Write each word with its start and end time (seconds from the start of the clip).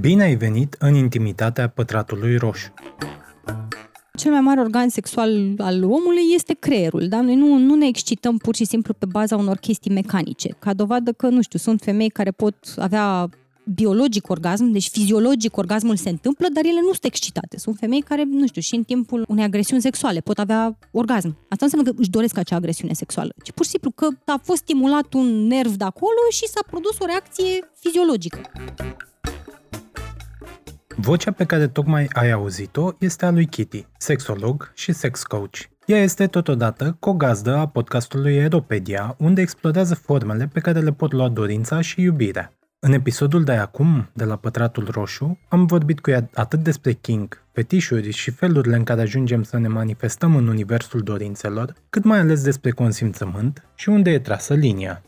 Bine 0.00 0.22
ai 0.22 0.36
venit 0.36 0.76
în 0.78 0.94
intimitatea 0.94 1.68
pătratului 1.68 2.36
roșu. 2.36 2.72
Cel 4.18 4.30
mai 4.30 4.40
mare 4.40 4.60
organ 4.60 4.88
sexual 4.88 5.54
al 5.58 5.82
omului 5.82 6.22
este 6.34 6.54
creierul, 6.54 7.08
da? 7.08 7.20
Noi 7.20 7.34
nu, 7.34 7.56
nu 7.56 7.74
ne 7.74 7.86
excităm 7.86 8.36
pur 8.36 8.54
și 8.54 8.64
simplu 8.64 8.94
pe 8.94 9.06
baza 9.06 9.36
unor 9.36 9.56
chestii 9.56 9.90
mecanice. 9.90 10.48
Ca 10.58 10.74
dovadă 10.74 11.12
că, 11.12 11.28
nu 11.28 11.42
știu, 11.42 11.58
sunt 11.58 11.80
femei 11.80 12.08
care 12.08 12.30
pot 12.30 12.54
avea 12.76 13.28
biologic 13.74 14.28
orgasm, 14.28 14.64
deci 14.64 14.88
fiziologic 14.88 15.56
orgasmul 15.56 15.96
se 15.96 16.08
întâmplă, 16.08 16.46
dar 16.52 16.64
ele 16.64 16.80
nu 16.80 16.90
sunt 16.90 17.04
excitate. 17.04 17.58
Sunt 17.58 17.76
femei 17.78 18.00
care, 18.00 18.24
nu 18.24 18.46
știu, 18.46 18.60
și 18.60 18.74
în 18.74 18.82
timpul 18.82 19.24
unei 19.28 19.44
agresiuni 19.44 19.82
sexuale 19.82 20.20
pot 20.20 20.38
avea 20.38 20.78
orgasm. 20.90 21.36
Asta 21.48 21.64
înseamnă 21.64 21.90
că 21.90 21.96
își 21.98 22.10
doresc 22.10 22.38
acea 22.38 22.56
agresiune 22.56 22.92
sexuală, 22.92 23.32
ci 23.42 23.50
pur 23.50 23.64
și 23.64 23.70
simplu 23.70 23.90
că 23.90 24.08
a 24.24 24.40
fost 24.42 24.58
stimulat 24.58 25.12
un 25.12 25.46
nerv 25.46 25.72
de 25.72 25.84
acolo 25.84 26.20
și 26.30 26.48
s-a 26.48 26.60
produs 26.70 26.98
o 26.98 27.04
reacție 27.04 27.70
fiziologică. 27.80 28.40
Vocea 30.96 31.30
pe 31.30 31.44
care 31.44 31.68
tocmai 31.68 32.08
ai 32.12 32.30
auzit-o 32.30 32.90
este 32.98 33.26
a 33.26 33.30
lui 33.30 33.46
Kitty, 33.46 33.86
sexolog 33.98 34.72
și 34.74 34.92
sex 34.92 35.22
coach. 35.22 35.56
Ea 35.86 35.98
este 36.02 36.26
totodată 36.26 36.96
co-gazdă 37.00 37.56
a 37.56 37.66
podcastului 37.66 38.38
Aeropedia, 38.38 39.14
unde 39.18 39.40
explorează 39.40 39.94
formele 39.94 40.50
pe 40.52 40.60
care 40.60 40.80
le 40.80 40.92
pot 40.92 41.12
lua 41.12 41.28
dorința 41.28 41.80
și 41.80 42.00
iubirea. 42.00 42.52
În 42.78 42.92
episodul 42.92 43.44
de 43.44 43.52
acum, 43.52 44.08
de 44.12 44.24
la 44.24 44.36
Pătratul 44.36 44.88
Roșu, 44.90 45.38
am 45.48 45.66
vorbit 45.66 46.00
cu 46.00 46.10
ea 46.10 46.28
atât 46.34 46.58
despre 46.58 46.92
King, 46.92 47.42
fetișuri 47.52 48.10
și 48.10 48.30
felurile 48.30 48.76
în 48.76 48.84
care 48.84 49.00
ajungem 49.00 49.42
să 49.42 49.58
ne 49.58 49.68
manifestăm 49.68 50.36
în 50.36 50.46
universul 50.46 51.00
dorințelor, 51.00 51.74
cât 51.90 52.04
mai 52.04 52.18
ales 52.18 52.42
despre 52.42 52.70
consimțământ 52.70 53.68
și 53.74 53.88
unde 53.88 54.10
e 54.10 54.18
trasă 54.18 54.54
linia. 54.54 55.02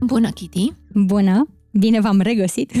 Bună, 0.00 0.30
Kitty! 0.30 0.72
Bună! 0.92 1.57
Bine 1.70 2.00
v-am 2.00 2.20
regăsit! 2.20 2.72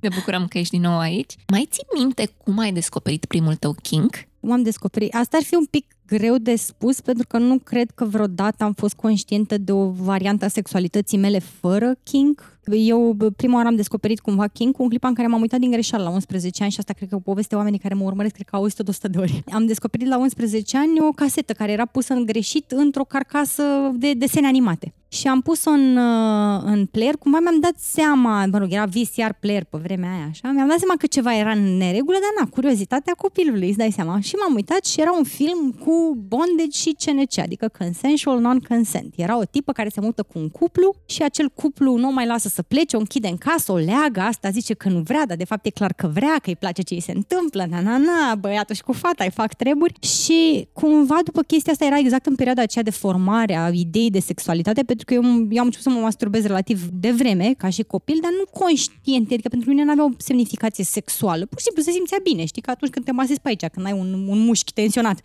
Ne 0.00 0.08
bucurăm 0.14 0.46
că 0.46 0.58
ești 0.58 0.72
din 0.72 0.82
nou 0.82 0.98
aici. 0.98 1.34
Mai 1.48 1.68
ții 1.70 1.86
minte 1.94 2.30
cum 2.44 2.58
ai 2.58 2.72
descoperit 2.72 3.24
primul 3.24 3.54
tău 3.54 3.74
kink? 3.82 4.16
Cum 4.40 4.52
am 4.52 4.62
descoperit? 4.62 5.14
Asta 5.14 5.36
ar 5.36 5.42
fi 5.42 5.54
un 5.54 5.64
pic 5.64 5.86
greu 6.06 6.38
de 6.38 6.56
spus 6.56 7.00
pentru 7.00 7.26
că 7.26 7.38
nu 7.38 7.58
cred 7.58 7.90
că 7.90 8.04
vreodată 8.04 8.64
am 8.64 8.72
fost 8.72 8.94
conștientă 8.94 9.58
de 9.58 9.72
o 9.72 9.90
variantă 9.90 10.44
a 10.44 10.48
sexualității 10.48 11.18
mele 11.18 11.38
fără 11.38 11.94
kink. 12.02 12.58
Eu 12.64 13.16
prima 13.36 13.54
oară 13.54 13.68
am 13.68 13.76
descoperit 13.76 14.20
cumva 14.20 14.46
kink 14.46 14.74
cu 14.74 14.82
un 14.82 14.88
clip 14.88 15.04
în 15.04 15.14
care 15.14 15.28
m-am 15.28 15.40
uitat 15.40 15.60
din 15.60 15.70
greșeală 15.70 16.04
la 16.04 16.10
11 16.10 16.62
ani 16.62 16.72
și 16.72 16.78
asta 16.78 16.92
cred 16.92 17.08
că 17.08 17.14
o 17.14 17.18
poveste 17.18 17.56
oamenii 17.56 17.78
care 17.78 17.94
mă 17.94 18.04
urmăresc 18.04 18.34
cred 18.34 18.46
că 18.46 18.56
au 18.56 18.62
auzit-o 18.62 18.82
de 18.82 18.90
100 18.90 19.08
de 19.08 19.18
ori. 19.18 19.42
Am 19.56 19.66
descoperit 19.66 20.06
la 20.06 20.18
11 20.18 20.76
ani 20.76 21.00
o 21.00 21.10
casetă 21.10 21.52
care 21.52 21.72
era 21.72 21.86
pusă 21.86 22.12
în 22.12 22.24
greșit 22.24 22.70
într-o 22.70 23.04
carcasă 23.04 23.62
de 23.94 24.12
desene 24.12 24.46
animate 24.46 24.94
și 25.12 25.26
am 25.26 25.40
pus-o 25.40 25.70
în, 25.70 25.96
uh, 25.96 26.62
în 26.64 26.86
player, 26.86 27.16
cumva 27.16 27.38
mi-am 27.38 27.60
dat 27.60 27.74
seama, 27.76 28.46
mă 28.46 28.58
rog, 28.58 28.72
era 28.72 28.84
VCR 28.84 29.30
player 29.40 29.64
pe 29.64 29.78
vremea 29.82 30.12
aia, 30.12 30.26
așa, 30.30 30.50
mi-am 30.50 30.68
dat 30.68 30.78
seama 30.78 30.94
că 30.98 31.06
ceva 31.06 31.36
era 31.36 31.50
în 31.50 31.76
neregulă, 31.76 32.16
dar 32.20 32.44
na, 32.44 32.50
curiozitatea 32.50 33.14
copilului, 33.14 33.68
îți 33.68 33.78
dai 33.78 33.90
seama. 33.90 34.20
Și 34.20 34.34
m-am 34.34 34.54
uitat 34.54 34.84
și 34.84 35.00
era 35.00 35.12
un 35.12 35.24
film 35.24 35.76
cu 35.84 36.18
bondage 36.28 36.70
și 36.70 36.96
CNC, 37.04 37.38
adică 37.38 37.70
consensual 37.78 38.40
non-consent. 38.40 39.14
Era 39.16 39.38
o 39.38 39.44
tipă 39.44 39.72
care 39.72 39.88
se 39.88 40.00
mută 40.00 40.22
cu 40.22 40.38
un 40.38 40.48
cuplu 40.48 40.94
și 41.06 41.22
acel 41.22 41.48
cuplu 41.48 41.96
nu 41.96 42.12
mai 42.12 42.26
lasă 42.26 42.48
să 42.50 42.62
plece, 42.62 42.96
o 42.96 42.98
închide 42.98 43.28
în 43.28 43.36
casă, 43.36 43.72
o 43.72 43.76
leagă, 43.76 44.20
asta 44.20 44.50
zice 44.50 44.74
că 44.74 44.88
nu 44.88 45.00
vrea, 45.00 45.26
dar 45.26 45.36
de 45.36 45.44
fapt 45.44 45.66
e 45.66 45.70
clar 45.70 45.92
că 45.92 46.06
vrea, 46.06 46.36
că 46.42 46.48
îi 46.48 46.56
place 46.56 46.82
ce 46.82 46.94
îi 46.94 47.00
se 47.00 47.12
întâmplă, 47.12 47.66
na, 47.70 47.80
na, 47.80 47.96
na, 47.96 48.34
băiatul 48.34 48.74
și 48.74 48.82
cu 48.82 48.92
fata 48.92 49.24
îi 49.24 49.30
fac 49.30 49.54
treburi. 49.54 49.94
Și 50.06 50.68
cumva 50.72 51.18
după 51.24 51.42
chestia 51.42 51.72
asta 51.72 51.84
era 51.84 51.98
exact 51.98 52.26
în 52.26 52.34
perioada 52.34 52.62
aceea 52.62 52.84
de 52.84 52.90
formare 52.90 53.56
a 53.56 53.68
ideii 53.68 54.10
de 54.10 54.20
sexualitate, 54.20 54.82
pentru 54.82 55.04
că 55.04 55.14
eu, 55.14 55.22
eu 55.22 55.60
am 55.60 55.64
început 55.64 55.80
să 55.80 55.90
mă 55.90 56.00
masturbez 56.00 56.46
relativ 56.46 56.82
devreme, 56.92 57.54
ca 57.58 57.68
și 57.68 57.82
copil, 57.82 58.18
dar 58.22 58.30
nu 58.30 58.58
conștient, 58.60 59.32
adică 59.32 59.48
pentru 59.48 59.68
mine 59.68 59.84
nu 59.84 59.90
avea 59.90 60.04
o 60.04 60.10
semnificație 60.18 60.84
sexuală. 60.84 61.46
Pur 61.46 61.58
și 61.58 61.64
simplu 61.64 61.82
se 61.82 61.90
simțea 61.90 62.18
bine, 62.22 62.44
știi, 62.44 62.62
că 62.62 62.70
atunci 62.70 62.90
când 62.90 63.04
te 63.04 63.12
masezi 63.12 63.40
pe 63.40 63.48
aici, 63.48 63.66
când 63.66 63.86
ai 63.86 63.92
un, 63.92 64.12
un 64.28 64.38
mușchi 64.38 64.72
tensionat. 64.72 65.20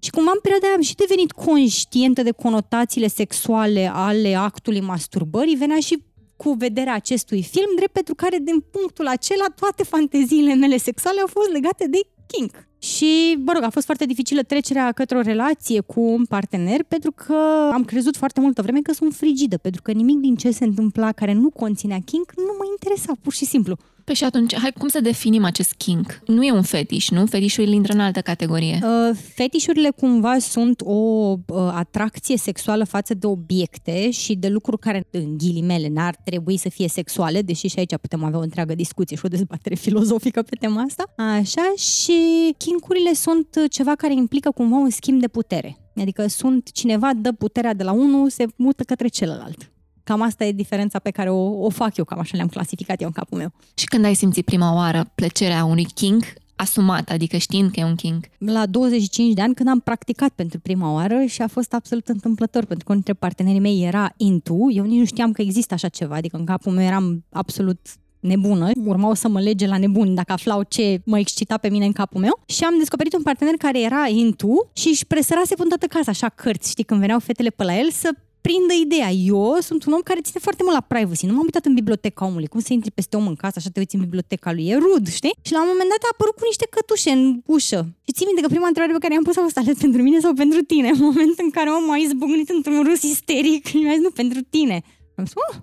Și 0.00 0.10
cumva 0.10 0.30
în 0.34 0.40
perioada 0.42 0.66
aia 0.66 0.74
am 0.74 0.82
și 0.82 0.94
devenit 0.94 1.32
conștientă 1.32 2.22
de 2.22 2.30
conotațiile 2.30 3.06
sexuale 3.06 3.90
ale 3.92 4.34
actului 4.34 4.80
masturbării, 4.80 5.54
venea 5.54 5.80
și 5.80 6.02
cu 6.42 6.52
vederea 6.52 6.94
acestui 6.94 7.42
film, 7.42 7.70
drept 7.76 7.92
pentru 7.92 8.14
care, 8.14 8.38
din 8.42 8.64
punctul 8.70 9.06
acela, 9.06 9.44
toate 9.60 9.82
fanteziile 9.82 10.54
mele 10.54 10.76
sexuale 10.76 11.20
au 11.20 11.26
fost 11.26 11.50
legate 11.50 11.86
de 11.88 12.00
kink. 12.26 12.68
Și, 12.78 13.38
mă 13.44 13.52
rog, 13.52 13.62
a 13.62 13.70
fost 13.70 13.84
foarte 13.84 14.04
dificilă 14.04 14.42
trecerea 14.42 14.92
către 14.92 15.16
o 15.16 15.20
relație 15.20 15.80
cu 15.80 16.00
un 16.00 16.24
partener 16.24 16.82
pentru 16.88 17.12
că 17.12 17.34
am 17.72 17.84
crezut 17.84 18.16
foarte 18.16 18.40
multă 18.40 18.62
vreme 18.62 18.80
că 18.80 18.92
sunt 18.92 19.14
frigidă, 19.14 19.56
pentru 19.56 19.82
că 19.82 19.92
nimic 19.92 20.18
din 20.18 20.36
ce 20.36 20.50
se 20.50 20.64
întâmpla 20.64 21.12
care 21.12 21.32
nu 21.32 21.50
conținea 21.50 21.98
kink 22.04 22.32
nu 22.36 22.54
mă 22.58 22.64
interesa, 22.70 23.12
pur 23.22 23.32
și 23.32 23.44
simplu. 23.44 23.76
Păi 24.04 24.14
și 24.14 24.24
atunci, 24.24 24.56
hai, 24.56 24.72
cum 24.78 24.88
să 24.88 25.00
definim 25.00 25.44
acest 25.44 25.72
kink? 25.72 26.22
Nu 26.26 26.44
e 26.44 26.52
un 26.52 26.62
fetiș, 26.62 27.08
nu? 27.08 27.26
Fetișul 27.26 27.68
intră 27.68 27.92
în 27.92 28.00
altă 28.00 28.20
categorie. 28.20 28.78
Uh, 28.82 29.16
fetișurile 29.34 29.90
cumva 29.90 30.38
sunt 30.38 30.80
o 30.84 30.92
uh, 30.92 31.36
atracție 31.72 32.36
sexuală 32.36 32.84
față 32.84 33.14
de 33.14 33.26
obiecte 33.26 34.10
și 34.10 34.34
de 34.34 34.48
lucruri 34.48 34.78
care, 34.78 35.06
în 35.10 35.36
ghilimele, 35.38 35.88
n-ar 35.88 36.16
trebui 36.24 36.56
să 36.56 36.68
fie 36.68 36.88
sexuale, 36.88 37.42
deși 37.42 37.66
și 37.66 37.78
aici 37.78 37.96
putem 38.00 38.24
avea 38.24 38.38
o 38.38 38.42
întreagă 38.42 38.74
discuție 38.74 39.16
și 39.16 39.24
o 39.24 39.28
dezbatere 39.28 39.74
filozofică 39.84 40.42
pe 40.42 40.56
tema 40.60 40.80
asta. 40.80 41.04
Așa, 41.16 41.72
și 41.76 42.14
kinkurile 42.56 43.12
sunt 43.12 43.46
ceva 43.70 43.94
care 43.94 44.12
implică 44.12 44.50
cumva 44.50 44.76
un 44.76 44.90
schimb 44.90 45.20
de 45.20 45.28
putere. 45.28 45.76
Adică 45.96 46.26
sunt 46.26 46.70
cineva 46.72 47.10
dă 47.16 47.32
puterea 47.32 47.74
de 47.74 47.82
la 47.82 47.92
unul, 47.92 48.30
se 48.30 48.46
mută 48.56 48.82
către 48.82 49.08
celălalt. 49.08 49.71
Cam 50.04 50.22
asta 50.22 50.44
e 50.44 50.52
diferența 50.52 50.98
pe 50.98 51.10
care 51.10 51.30
o, 51.30 51.64
o 51.64 51.70
fac 51.70 51.96
eu, 51.96 52.04
cam 52.04 52.18
așa 52.18 52.36
le-am 52.36 52.48
clasificat 52.48 53.00
eu 53.00 53.06
în 53.06 53.12
capul 53.12 53.38
meu. 53.38 53.52
Și 53.74 53.86
când 53.86 54.04
ai 54.04 54.14
simțit 54.14 54.44
prima 54.44 54.74
oară 54.74 55.10
plăcerea 55.14 55.64
unui 55.64 55.86
king 55.94 56.24
asumat, 56.56 57.10
adică 57.10 57.36
știind 57.36 57.70
că 57.70 57.80
e 57.80 57.84
un 57.84 57.94
king? 57.94 58.28
La 58.38 58.66
25 58.66 59.34
de 59.34 59.40
ani, 59.40 59.54
când 59.54 59.68
am 59.68 59.80
practicat 59.80 60.30
pentru 60.30 60.58
prima 60.58 60.92
oară 60.92 61.24
și 61.24 61.42
a 61.42 61.46
fost 61.46 61.72
absolut 61.72 62.08
întâmplător, 62.08 62.64
pentru 62.64 62.84
că 62.84 62.92
unul 62.92 63.02
dintre 63.04 63.26
partenerii 63.26 63.60
mei 63.60 63.84
era 63.84 64.12
into, 64.16 64.54
eu 64.72 64.84
nici 64.84 64.98
nu 64.98 65.04
știam 65.04 65.32
că 65.32 65.42
există 65.42 65.74
așa 65.74 65.88
ceva, 65.88 66.14
adică 66.14 66.36
în 66.36 66.44
capul 66.44 66.72
meu 66.72 66.84
eram 66.84 67.24
absolut 67.30 67.78
nebună, 68.20 68.70
urmau 68.84 69.14
să 69.14 69.28
mă 69.28 69.40
lege 69.40 69.66
la 69.66 69.78
nebun 69.78 70.14
dacă 70.14 70.32
aflau 70.32 70.62
ce 70.62 71.00
mă 71.04 71.18
excita 71.18 71.56
pe 71.56 71.68
mine 71.68 71.84
în 71.84 71.92
capul 71.92 72.20
meu 72.20 72.40
și 72.46 72.64
am 72.64 72.74
descoperit 72.78 73.14
un 73.14 73.22
partener 73.22 73.54
care 73.54 73.80
era 73.80 74.06
into 74.08 74.70
și 74.72 74.88
își 74.88 75.06
presărase 75.06 75.54
până 75.54 75.68
toată 75.68 75.86
casa, 75.86 76.10
așa 76.10 76.28
cărți, 76.28 76.70
știi, 76.70 76.84
când 76.84 77.00
veneau 77.00 77.18
fetele 77.18 77.48
pe 77.48 77.64
la 77.64 77.78
el 77.78 77.90
să 77.90 78.08
prindă 78.46 78.74
ideea. 78.84 79.10
Eu 79.10 79.56
sunt 79.60 79.84
un 79.86 79.92
om 79.92 80.00
care 80.00 80.20
ține 80.20 80.40
foarte 80.46 80.62
mult 80.62 80.74
la 80.74 80.88
privacy. 80.92 81.26
Nu 81.26 81.32
m-am 81.34 81.48
uitat 81.50 81.64
în 81.64 81.74
biblioteca 81.74 82.24
omului. 82.24 82.46
Cum 82.46 82.60
să 82.60 82.72
intri 82.72 82.90
peste 82.90 83.16
om 83.16 83.26
în 83.26 83.36
casă, 83.42 83.56
așa 83.58 83.70
te 83.72 83.78
uiți 83.78 83.94
în 83.94 84.00
biblioteca 84.00 84.52
lui. 84.52 84.68
E 84.68 84.76
rud, 84.76 85.04
știi? 85.08 85.34
Și 85.42 85.52
la 85.52 85.60
un 85.64 85.70
moment 85.72 85.90
dat 85.94 86.02
a 86.06 86.12
apărut 86.12 86.36
cu 86.38 86.44
niște 86.50 86.66
cătușe 86.74 87.10
în 87.10 87.22
ușă. 87.46 87.80
Și 88.06 88.12
ții 88.16 88.26
minte 88.26 88.42
că 88.44 88.48
prima 88.54 88.66
întrebare 88.66 88.92
pe 88.96 89.02
care 89.04 89.12
i-am 89.14 89.26
pus 89.28 89.36
a 89.36 89.42
fost 89.48 89.58
ales 89.58 89.76
pentru 89.86 90.02
mine 90.02 90.18
sau 90.24 90.32
pentru 90.42 90.60
tine? 90.72 90.88
În 90.96 91.02
momentul 91.10 91.44
în 91.48 91.52
care 91.56 91.70
omul 91.70 91.94
a 91.96 92.02
izbucnit 92.06 92.48
într-un 92.56 92.80
rus 92.88 93.02
isteric 93.02 93.66
și 93.66 93.76
mi-a 93.76 93.94
zis, 93.96 94.02
nu, 94.06 94.10
pentru 94.10 94.40
tine. 94.54 94.76
Am 95.16 95.24
zis, 95.24 95.34
oh, 95.44 95.54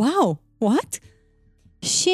wow, 0.00 0.28
what? 0.58 0.90
Și 1.86 2.10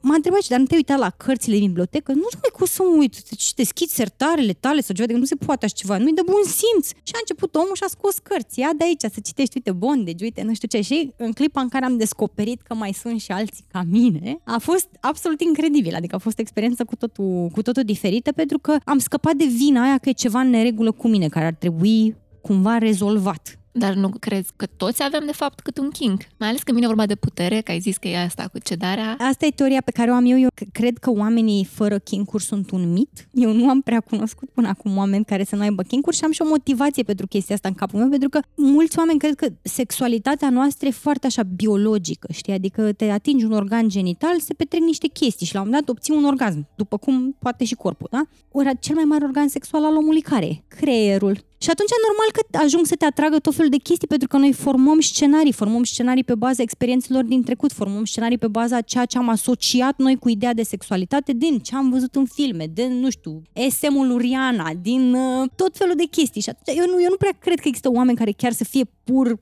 m-a 0.00 0.14
întrebat, 0.14 0.46
dar 0.48 0.58
nu 0.58 0.64
te 0.64 0.74
uita 0.74 0.96
la 0.96 1.10
cărțile 1.10 1.56
din 1.56 1.66
bibliotecă? 1.66 2.12
Nu 2.12 2.26
știu 2.28 2.50
cum 2.52 2.66
să 2.66 2.82
mă 2.82 2.96
uit, 2.98 3.14
să 3.14 3.52
deschizi 3.56 3.94
sertarele 3.94 4.52
tale 4.52 4.80
sau 4.80 4.94
ceva, 4.94 5.06
de 5.06 5.14
nu 5.14 5.24
se 5.24 5.34
poate 5.34 5.64
așa 5.64 5.74
ceva, 5.74 5.98
nu-i 5.98 6.12
de 6.12 6.22
bun 6.24 6.42
simț. 6.42 6.86
Și 6.88 7.12
a 7.14 7.18
început 7.20 7.54
omul 7.54 7.74
și 7.74 7.82
a 7.84 7.88
scos 7.88 8.18
cărți, 8.18 8.60
ia 8.60 8.70
de 8.76 8.84
aici 8.84 9.00
să 9.00 9.20
citești, 9.22 9.56
uite, 9.56 9.72
bondage, 9.72 10.24
uite, 10.24 10.42
nu 10.42 10.54
știu 10.54 10.68
ce. 10.68 10.80
Și 10.80 11.12
în 11.16 11.32
clipa 11.32 11.60
în 11.60 11.68
care 11.68 11.84
am 11.84 11.96
descoperit 11.96 12.60
că 12.62 12.74
mai 12.74 12.92
sunt 12.92 13.20
și 13.20 13.30
alții 13.30 13.64
ca 13.72 13.82
mine, 13.90 14.40
a 14.44 14.58
fost 14.58 14.88
absolut 15.00 15.40
incredibil, 15.40 15.94
adică 15.94 16.14
a 16.14 16.18
fost 16.18 16.38
o 16.38 16.40
experiență 16.40 16.84
cu 16.84 16.96
totul, 16.96 17.48
cu 17.52 17.62
totul 17.62 17.82
diferită, 17.82 18.32
pentru 18.32 18.58
că 18.58 18.76
am 18.84 18.98
scăpat 18.98 19.34
de 19.34 19.44
vina 19.44 19.82
aia 19.82 19.98
că 19.98 20.08
e 20.08 20.12
ceva 20.12 20.40
în 20.40 20.50
neregulă 20.50 20.92
cu 20.92 21.08
mine, 21.08 21.28
care 21.28 21.46
ar 21.46 21.54
trebui 21.54 22.16
cumva 22.40 22.78
rezolvat. 22.78 23.58
Dar 23.76 23.94
nu 23.94 24.10
crezi 24.20 24.52
că 24.56 24.66
toți 24.66 25.02
avem 25.02 25.22
de 25.26 25.32
fapt 25.32 25.60
cât 25.60 25.78
un 25.78 25.90
king? 25.90 26.26
Mai 26.38 26.48
ales 26.48 26.62
când 26.62 26.76
vine 26.76 26.88
vorba 26.88 27.06
de 27.06 27.14
putere, 27.14 27.60
că 27.60 27.70
ai 27.70 27.78
zis 27.78 27.96
că 27.96 28.08
e 28.08 28.18
asta 28.18 28.48
cu 28.52 28.58
cedarea. 28.58 29.16
Asta 29.18 29.46
e 29.46 29.50
teoria 29.50 29.80
pe 29.84 29.90
care 29.90 30.10
o 30.10 30.14
am 30.14 30.24
eu. 30.26 30.38
Eu 30.38 30.48
cred 30.72 30.98
că 30.98 31.10
oamenii 31.10 31.64
fără 31.64 31.98
king 31.98 32.40
sunt 32.40 32.70
un 32.70 32.92
mit. 32.92 33.28
Eu 33.32 33.52
nu 33.52 33.68
am 33.68 33.80
prea 33.80 34.00
cunoscut 34.00 34.50
până 34.50 34.68
acum 34.68 34.96
oameni 34.96 35.24
care 35.24 35.44
să 35.44 35.56
nu 35.56 35.62
aibă 35.62 35.82
king 35.82 36.10
și 36.10 36.24
am 36.24 36.32
și 36.32 36.42
o 36.42 36.48
motivație 36.48 37.02
pentru 37.02 37.26
chestia 37.26 37.54
asta 37.54 37.68
în 37.68 37.74
capul 37.74 37.98
meu, 37.98 38.08
pentru 38.08 38.28
că 38.28 38.40
mulți 38.54 38.98
oameni 38.98 39.18
cred 39.18 39.34
că 39.34 39.46
sexualitatea 39.62 40.50
noastră 40.50 40.88
e 40.88 40.90
foarte 40.90 41.26
așa 41.26 41.42
biologică, 41.42 42.28
știi? 42.32 42.52
Adică 42.52 42.92
te 42.92 43.04
atingi 43.10 43.44
un 43.44 43.52
organ 43.52 43.88
genital, 43.88 44.40
se 44.40 44.54
petrec 44.54 44.80
niște 44.80 45.06
chestii 45.06 45.46
și 45.46 45.54
la 45.54 45.60
un 45.60 45.66
moment 45.66 45.86
dat 45.86 45.96
obții 45.96 46.14
un 46.14 46.24
orgasm, 46.24 46.66
după 46.76 46.96
cum 46.96 47.36
poate 47.38 47.64
și 47.64 47.74
corpul, 47.74 48.08
da? 48.10 48.22
Ori 48.52 48.78
cel 48.80 48.94
mai 48.94 49.04
mare 49.04 49.24
organ 49.24 49.48
sexual 49.48 49.84
al 49.84 49.96
omului 49.96 50.20
care 50.20 50.46
e? 50.46 50.62
Creierul. 50.68 51.44
Și 51.64 51.70
atunci 51.70 51.90
e 51.90 52.06
normal 52.08 52.30
că 52.32 52.42
ajung 52.64 52.86
să 52.86 52.94
te 52.94 53.04
atragă 53.04 53.38
tot 53.38 53.54
felul 53.54 53.70
de 53.70 53.76
chestii, 53.76 54.06
pentru 54.06 54.28
că 54.28 54.36
noi 54.36 54.52
formăm 54.52 55.00
scenarii, 55.00 55.52
formăm 55.52 55.84
scenarii 55.84 56.24
pe 56.24 56.34
baza 56.34 56.62
experiențelor 56.62 57.24
din 57.24 57.42
trecut, 57.42 57.72
formăm 57.72 58.04
scenarii 58.04 58.38
pe 58.38 58.48
baza 58.48 58.80
ceea 58.80 59.04
ce 59.04 59.18
am 59.18 59.28
asociat 59.28 59.98
noi 59.98 60.16
cu 60.16 60.28
ideea 60.28 60.54
de 60.54 60.62
sexualitate 60.62 61.32
din 61.32 61.58
ce 61.58 61.74
am 61.74 61.90
văzut 61.90 62.14
în 62.14 62.26
filme, 62.26 62.66
din, 62.72 62.92
nu 62.98 63.10
știu, 63.10 63.42
SM-ul 63.68 64.10
Uriana, 64.10 64.70
din 64.80 65.14
uh, 65.14 65.48
tot 65.56 65.76
felul 65.76 65.94
de 65.96 66.04
chestii. 66.10 66.40
Și 66.40 66.48
atunci 66.48 66.76
eu 66.76 66.86
nu, 66.86 67.02
eu 67.02 67.10
nu 67.10 67.16
prea 67.16 67.36
cred 67.38 67.58
că 67.60 67.68
există 67.68 67.90
oameni 67.90 68.16
care 68.16 68.32
chiar 68.32 68.52
să 68.52 68.64
fie 68.64 68.84
pur 69.04 69.38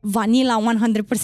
vanila 0.00 0.62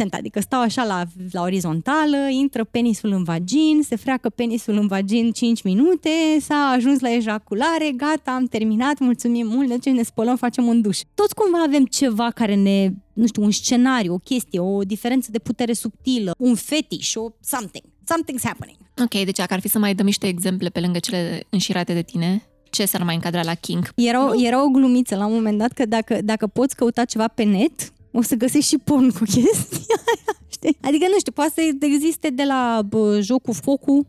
100%, 0.04 0.08
adică 0.10 0.40
stau 0.40 0.60
așa 0.60 0.84
la, 0.84 1.02
la 1.32 1.42
orizontală, 1.42 2.16
intră 2.30 2.64
penisul 2.64 3.10
în 3.10 3.22
vagin, 3.22 3.82
se 3.82 3.96
freacă 3.96 4.28
penisul 4.28 4.74
în 4.74 4.86
vagin 4.86 5.32
5 5.32 5.62
minute, 5.62 6.10
s-a 6.40 6.72
ajuns 6.76 7.00
la 7.00 7.14
ejaculare, 7.14 7.92
gata, 7.96 8.30
am 8.30 8.44
terminat, 8.44 8.98
mulțumim 8.98 9.46
mult, 9.46 9.68
deci 9.68 9.94
ne 9.94 10.02
spălăm, 10.02 10.36
facem 10.36 10.66
un 10.66 10.80
duș. 10.80 10.98
Toți 11.14 11.34
cumva 11.34 11.62
avem 11.62 11.84
ceva 11.84 12.30
care 12.30 12.54
ne, 12.54 12.90
nu 13.12 13.26
știu, 13.26 13.42
un 13.42 13.50
scenariu, 13.50 14.12
o 14.12 14.18
chestie, 14.18 14.60
o 14.60 14.82
diferență 14.82 15.28
de 15.30 15.38
putere 15.38 15.72
subtilă, 15.72 16.34
un 16.38 16.54
fetiș, 16.54 17.14
o 17.14 17.28
something. 17.40 17.84
Something's 17.84 18.42
happening. 18.42 18.76
Ok, 19.02 19.24
deci 19.24 19.36
dacă 19.36 19.54
ar 19.54 19.60
fi 19.60 19.68
să 19.68 19.78
mai 19.78 19.94
dăm 19.94 20.06
niște 20.06 20.26
exemple 20.26 20.68
pe 20.68 20.80
lângă 20.80 20.98
cele 20.98 21.46
înșirate 21.50 21.92
de 21.92 22.02
tine, 22.02 22.46
ce 22.70 22.84
s-ar 22.84 23.02
mai 23.02 23.14
încadra 23.14 23.42
la 23.42 23.54
King? 23.54 23.92
Era, 23.94 24.28
o, 24.28 24.44
era 24.44 24.64
o 24.64 24.68
glumiță 24.68 25.16
la 25.16 25.26
un 25.26 25.32
moment 25.32 25.58
dat 25.58 25.72
că 25.72 25.86
dacă, 25.86 26.18
dacă 26.24 26.46
poți 26.46 26.76
căuta 26.76 27.04
ceva 27.04 27.28
pe 27.28 27.42
net, 27.42 27.92
o 28.12 28.22
să 28.22 28.34
găsești 28.34 28.68
și 28.68 28.78
porn 28.78 29.10
cu 29.10 29.24
chestia 29.24 29.96
aia, 30.06 30.36
știi? 30.56 30.76
Adică, 30.80 31.06
nu 31.08 31.18
știu, 31.18 31.32
poate 31.32 31.52
să 31.54 31.86
existe 31.86 32.30
de 32.30 32.42
la 32.42 32.82
bă, 32.88 33.20
jocul 33.20 33.54
focul, 33.54 34.06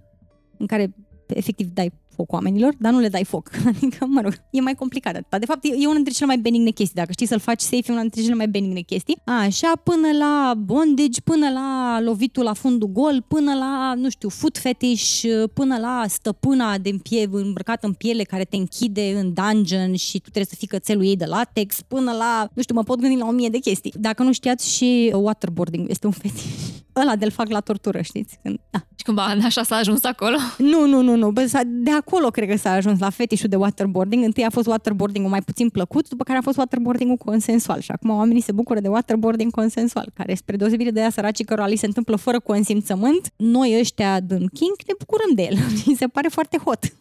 în 0.58 0.66
care 0.66 0.94
efectiv 1.28 1.68
dai 1.74 1.92
foc 2.16 2.32
oamenilor, 2.32 2.74
dar 2.80 2.92
nu 2.92 3.00
le 3.00 3.08
dai 3.08 3.24
foc. 3.24 3.50
Adică, 3.76 4.06
mă 4.06 4.22
rog, 4.22 4.34
e 4.50 4.62
mai 4.62 4.76
complicat 4.76 5.14
Dar 5.30 5.40
De 5.40 5.46
fapt, 5.46 5.64
e 5.64 5.86
una 5.86 5.96
dintre 5.96 6.14
cele 6.14 6.26
mai 6.26 6.38
benigne 6.38 6.70
chestii. 6.70 6.96
Dacă 6.96 7.12
știi 7.12 7.26
să-l 7.26 7.40
faci 7.40 7.62
safe, 7.62 7.84
e 7.88 7.92
una 7.92 8.02
dintre 8.02 8.22
cele 8.22 8.34
mai 8.34 8.48
benigne 8.48 8.80
chestii. 8.80 9.18
Așa, 9.26 9.72
până 9.84 10.08
la 10.18 10.54
bondage, 10.58 11.22
până 11.22 11.50
la 11.50 12.00
lovitul 12.02 12.44
la 12.44 12.54
fundul 12.54 12.88
gol, 12.88 13.26
până 13.28 13.54
la, 13.54 13.94
nu 13.96 14.10
știu, 14.10 14.30
foot 14.30 14.58
fetish, 14.58 15.24
până 15.54 15.78
la 15.78 16.04
stăpâna 16.08 16.78
de 16.78 17.00
pie, 17.04 17.30
îmbrăcată 17.32 17.88
în 17.88 17.94
piele 17.94 18.24
care 18.24 18.44
te 18.44 18.56
închide 18.56 19.14
în 19.20 19.34
dungeon 19.34 19.96
și 19.96 20.14
tu 20.14 20.30
trebuie 20.30 20.46
să 20.46 20.56
fii 20.56 20.68
cățelul 20.68 21.06
ei 21.06 21.16
de 21.16 21.26
latex, 21.26 21.82
până 21.82 22.12
la, 22.12 22.50
nu 22.54 22.62
știu, 22.62 22.76
mă 22.76 22.84
pot 22.84 23.00
gândi 23.00 23.20
la 23.20 23.28
o 23.28 23.32
mie 23.32 23.50
de 23.50 23.58
chestii. 23.58 23.94
Dacă 24.00 24.24
nu 24.24 24.34
știați, 24.34 24.74
și 24.76 25.12
waterboarding 25.16 25.90
este 25.90 26.06
un 26.06 26.14
fetish. 26.22 26.82
Ăla 26.96 27.16
de-l 27.16 27.32
fac 27.32 27.50
la 27.50 27.60
tortură, 27.60 28.02
știți? 28.02 28.40
Când, 28.42 28.60
da. 28.70 28.80
Și 28.96 29.06
cumva 29.06 29.24
așa 29.24 29.64
s-a 29.64 29.76
ajuns 29.76 30.04
acolo? 30.04 30.38
Nu, 30.58 30.88
nu, 30.88 31.02
nu, 31.02 31.16
nu. 31.16 31.32
Bă, 31.32 31.64
de 31.66 31.92
acolo 32.06 32.30
cred 32.30 32.50
că 32.50 32.58
s-a 32.58 32.72
ajuns 32.72 33.00
la 33.00 33.10
fetișul 33.10 33.50
de 33.50 33.56
waterboarding. 33.56 34.24
Întâi 34.24 34.44
a 34.44 34.50
fost 34.50 34.68
waterboarding-ul 34.68 35.32
mai 35.32 35.42
puțin 35.42 35.70
plăcut, 35.70 36.10
după 36.10 36.24
care 36.24 36.38
a 36.38 36.42
fost 36.42 36.58
waterboarding-ul 36.58 37.18
consensual. 37.18 37.80
Și 37.80 37.92
acum 37.92 38.10
oamenii 38.10 38.42
se 38.42 38.52
bucură 38.52 38.80
de 38.80 38.88
waterboarding 38.88 39.52
consensual, 39.52 40.12
care 40.14 40.34
spre 40.34 40.56
deosebire 40.56 40.92
de 40.92 41.00
ea 41.00 41.10
săracii 41.10 41.46
cărora 41.46 41.68
li 41.68 41.76
se 41.76 41.86
întâmplă 41.86 42.16
fără 42.16 42.40
consimțământ, 42.40 43.32
noi 43.36 43.78
ăștia 43.80 44.20
din 44.20 44.48
King 44.48 44.76
ne 44.88 44.94
bucurăm 45.00 45.32
de 45.36 45.42
el. 45.42 45.58
Mi 45.86 45.96
se 45.96 46.08
pare 46.08 46.28
foarte 46.28 46.58
hot. 46.58 46.80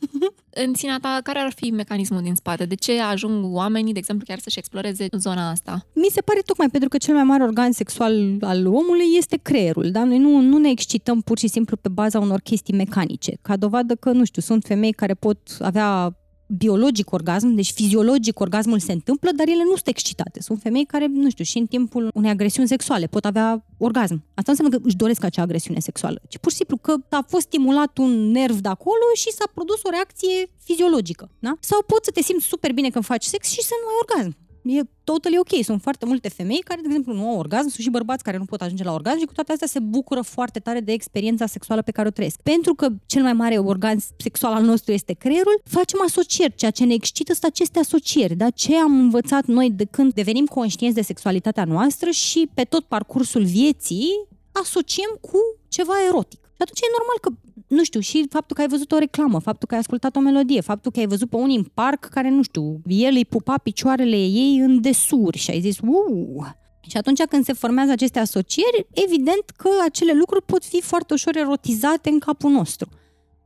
În 0.55 0.75
sinea 0.75 0.99
ta, 1.01 1.21
care 1.23 1.39
ar 1.39 1.53
fi 1.57 1.71
mecanismul 1.71 2.23
din 2.23 2.35
spate? 2.35 2.65
De 2.65 2.75
ce 2.75 3.01
ajung 3.01 3.55
oamenii, 3.55 3.93
de 3.93 3.99
exemplu, 3.99 4.25
chiar 4.29 4.39
să-și 4.39 4.59
exploreze 4.59 5.07
zona 5.19 5.51
asta? 5.51 5.87
Mi 5.95 6.09
se 6.11 6.21
pare 6.21 6.41
tocmai 6.41 6.69
pentru 6.69 6.89
că 6.89 6.97
cel 6.97 7.15
mai 7.15 7.23
mare 7.23 7.43
organ 7.43 7.73
sexual 7.73 8.37
al 8.41 8.67
omului 8.67 9.07
este 9.17 9.39
creierul. 9.43 9.91
Da? 9.91 10.05
Noi 10.05 10.19
nu, 10.19 10.41
nu 10.41 10.59
ne 10.59 10.71
excităm 10.71 11.21
pur 11.21 11.39
și 11.39 11.49
simplu 11.49 11.77
pe 11.77 11.89
baza 11.89 12.19
unor 12.19 12.41
chestii 12.41 12.75
mecanice. 12.75 13.39
Ca 13.43 13.57
dovadă 13.57 13.95
că, 13.95 14.11
nu 14.11 14.25
știu, 14.25 14.43
sunt 14.43 14.65
femei 14.65 14.92
care 14.93 15.15
pot 15.15 15.39
avea 15.59 16.17
biologic 16.57 17.13
orgasm, 17.13 17.49
deci 17.49 17.73
fiziologic 17.73 18.41
orgasmul 18.41 18.79
se 18.79 18.93
întâmplă, 18.93 19.31
dar 19.37 19.47
ele 19.49 19.63
nu 19.63 19.75
sunt 19.75 19.87
excitate. 19.87 20.41
Sunt 20.41 20.61
femei 20.61 20.85
care, 20.85 21.07
nu 21.07 21.31
știu, 21.31 21.45
și 21.45 21.59
în 21.59 21.67
timpul 21.67 22.11
unei 22.15 22.31
agresiuni 22.31 22.69
sexuale 22.69 23.07
pot 23.07 23.25
avea 23.25 23.65
orgasm. 23.79 24.15
Asta 24.15 24.53
nu 24.53 24.53
înseamnă 24.53 24.77
că 24.77 24.83
își 24.85 24.97
doresc 24.97 25.25
acea 25.25 25.43
agresiune 25.43 25.79
sexuală, 25.81 26.21
ci 26.29 26.39
pur 26.39 26.51
și 26.51 26.57
simplu 26.57 26.77
că 26.77 26.95
a 27.11 27.25
fost 27.29 27.43
stimulat 27.47 27.99
un 27.99 28.31
nerv 28.31 28.57
de 28.57 28.69
acolo 28.69 29.07
și 29.15 29.31
s-a 29.31 29.51
produs 29.55 29.81
o 29.83 29.91
reacție 29.91 30.51
fiziologică. 30.65 31.31
Da? 31.39 31.53
Sau 31.61 31.83
poți 31.87 32.05
să 32.05 32.11
te 32.11 32.23
simți 32.23 32.47
super 32.47 32.73
bine 32.73 32.91
când 32.91 33.05
faci 33.05 33.25
sex 33.25 33.49
și 33.49 33.63
să 33.63 33.75
nu 33.81 33.89
ai 33.89 34.01
orgasm 34.03 34.42
e 34.63 34.83
totally 35.05 35.39
ok. 35.39 35.65
Sunt 35.65 35.83
foarte 35.83 36.07
multe 36.07 36.29
femei 36.29 36.59
care, 36.65 36.81
de 36.81 36.87
exemplu, 36.87 37.13
nu 37.13 37.29
au 37.29 37.39
orgasm, 37.39 37.69
sunt 37.69 37.83
și 37.83 37.91
bărbați 37.91 38.23
care 38.23 38.37
nu 38.37 38.45
pot 38.45 38.61
ajunge 38.61 38.85
la 38.85 38.93
orgasm 38.93 39.19
și 39.19 39.25
cu 39.25 39.33
toate 39.33 39.53
astea 39.53 39.67
se 39.67 39.79
bucură 39.79 40.21
foarte 40.21 40.59
tare 40.59 40.81
de 40.81 40.93
experiența 40.93 41.47
sexuală 41.47 41.83
pe 41.83 41.91
care 41.91 42.09
o 42.09 42.11
trăiesc. 42.11 42.41
Pentru 42.43 42.75
că 42.75 42.89
cel 43.07 43.23
mai 43.23 43.33
mare 43.33 43.59
organ 43.59 43.99
sexual 44.17 44.53
al 44.53 44.63
nostru 44.63 44.93
este 44.93 45.13
creierul, 45.13 45.61
facem 45.65 46.01
asocieri. 46.07 46.55
Ceea 46.55 46.71
ce 46.71 46.85
ne 46.85 46.95
excită 46.95 47.33
sunt 47.33 47.45
aceste 47.45 47.79
asocieri. 47.79 48.35
Da? 48.35 48.51
Ce 48.51 48.77
am 48.77 48.99
învățat 48.99 49.45
noi 49.45 49.71
de 49.71 49.85
când 49.85 50.13
devenim 50.13 50.47
conștienți 50.47 50.97
de 50.97 51.03
sexualitatea 51.03 51.65
noastră 51.65 52.11
și 52.11 52.49
pe 52.55 52.63
tot 52.63 52.85
parcursul 52.85 53.45
vieții 53.45 54.09
asociem 54.53 55.19
cu 55.21 55.39
ceva 55.69 55.93
erotic. 56.09 56.41
Și 56.45 56.63
atunci 56.65 56.81
e 56.81 56.97
normal 56.99 57.19
că 57.21 57.31
nu 57.73 57.85
știu, 57.85 58.01
și 58.01 58.27
faptul 58.31 58.57
că 58.57 58.63
ai 58.63 58.69
văzut 58.69 58.93
o 58.93 58.99
reclamă, 58.99 59.39
faptul 59.39 59.69
că 59.69 59.75
ai 59.75 59.81
ascultat 59.81 60.17
o 60.17 60.21
melodie, 60.21 60.61
faptul 60.61 60.91
că 60.91 60.99
ai 60.99 61.07
văzut 61.07 61.29
pe 61.31 61.37
unii 61.37 61.57
în 61.57 61.67
parc 61.75 62.05
care, 62.05 62.31
nu 62.31 62.43
știu, 62.43 62.81
el 62.87 63.15
îi 63.15 63.25
pupa 63.25 63.59
picioarele 63.63 64.17
ei 64.17 64.59
în 64.59 64.81
desuri 64.81 65.39
și 65.39 65.51
ai 65.51 65.61
zis, 65.61 65.79
uuu, 65.79 66.45
și 66.81 66.97
atunci 66.97 67.23
când 67.23 67.45
se 67.45 67.53
formează 67.53 67.91
aceste 67.93 68.19
asocieri, 68.19 68.87
evident 68.91 69.45
că 69.57 69.69
acele 69.85 70.13
lucruri 70.13 70.45
pot 70.45 70.65
fi 70.65 70.81
foarte 70.81 71.13
ușor 71.13 71.37
erotizate 71.37 72.09
în 72.09 72.19
capul 72.19 72.51
nostru. 72.51 72.89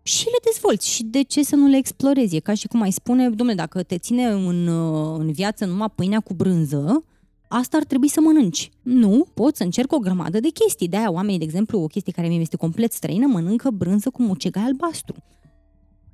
Și 0.02 0.24
le 0.24 0.38
dezvolți. 0.44 0.88
Și 0.88 1.04
de 1.04 1.22
ce 1.22 1.42
să 1.42 1.56
nu 1.56 1.66
le 1.66 1.76
explorezi? 1.76 2.36
E 2.36 2.40
ca 2.40 2.54
și 2.54 2.66
cum 2.66 2.80
ai 2.80 2.90
spune, 2.90 3.28
domnule, 3.28 3.58
dacă 3.58 3.82
te 3.82 3.98
ține 3.98 4.24
în, 4.24 4.68
în 5.18 5.32
viață 5.32 5.64
numai 5.64 5.92
pâinea 5.94 6.20
cu 6.20 6.34
brânză, 6.34 7.04
asta 7.48 7.76
ar 7.76 7.84
trebui 7.84 8.08
să 8.08 8.20
mănânci. 8.20 8.70
Nu, 8.82 9.26
pot 9.34 9.56
să 9.56 9.62
încerc 9.62 9.92
o 9.92 9.98
grămadă 9.98 10.40
de 10.40 10.48
chestii. 10.48 10.88
De-aia 10.88 11.10
oamenii, 11.10 11.38
de 11.38 11.44
exemplu, 11.44 11.78
o 11.78 11.86
chestie 11.86 12.12
care 12.12 12.28
mi 12.28 12.40
este 12.40 12.56
complet 12.56 12.92
străină, 12.92 13.26
mănâncă 13.26 13.70
brânză 13.70 14.10
cu 14.10 14.22
mucegai 14.22 14.62
albastru. 14.62 15.14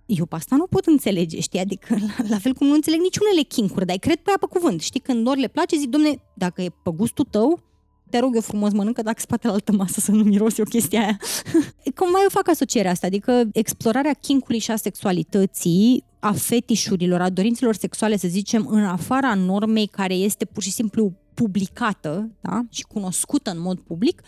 Eu 0.06 0.26
pe 0.26 0.34
asta 0.34 0.56
nu 0.56 0.67
pot 0.67 0.87
înțelege, 0.87 1.40
știi? 1.40 1.61
Adică, 1.61 1.94
la, 2.00 2.25
la 2.29 2.38
fel 2.38 2.55
cum 2.55 2.67
nu 2.67 2.75
înțeleg 2.75 3.00
niciunele 3.00 3.43
chincuri, 3.43 3.87
dar 3.87 3.96
cred 3.96 4.17
prea 4.17 4.37
pe 4.40 4.46
cuvânt. 4.46 4.81
Știi, 4.81 5.00
când 5.00 5.26
ori 5.26 5.40
le 5.40 5.49
place, 5.49 5.76
zic, 5.76 5.88
domne, 5.88 6.23
dacă 6.34 6.62
e 6.62 6.69
pe 6.82 6.90
gustul 6.90 7.26
tău, 7.31 7.62
te 8.11 8.19
rog 8.19 8.34
eu 8.34 8.40
frumos, 8.40 8.73
mănâncă 8.73 9.02
dacă 9.02 9.20
spate 9.20 9.46
la 9.46 9.52
altă 9.52 9.73
masă 9.73 10.00
să 10.00 10.11
nu 10.11 10.23
mirosi 10.23 10.61
o 10.61 10.64
chestie 10.64 10.99
aia. 10.99 11.17
Cum 11.96 12.11
mai 12.11 12.23
eu 12.23 12.29
fac 12.29 12.49
asocierea 12.49 12.90
asta, 12.90 13.06
adică 13.06 13.49
explorarea 13.52 14.12
kinkului 14.12 14.58
și 14.58 14.70
a 14.70 14.76
sexualității, 14.76 16.05
a 16.20 16.32
fetișurilor, 16.32 17.20
a 17.20 17.31
dorințelor 17.31 17.75
sexuale, 17.75 18.17
să 18.17 18.29
zicem, 18.29 18.67
în 18.67 18.84
afara 18.84 19.34
normei 19.34 19.87
care 19.87 20.14
este 20.14 20.44
pur 20.44 20.62
și 20.62 20.70
simplu 20.70 21.12
publicată 21.34 22.31
da? 22.40 22.61
și 22.70 22.82
cunoscută 22.82 23.50
în 23.50 23.61
mod 23.61 23.81
public, 23.81 24.23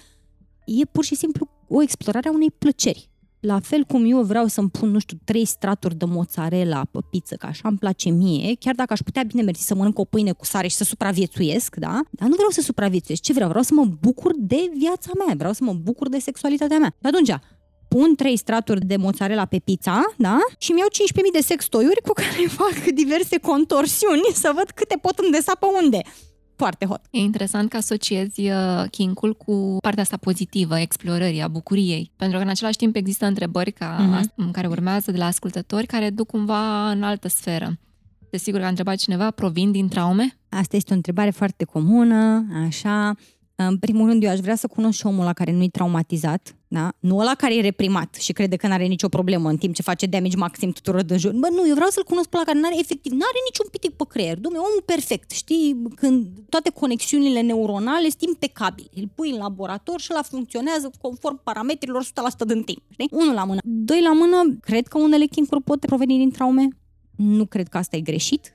e 0.67 0.85
pur 0.85 1.05
și 1.05 1.15
simplu 1.15 1.49
o 1.69 1.83
explorare 1.83 2.29
a 2.29 2.33
unei 2.33 2.51
plăceri. 2.51 3.09
La 3.41 3.61
fel 3.61 3.85
cum 3.85 4.11
eu 4.11 4.23
vreau 4.23 4.47
să-mi 4.47 4.71
pun, 4.71 4.91
nu 4.91 4.99
știu, 4.99 5.17
trei 5.25 5.45
straturi 5.45 5.95
de 5.95 6.05
mozzarella 6.05 6.85
pe 6.91 6.99
pizza, 7.11 7.37
că 7.37 7.47
așa 7.47 7.69
îmi 7.69 7.79
place 7.79 8.11
mie, 8.11 8.55
chiar 8.59 8.75
dacă 8.75 8.93
aș 8.93 9.01
putea 9.01 9.23
bine 9.23 9.43
mersi 9.43 9.67
să 9.67 9.75
mănânc 9.75 9.99
o 9.99 10.05
pâine 10.05 10.33
cu 10.33 10.45
sare 10.45 10.67
și 10.67 10.77
să 10.77 10.85
supraviețuiesc, 10.85 11.77
da? 11.77 12.01
Dar 12.11 12.29
nu 12.29 12.35
vreau 12.35 12.51
să 12.51 12.61
supraviețuiesc. 12.61 13.23
Ce 13.23 13.33
vreau? 13.33 13.49
Vreau 13.49 13.65
să 13.65 13.75
mă 13.75 13.85
bucur 14.01 14.33
de 14.37 14.71
viața 14.77 15.11
mea, 15.25 15.35
vreau 15.37 15.53
să 15.53 15.65
mă 15.65 15.73
bucur 15.73 16.09
de 16.09 16.19
sexualitatea 16.19 16.79
mea. 16.79 16.95
Și 17.01 17.06
atunci, 17.06 17.33
pun 17.89 18.15
trei 18.15 18.37
straturi 18.37 18.84
de 18.84 18.96
mozzarella 18.96 19.44
pe 19.44 19.58
pizza, 19.58 20.15
da? 20.17 20.39
Și 20.58 20.73
mi-au 20.73 20.89
15.000 20.89 21.20
de 21.32 21.41
sextoiuri 21.41 22.01
cu 22.06 22.13
care 22.13 22.49
fac 22.61 22.93
diverse 22.94 23.39
contorsiuni 23.39 24.23
să 24.32 24.53
văd 24.55 24.70
câte 24.70 24.99
pot 25.03 25.19
îndesa 25.19 25.55
pe 25.55 25.67
unde 25.82 26.03
foarte 26.56 26.84
hot. 26.87 27.01
E 27.11 27.19
interesant 27.19 27.70
că 27.70 27.77
asociezi 27.77 28.41
uh, 28.41 28.84
kinkul 28.91 29.34
cu 29.34 29.77
partea 29.81 30.03
asta 30.03 30.17
pozitivă, 30.17 30.79
explorării, 30.79 31.41
a 31.41 31.49
bucuriei. 31.49 32.13
Pentru 32.17 32.37
că 32.37 32.44
în 32.44 32.51
același 32.51 32.77
timp 32.77 32.96
există 32.96 33.27
întrebări 33.27 33.73
ca 33.73 34.20
mm-hmm. 34.20 34.51
care 34.53 34.67
urmează 34.67 35.11
de 35.11 35.19
la 35.19 35.27
ascultători 35.27 35.87
care 35.87 36.11
duc 36.11 36.27
cumva 36.27 36.91
în 36.91 37.03
altă 37.03 37.29
sferă. 37.29 37.79
Desigur 38.31 38.58
că 38.58 38.65
a 38.65 38.69
întrebat 38.69 38.96
cineva, 38.96 39.31
provin 39.31 39.70
din 39.70 39.89
traume? 39.89 40.39
Asta 40.49 40.77
este 40.77 40.93
o 40.93 40.96
întrebare 40.96 41.31
foarte 41.31 41.65
comună, 41.65 42.46
așa. 42.67 43.15
În 43.56 43.79
primul 43.79 44.08
rând, 44.08 44.23
eu 44.23 44.31
aș 44.31 44.39
vrea 44.39 44.56
să 44.56 44.67
cunosc 44.67 44.99
și 44.99 45.06
omul 45.06 45.25
la 45.25 45.32
care 45.32 45.53
nu-i 45.53 45.69
traumatizat, 45.69 46.56
da? 46.69 46.93
nu 47.01 47.19
ăla 47.19 47.34
care 47.34 47.56
e 47.56 47.61
reprimat 47.61 48.15
și 48.15 48.32
crede 48.32 48.56
că 48.56 48.67
nu 48.67 48.73
are 48.73 48.87
nicio 48.87 49.08
problemă 49.08 49.49
în 49.49 49.56
timp 49.56 49.75
ce 49.75 49.82
face 49.82 50.06
damage 50.06 50.37
maxim 50.37 50.70
tuturor 50.70 51.03
din 51.03 51.19
jur. 51.19 51.32
Bă, 51.32 51.49
nu, 51.51 51.69
eu 51.69 51.75
vreau 51.75 51.91
să-l 51.91 52.05
cunosc 52.05 52.29
pe 52.29 52.37
ăla 52.37 52.44
care 52.44 52.58
n-are, 52.58 52.79
efectiv, 52.79 53.13
nu 53.13 53.19
are 53.23 53.39
niciun 53.49 53.67
pitic 53.70 53.91
pe 53.91 54.05
creier. 54.08 54.37
Dom'le, 54.37 54.61
omul 54.69 54.82
perfect, 54.84 55.31
știi? 55.31 55.82
Când 55.94 56.27
toate 56.49 56.70
conexiunile 56.70 57.41
neuronale 57.41 58.08
sunt 58.08 58.23
impecabile. 58.23 58.89
Îl 58.94 59.08
pui 59.15 59.31
în 59.31 59.39
laborator 59.39 60.01
și 60.01 60.11
la 60.11 60.23
funcționează 60.23 60.91
conform 61.01 61.41
parametrilor 61.43 62.05
100% 62.05 62.06
din 62.46 62.63
timp. 62.63 62.82
Știi? 62.91 63.08
Unul 63.11 63.34
la 63.34 63.44
mână. 63.44 63.61
Doi 63.65 64.03
la 64.03 64.13
mână, 64.13 64.56
cred 64.61 64.87
că 64.87 64.99
unele 64.99 65.25
chincuri 65.25 65.63
pot 65.63 65.81
proveni 65.81 66.19
din 66.19 66.31
traume. 66.31 66.69
Nu 67.17 67.46
cred 67.46 67.69
că 67.69 67.79
asta 67.79 67.96
e 67.96 68.01
greșit 68.01 68.54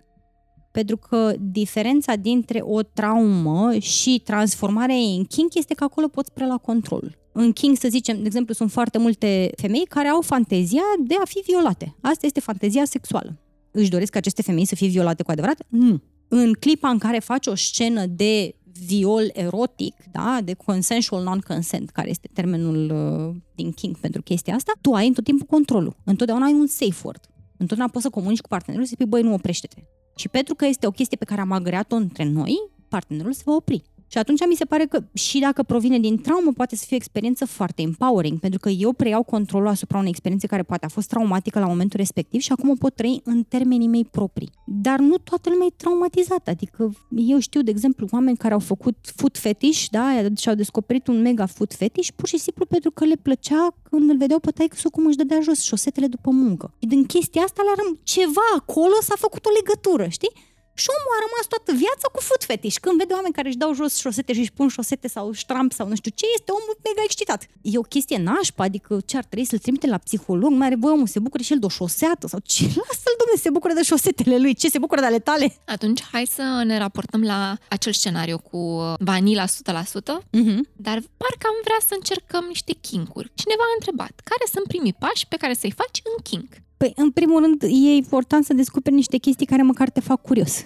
pentru 0.79 0.98
că 0.98 1.33
diferența 1.39 2.15
dintre 2.15 2.59
o 2.63 2.81
traumă 2.81 3.77
și 3.79 4.21
transformarea 4.24 4.95
ei 4.95 5.15
în 5.17 5.24
kink 5.24 5.55
este 5.55 5.74
că 5.74 5.83
acolo 5.83 6.07
poți 6.07 6.33
prelua 6.33 6.57
control. 6.57 7.17
În 7.31 7.51
kink, 7.51 7.77
să 7.77 7.88
zicem, 7.89 8.17
de 8.17 8.25
exemplu, 8.25 8.53
sunt 8.53 8.71
foarte 8.71 8.98
multe 8.98 9.51
femei 9.55 9.86
care 9.89 10.07
au 10.07 10.21
fantezia 10.21 10.81
de 11.07 11.15
a 11.21 11.25
fi 11.25 11.39
violate. 11.45 11.95
Asta 12.01 12.25
este 12.25 12.39
fantezia 12.39 12.86
sexuală. 12.86 13.39
Își 13.71 13.89
doresc 13.89 14.15
aceste 14.15 14.41
femei 14.41 14.65
să 14.65 14.75
fie 14.75 14.88
violate 14.88 15.24
cu 15.24 15.31
adevărat? 15.31 15.63
Nu. 15.69 16.01
În 16.27 16.53
clipa 16.53 16.89
în 16.89 16.98
care 16.98 17.19
faci 17.19 17.48
o 17.48 17.55
scenă 17.55 18.05
de 18.05 18.55
viol 18.86 19.29
erotic, 19.33 19.95
da, 20.12 20.39
de 20.43 20.53
consensual 20.53 21.24
non-consent, 21.24 21.89
care 21.89 22.09
este 22.09 22.29
termenul 22.33 22.91
uh, 22.91 23.41
din 23.55 23.71
King 23.71 23.98
pentru 23.98 24.21
chestia 24.21 24.55
asta, 24.55 24.71
tu 24.81 24.91
ai 24.91 25.09
tot 25.09 25.24
timpul 25.24 25.45
controlul. 25.45 25.95
Întotdeauna 26.03 26.45
ai 26.45 26.53
un 26.53 26.67
safe 26.67 27.01
word. 27.03 27.21
Întotdeauna 27.57 27.91
poți 27.91 28.03
să 28.03 28.09
comunici 28.09 28.41
cu 28.41 28.48
partenerul 28.48 28.86
și 28.86 28.89
să 28.89 28.95
spui, 29.00 29.09
băi, 29.09 29.21
nu 29.21 29.33
oprește-te. 29.33 29.81
Și 30.20 30.30
pentru 30.30 30.56
că 30.56 30.66
este 30.66 30.88
o 30.88 30.92
chestie 30.92 31.18
pe 31.18 31.26
care 31.26 31.42
am 31.42 31.52
agreat-o 31.52 31.96
între 31.96 32.24
noi, 32.24 32.70
partenerul 32.88 33.34
se 33.34 33.42
va 33.46 33.56
opri. 33.56 33.84
Și 34.12 34.18
atunci 34.18 34.39
mi 34.48 34.56
se 34.56 34.66
pare 34.66 34.86
că 34.86 35.04
și 35.13 35.39
dacă 35.39 35.63
provine 35.63 36.00
din 36.00 36.18
traumă, 36.18 36.51
poate 36.51 36.75
să 36.75 36.84
fie 36.88 36.96
o 36.96 37.00
experiență 37.00 37.46
foarte 37.46 37.82
empowering, 37.82 38.39
pentru 38.39 38.60
că 38.60 38.70
eu 38.70 38.94
preiau 38.94 39.24
controlul 39.24 39.68
asupra 39.68 39.98
unei 39.98 40.10
experiențe 40.10 40.48
care 40.48 40.63
poate 40.63 40.86
a 40.86 40.89
fost 40.89 41.08
traumatică 41.08 41.60
la 41.60 41.66
momentul 41.66 42.00
respectiv 42.00 42.42
și 42.42 42.51
acum 42.51 42.70
o 42.70 42.74
pot 42.80 42.96
trăi 42.96 43.22
în 43.24 43.44
termenii 43.44 43.88
mei 43.88 44.06
proprii. 44.06 44.50
Dar 44.66 45.00
nu 45.00 45.18
toată 45.18 45.50
lumea 45.50 45.68
e 45.70 45.74
traumatizată, 45.78 46.50
adică 46.50 46.92
eu 47.16 47.39
știu, 47.39 47.62
de 47.62 47.72
exemplu, 47.72 48.08
oameni 48.12 48.38
care 48.38 48.54
au 48.54 48.60
făcut 48.60 48.96
food 49.16 49.38
fetish, 49.38 49.86
da, 49.92 50.22
și 50.38 50.50
au 50.50 50.56
descoperit 50.56 51.08
un 51.08 51.22
mega 51.22 51.46
food 51.46 51.74
fetish 51.74 52.10
pur 52.16 52.28
și 52.28 52.38
simplu 52.38 52.66
pentru 52.66 52.92
că 52.92 53.06
le 53.06 53.16
plăcea 53.16 53.75
când 53.89 54.10
îl 54.10 54.18
vedeau 54.18 54.39
pe 54.39 54.51
taică 54.51 54.75
cum 54.92 55.06
își 55.06 55.18
dădea 55.18 55.39
jos 55.42 55.62
șosetele 55.62 56.08
după 56.08 56.30
muncă. 56.32 56.74
Și 56.80 56.88
din 56.88 57.06
chestia 57.06 57.42
asta 57.42 57.62
le 57.62 58.00
ceva 58.04 58.42
acolo 58.58 58.94
s-a 59.01 59.16
făcut 59.18 59.46
o 59.46 59.50
legătură, 59.60 60.08
știi? 60.08 60.32
Și 60.81 60.89
omul 60.95 61.13
a 61.17 61.19
rămas 61.25 61.45
toată 61.53 61.71
viața 61.83 62.07
cu 62.13 62.19
foot 62.27 62.43
fetish. 62.50 62.77
Când 62.83 62.95
vede 63.01 63.13
oameni 63.17 63.38
care 63.38 63.48
își 63.48 63.62
dau 63.63 63.71
jos 63.79 63.93
șosete 64.03 64.31
și 64.38 64.43
își 64.43 64.55
pun 64.57 64.67
șosete 64.77 65.07
sau 65.15 65.25
ștramp 65.41 65.71
sau 65.77 65.86
nu 65.91 65.95
știu 66.01 66.12
ce, 66.19 66.25
este 66.38 66.51
omul 66.59 66.75
mega 66.88 67.01
excitat. 67.03 67.41
E 67.74 67.83
o 67.83 67.91
chestie 67.93 68.17
nașpa, 68.29 68.63
adică 68.69 68.91
ce 69.09 69.15
ar 69.17 69.25
trebui 69.29 69.45
să-l 69.51 69.63
trimite 69.65 69.88
la 69.88 69.98
psiholog, 69.98 70.51
mai 70.51 70.67
are 70.67 70.77
voie 70.83 70.93
omul, 70.93 71.07
se 71.15 71.19
bucură 71.25 71.43
și 71.43 71.53
el 71.53 71.59
de 71.59 71.65
o 71.65 71.69
șoseată 71.79 72.25
sau 72.27 72.39
ce? 72.53 72.63
Lasă-l, 72.83 73.15
domnule, 73.19 73.39
se 73.45 73.50
bucură 73.55 73.74
de 73.74 73.83
șosetele 73.83 74.38
lui, 74.38 74.53
ce 74.62 74.69
se 74.69 74.79
bucură 74.83 75.00
de 75.01 75.05
ale 75.12 75.19
tale? 75.19 75.45
Atunci 75.65 76.01
hai 76.12 76.25
să 76.25 76.45
ne 76.65 76.77
raportăm 76.77 77.21
la 77.24 77.57
acel 77.75 77.93
scenariu 77.93 78.38
cu 78.50 78.59
vanila 79.00 79.45
100%, 79.45 79.50
uh-huh. 79.50 80.59
dar 80.86 80.98
parcă 81.21 81.45
am 81.51 81.59
vrea 81.67 81.81
să 81.88 81.93
încercăm 81.93 82.43
niște 82.48 82.74
kinkuri. 82.81 83.31
Cineva 83.41 83.63
a 83.67 83.77
întrebat, 83.77 84.13
care 84.24 84.45
sunt 84.53 84.65
primii 84.67 85.00
pași 85.03 85.27
pe 85.27 85.36
care 85.41 85.53
să-i 85.53 85.77
faci 85.81 86.00
în 86.03 86.24
kink? 86.24 86.51
Păi, 86.79 86.93
în 86.95 87.12
primul 87.12 87.41
rând, 87.41 87.62
e 87.62 87.95
important 87.95 88.45
să 88.45 88.53
descoperi 88.53 88.95
niște 88.95 89.17
chestii 89.17 89.45
care 89.45 89.62
măcar 89.62 89.89
te 89.89 90.00
fac 90.00 90.21
curios. 90.21 90.65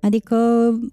Adică 0.00 0.36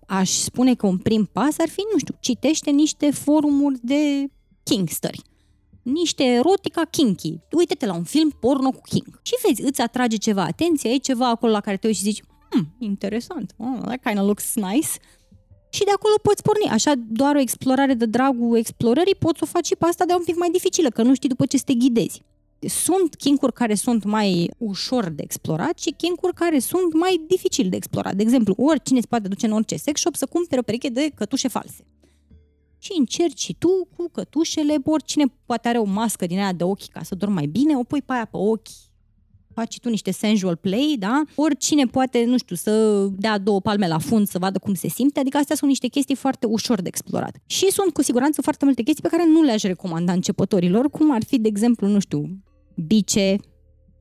aș 0.07 0.29
spune 0.29 0.75
că 0.75 0.87
un 0.87 0.97
prim 0.97 1.29
pas 1.31 1.57
ar 1.57 1.69
fi, 1.69 1.81
nu 1.91 1.97
știu, 1.97 2.15
citește 2.19 2.69
niște 2.69 3.11
forumuri 3.11 3.79
de 3.81 4.29
Kingstory. 4.63 5.21
Niște 5.83 6.23
erotica 6.23 6.85
kinky. 6.85 7.33
Uite-te 7.51 7.85
la 7.85 7.93
un 7.93 8.03
film 8.03 8.29
porno 8.39 8.69
cu 8.71 8.81
king. 8.81 9.19
Și 9.21 9.33
vezi, 9.47 9.61
îți 9.61 9.81
atrage 9.81 10.17
ceva 10.17 10.43
atenție, 10.43 10.89
ai 10.89 10.97
ceva 10.97 11.29
acolo 11.29 11.51
la 11.51 11.61
care 11.61 11.77
te 11.77 11.87
uiți 11.87 11.99
și 11.99 12.05
zici, 12.05 12.23
hmm, 12.49 12.67
interesant, 12.79 13.53
oh, 13.57 13.79
that 13.81 14.01
kind 14.03 14.17
of 14.19 14.25
looks 14.25 14.55
nice. 14.55 14.89
Și 15.69 15.83
de 15.83 15.91
acolo 15.91 16.13
poți 16.21 16.41
porni. 16.41 16.69
Așa, 16.69 16.93
doar 17.07 17.35
o 17.35 17.39
explorare 17.39 17.93
de 17.93 18.05
dragul 18.05 18.57
explorării 18.57 19.15
poți 19.15 19.43
o 19.43 19.45
faci 19.45 19.65
și 19.65 19.75
pe 19.75 19.85
asta 19.85 20.05
de 20.05 20.13
un 20.13 20.23
pic 20.23 20.37
mai 20.37 20.49
dificilă, 20.49 20.89
că 20.89 21.01
nu 21.03 21.13
știi 21.13 21.29
după 21.29 21.45
ce 21.45 21.57
să 21.57 21.63
te 21.65 21.73
ghidezi 21.73 22.21
sunt 22.67 23.15
kinkuri 23.15 23.53
care 23.53 23.75
sunt 23.75 24.03
mai 24.03 24.51
ușor 24.57 25.09
de 25.09 25.23
explorat 25.23 25.79
și 25.79 25.91
kinkuri 25.91 26.33
care 26.33 26.59
sunt 26.59 26.93
mai 26.93 27.21
dificil 27.27 27.69
de 27.69 27.75
explorat. 27.75 28.15
De 28.15 28.21
exemplu, 28.21 28.55
oricine 28.57 28.99
se 28.99 29.05
poate 29.09 29.27
duce 29.27 29.45
în 29.45 29.51
orice 29.51 29.75
sex 29.75 29.99
shop 29.99 30.15
să 30.15 30.25
cumpere 30.25 30.59
o 30.59 30.63
pereche 30.63 30.89
de 30.89 31.11
cătușe 31.15 31.47
false. 31.47 31.85
Și 32.77 32.91
încerci 32.97 33.41
și 33.41 33.55
tu 33.59 33.87
cu 33.95 34.09
cătușele, 34.09 34.75
oricine 34.85 35.25
poate 35.45 35.67
are 35.67 35.77
o 35.77 35.83
mască 35.83 36.25
din 36.25 36.37
aia 36.37 36.53
de 36.53 36.63
ochi 36.63 36.87
ca 36.87 37.03
să 37.03 37.15
dormi 37.15 37.35
mai 37.35 37.45
bine, 37.45 37.77
o 37.77 37.83
pui 37.83 38.01
pe 38.01 38.13
aia 38.13 38.25
pe 38.25 38.37
ochi, 38.37 38.67
faci 39.53 39.79
tu 39.79 39.89
niște 39.89 40.11
sensual 40.11 40.55
play, 40.55 40.95
da? 40.99 41.21
Oricine 41.35 41.85
poate, 41.85 42.23
nu 42.25 42.37
știu, 42.37 42.55
să 42.55 43.05
dea 43.11 43.37
două 43.37 43.61
palme 43.61 43.87
la 43.87 43.97
fund 43.97 44.27
să 44.27 44.39
vadă 44.39 44.59
cum 44.59 44.73
se 44.73 44.87
simte, 44.87 45.19
adică 45.19 45.37
astea 45.37 45.55
sunt 45.55 45.69
niște 45.69 45.87
chestii 45.87 46.15
foarte 46.15 46.45
ușor 46.45 46.81
de 46.81 46.87
explorat. 46.87 47.37
Și 47.45 47.71
sunt 47.71 47.93
cu 47.93 48.01
siguranță 48.01 48.41
foarte 48.41 48.65
multe 48.65 48.81
chestii 48.81 49.03
pe 49.03 49.15
care 49.15 49.29
nu 49.29 49.41
le-aș 49.41 49.61
recomanda 49.61 50.11
începătorilor, 50.11 50.89
cum 50.89 51.11
ar 51.11 51.23
fi, 51.23 51.39
de 51.39 51.47
exemplu, 51.47 51.87
nu 51.87 51.99
știu, 51.99 52.29
bice 52.75 53.37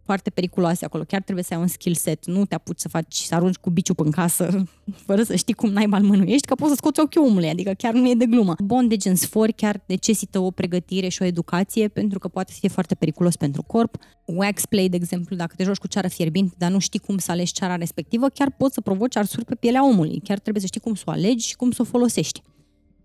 foarte 0.05 0.31
periculoase 0.31 0.85
acolo. 0.85 1.05
Chiar 1.05 1.23
trebuie 1.23 1.45
să 1.45 1.55
ai 1.55 1.61
un 1.61 1.67
skill 1.67 1.95
set. 1.95 2.27
Nu 2.27 2.45
te 2.45 2.55
apuci 2.55 2.79
să 2.79 2.89
faci, 2.89 3.17
să 3.17 3.35
arunci 3.35 3.57
cu 3.57 3.71
biciul 3.71 3.95
în 3.99 4.11
casă 4.11 4.65
fără 5.07 5.23
să 5.23 5.35
știi 5.37 5.55
cum 5.55 5.71
naiba 5.71 5.97
îl 5.97 6.05
mânuiești, 6.05 6.47
că 6.47 6.55
poți 6.55 6.71
să 6.71 6.77
scoți 6.77 7.01
ochiul 7.01 7.25
omului, 7.25 7.49
adică 7.49 7.71
chiar 7.71 7.93
nu 7.93 8.11
e 8.11 8.15
de 8.15 8.27
glumă. 8.27 8.55
Bondage 8.65 9.09
în 9.09 9.17
sfori 9.17 9.53
chiar 9.53 9.83
necesită 9.87 10.39
o 10.39 10.51
pregătire 10.51 11.09
și 11.09 11.23
o 11.23 11.25
educație 11.25 11.89
pentru 11.89 12.19
că 12.19 12.29
poate 12.29 12.53
să 12.53 12.59
fie 12.61 12.69
foarte 12.69 12.95
periculos 12.95 13.37
pentru 13.37 13.63
corp. 13.63 13.97
Wax 14.27 14.65
play, 14.65 14.89
de 14.89 14.97
exemplu, 14.97 15.37
dacă 15.37 15.55
te 15.57 15.65
joci 15.65 15.77
cu 15.77 15.87
ceară 15.87 16.09
fierbinte, 16.09 16.55
dar 16.59 16.71
nu 16.71 16.79
știi 16.79 17.01
cum 17.01 17.19
să 17.19 17.31
alegi 17.31 17.53
ceara 17.53 17.77
respectivă, 17.77 18.29
chiar 18.29 18.51
poți 18.51 18.75
să 18.75 18.81
provoci 18.81 19.17
arsuri 19.17 19.45
pe 19.45 19.55
pielea 19.55 19.87
omului. 19.87 20.21
Chiar 20.25 20.39
trebuie 20.39 20.63
să 20.63 20.69
știi 20.69 20.81
cum 20.81 20.95
să 20.95 21.03
o 21.07 21.11
alegi 21.11 21.49
și 21.49 21.57
cum 21.57 21.71
să 21.71 21.83
o 21.83 21.85
folosești. 21.85 22.43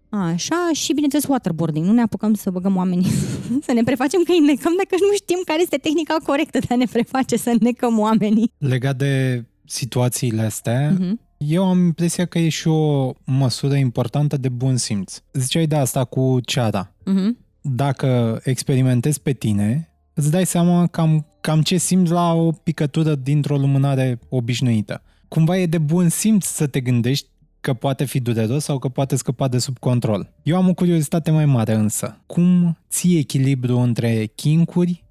Așa, 0.09 0.69
și 0.73 0.93
bineînțeles 0.93 1.25
waterboarding. 1.27 1.85
Nu 1.85 1.91
ne 1.91 2.01
apucăm 2.01 2.33
să 2.33 2.49
băgăm 2.49 2.75
oamenii, 2.75 3.11
să 3.65 3.73
ne 3.73 3.83
prefacem 3.83 4.21
că 4.23 4.31
îi 4.31 4.45
necăm 4.45 4.73
dacă 4.77 4.95
nu 4.99 5.15
știm 5.15 5.37
care 5.45 5.61
este 5.61 5.77
tehnica 5.77 6.15
corectă 6.25 6.59
de 6.59 6.65
a 6.69 6.75
ne 6.75 6.85
preface 6.91 7.37
să 7.37 7.55
necăm 7.59 7.99
oamenii. 7.99 8.51
Legat 8.57 8.97
de 8.97 9.45
situațiile 9.65 10.41
astea, 10.41 10.93
uh-huh. 10.93 11.11
eu 11.37 11.67
am 11.67 11.79
impresia 11.79 12.25
că 12.25 12.39
e 12.39 12.49
și 12.49 12.67
o 12.67 13.13
măsură 13.25 13.75
importantă 13.75 14.37
de 14.37 14.49
bun 14.49 14.77
simț. 14.77 15.21
Ziceai 15.33 15.67
de 15.67 15.75
asta 15.75 16.03
cu 16.03 16.39
ceada. 16.45 16.91
Uh-huh. 16.91 17.45
Dacă 17.61 18.39
experimentezi 18.43 19.21
pe 19.21 19.31
tine, 19.31 19.91
îți 20.13 20.31
dai 20.31 20.45
seama 20.45 20.87
cam, 20.87 21.25
cam 21.41 21.61
ce 21.61 21.77
simți 21.77 22.11
la 22.11 22.33
o 22.33 22.51
picătură 22.51 23.15
dintr-o 23.15 23.57
lumânare 23.57 24.19
obișnuită. 24.29 25.01
Cumva 25.27 25.57
e 25.57 25.65
de 25.65 25.77
bun 25.77 26.09
simț 26.09 26.45
să 26.45 26.67
te 26.67 26.79
gândești 26.79 27.27
că 27.59 27.73
poate 27.73 28.05
fi 28.05 28.19
dureros 28.19 28.63
sau 28.63 28.79
că 28.79 28.89
poate 28.89 29.15
scăpa 29.15 29.47
de 29.47 29.57
sub 29.57 29.79
control. 29.79 30.33
Eu 30.43 30.55
am 30.57 30.69
o 30.69 30.73
curiozitate 30.73 31.31
mai 31.31 31.45
mare 31.45 31.73
însă. 31.73 32.21
Cum 32.25 32.77
ții 32.89 33.17
echilibru 33.17 33.77
între 33.77 34.25
kinkuri 34.35 35.03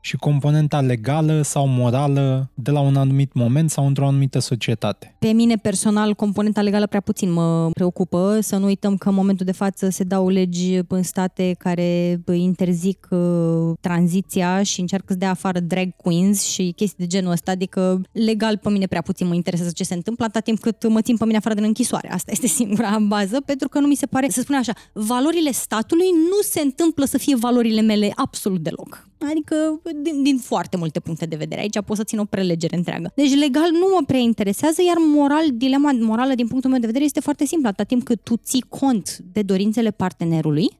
și 0.00 0.16
componenta 0.16 0.80
legală 0.80 1.42
sau 1.42 1.66
morală 1.66 2.50
de 2.54 2.70
la 2.70 2.80
un 2.80 2.96
anumit 2.96 3.32
moment 3.32 3.70
sau 3.70 3.86
într-o 3.86 4.06
anumită 4.06 4.38
societate. 4.38 5.16
Pe 5.18 5.32
mine 5.32 5.56
personal, 5.56 6.14
componenta 6.14 6.60
legală 6.60 6.86
prea 6.86 7.00
puțin 7.00 7.32
mă 7.32 7.70
preocupă. 7.70 8.38
Să 8.40 8.56
nu 8.56 8.64
uităm 8.64 8.96
că 8.96 9.08
în 9.08 9.14
momentul 9.14 9.46
de 9.46 9.52
față 9.52 9.88
se 9.88 10.04
dau 10.04 10.28
legi 10.28 10.80
în 10.88 11.02
state 11.02 11.54
care 11.58 12.20
interzic 12.32 13.06
uh, 13.10 13.72
tranziția 13.80 14.62
și 14.62 14.80
încearcă 14.80 15.12
să 15.12 15.18
dea 15.18 15.30
afară 15.30 15.60
drag 15.60 15.96
queens 15.96 16.42
și 16.42 16.72
chestii 16.76 16.98
de 16.98 17.06
genul 17.06 17.32
ăsta, 17.32 17.50
adică 17.50 18.00
legal 18.12 18.56
pe 18.56 18.70
mine 18.70 18.86
prea 18.86 19.02
puțin 19.02 19.26
mă 19.26 19.34
interesează 19.34 19.72
ce 19.74 19.84
se 19.84 19.94
întâmplă 19.94 20.24
atâta 20.24 20.40
timp 20.40 20.58
cât 20.58 20.88
mă 20.88 21.00
țin 21.00 21.16
pe 21.16 21.24
mine 21.24 21.36
afară 21.36 21.54
din 21.54 21.64
închisoare. 21.64 22.12
Asta 22.12 22.30
este 22.30 22.46
singura 22.60 22.98
bază, 22.98 23.40
pentru 23.40 23.68
că 23.68 23.78
nu 23.78 23.86
mi 23.86 23.94
se 23.94 24.06
pare, 24.06 24.28
să 24.30 24.40
spun 24.40 24.54
așa, 24.54 24.72
valorile 24.92 25.50
statului 25.50 26.08
nu 26.12 26.40
se 26.42 26.60
întâmplă 26.60 27.04
să 27.04 27.18
fie 27.18 27.36
valorile 27.36 27.80
mele 27.80 28.12
absolut 28.14 28.60
deloc. 28.60 29.09
Adică 29.28 29.80
din, 30.02 30.22
din 30.22 30.38
foarte 30.38 30.76
multe 30.76 31.00
puncte 31.00 31.26
de 31.26 31.36
vedere. 31.36 31.60
Aici 31.60 31.80
pot 31.84 31.96
să 31.96 32.04
țin 32.04 32.18
o 32.18 32.24
prelegere 32.24 32.76
întreagă. 32.76 33.12
Deci 33.14 33.34
legal 33.34 33.70
nu 33.70 33.86
mă 33.94 34.04
prea 34.06 34.18
interesează, 34.18 34.82
iar 34.82 34.96
moral, 34.98 35.44
dilema 35.52 35.92
morală 35.92 36.34
din 36.34 36.46
punctul 36.46 36.70
meu 36.70 36.80
de 36.80 36.86
vedere 36.86 37.04
este 37.04 37.20
foarte 37.20 37.44
simplă. 37.44 37.68
Atâta 37.68 37.84
timp 37.84 38.04
cât 38.04 38.20
tu 38.22 38.36
ții 38.36 38.64
cont 38.68 39.18
de 39.32 39.42
dorințele 39.42 39.90
partenerului 39.90 40.78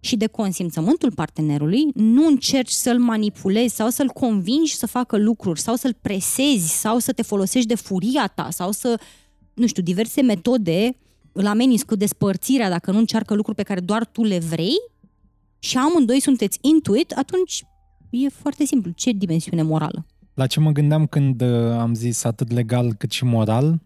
și 0.00 0.16
de 0.16 0.26
consimțământul 0.26 1.12
partenerului, 1.12 1.86
nu 1.94 2.26
încerci 2.26 2.70
să-l 2.70 2.98
manipulezi 2.98 3.74
sau 3.74 3.88
să-l 3.88 4.08
convingi 4.08 4.76
să 4.76 4.86
facă 4.86 5.16
lucruri 5.16 5.60
sau 5.60 5.74
să-l 5.74 5.96
presezi 6.00 6.80
sau 6.80 6.98
să 6.98 7.12
te 7.12 7.22
folosești 7.22 7.68
de 7.68 7.74
furia 7.74 8.26
ta 8.26 8.48
sau 8.50 8.72
să, 8.72 9.00
nu 9.54 9.66
știu, 9.66 9.82
diverse 9.82 10.22
metode 10.22 10.96
îl 11.32 11.46
ameninți 11.46 11.86
cu 11.86 11.94
despărțirea 11.94 12.68
dacă 12.68 12.90
nu 12.90 12.98
încearcă 12.98 13.34
lucruri 13.34 13.56
pe 13.56 13.62
care 13.62 13.80
doar 13.80 14.06
tu 14.06 14.22
le 14.22 14.38
vrei, 14.38 14.76
și 15.58 15.76
amândoi 15.76 16.20
sunteți 16.20 16.58
intuit, 16.60 17.12
atunci 17.12 17.64
e 18.10 18.28
foarte 18.28 18.64
simplu. 18.64 18.90
Ce 18.90 19.10
dimensiune 19.10 19.62
morală? 19.62 20.06
La 20.34 20.46
ce 20.46 20.60
mă 20.60 20.70
gândeam 20.70 21.06
când 21.06 21.40
uh, 21.40 21.70
am 21.70 21.94
zis 21.94 22.24
atât 22.24 22.52
legal 22.52 22.94
cât 22.94 23.10
și 23.10 23.24
moral, 23.24 23.80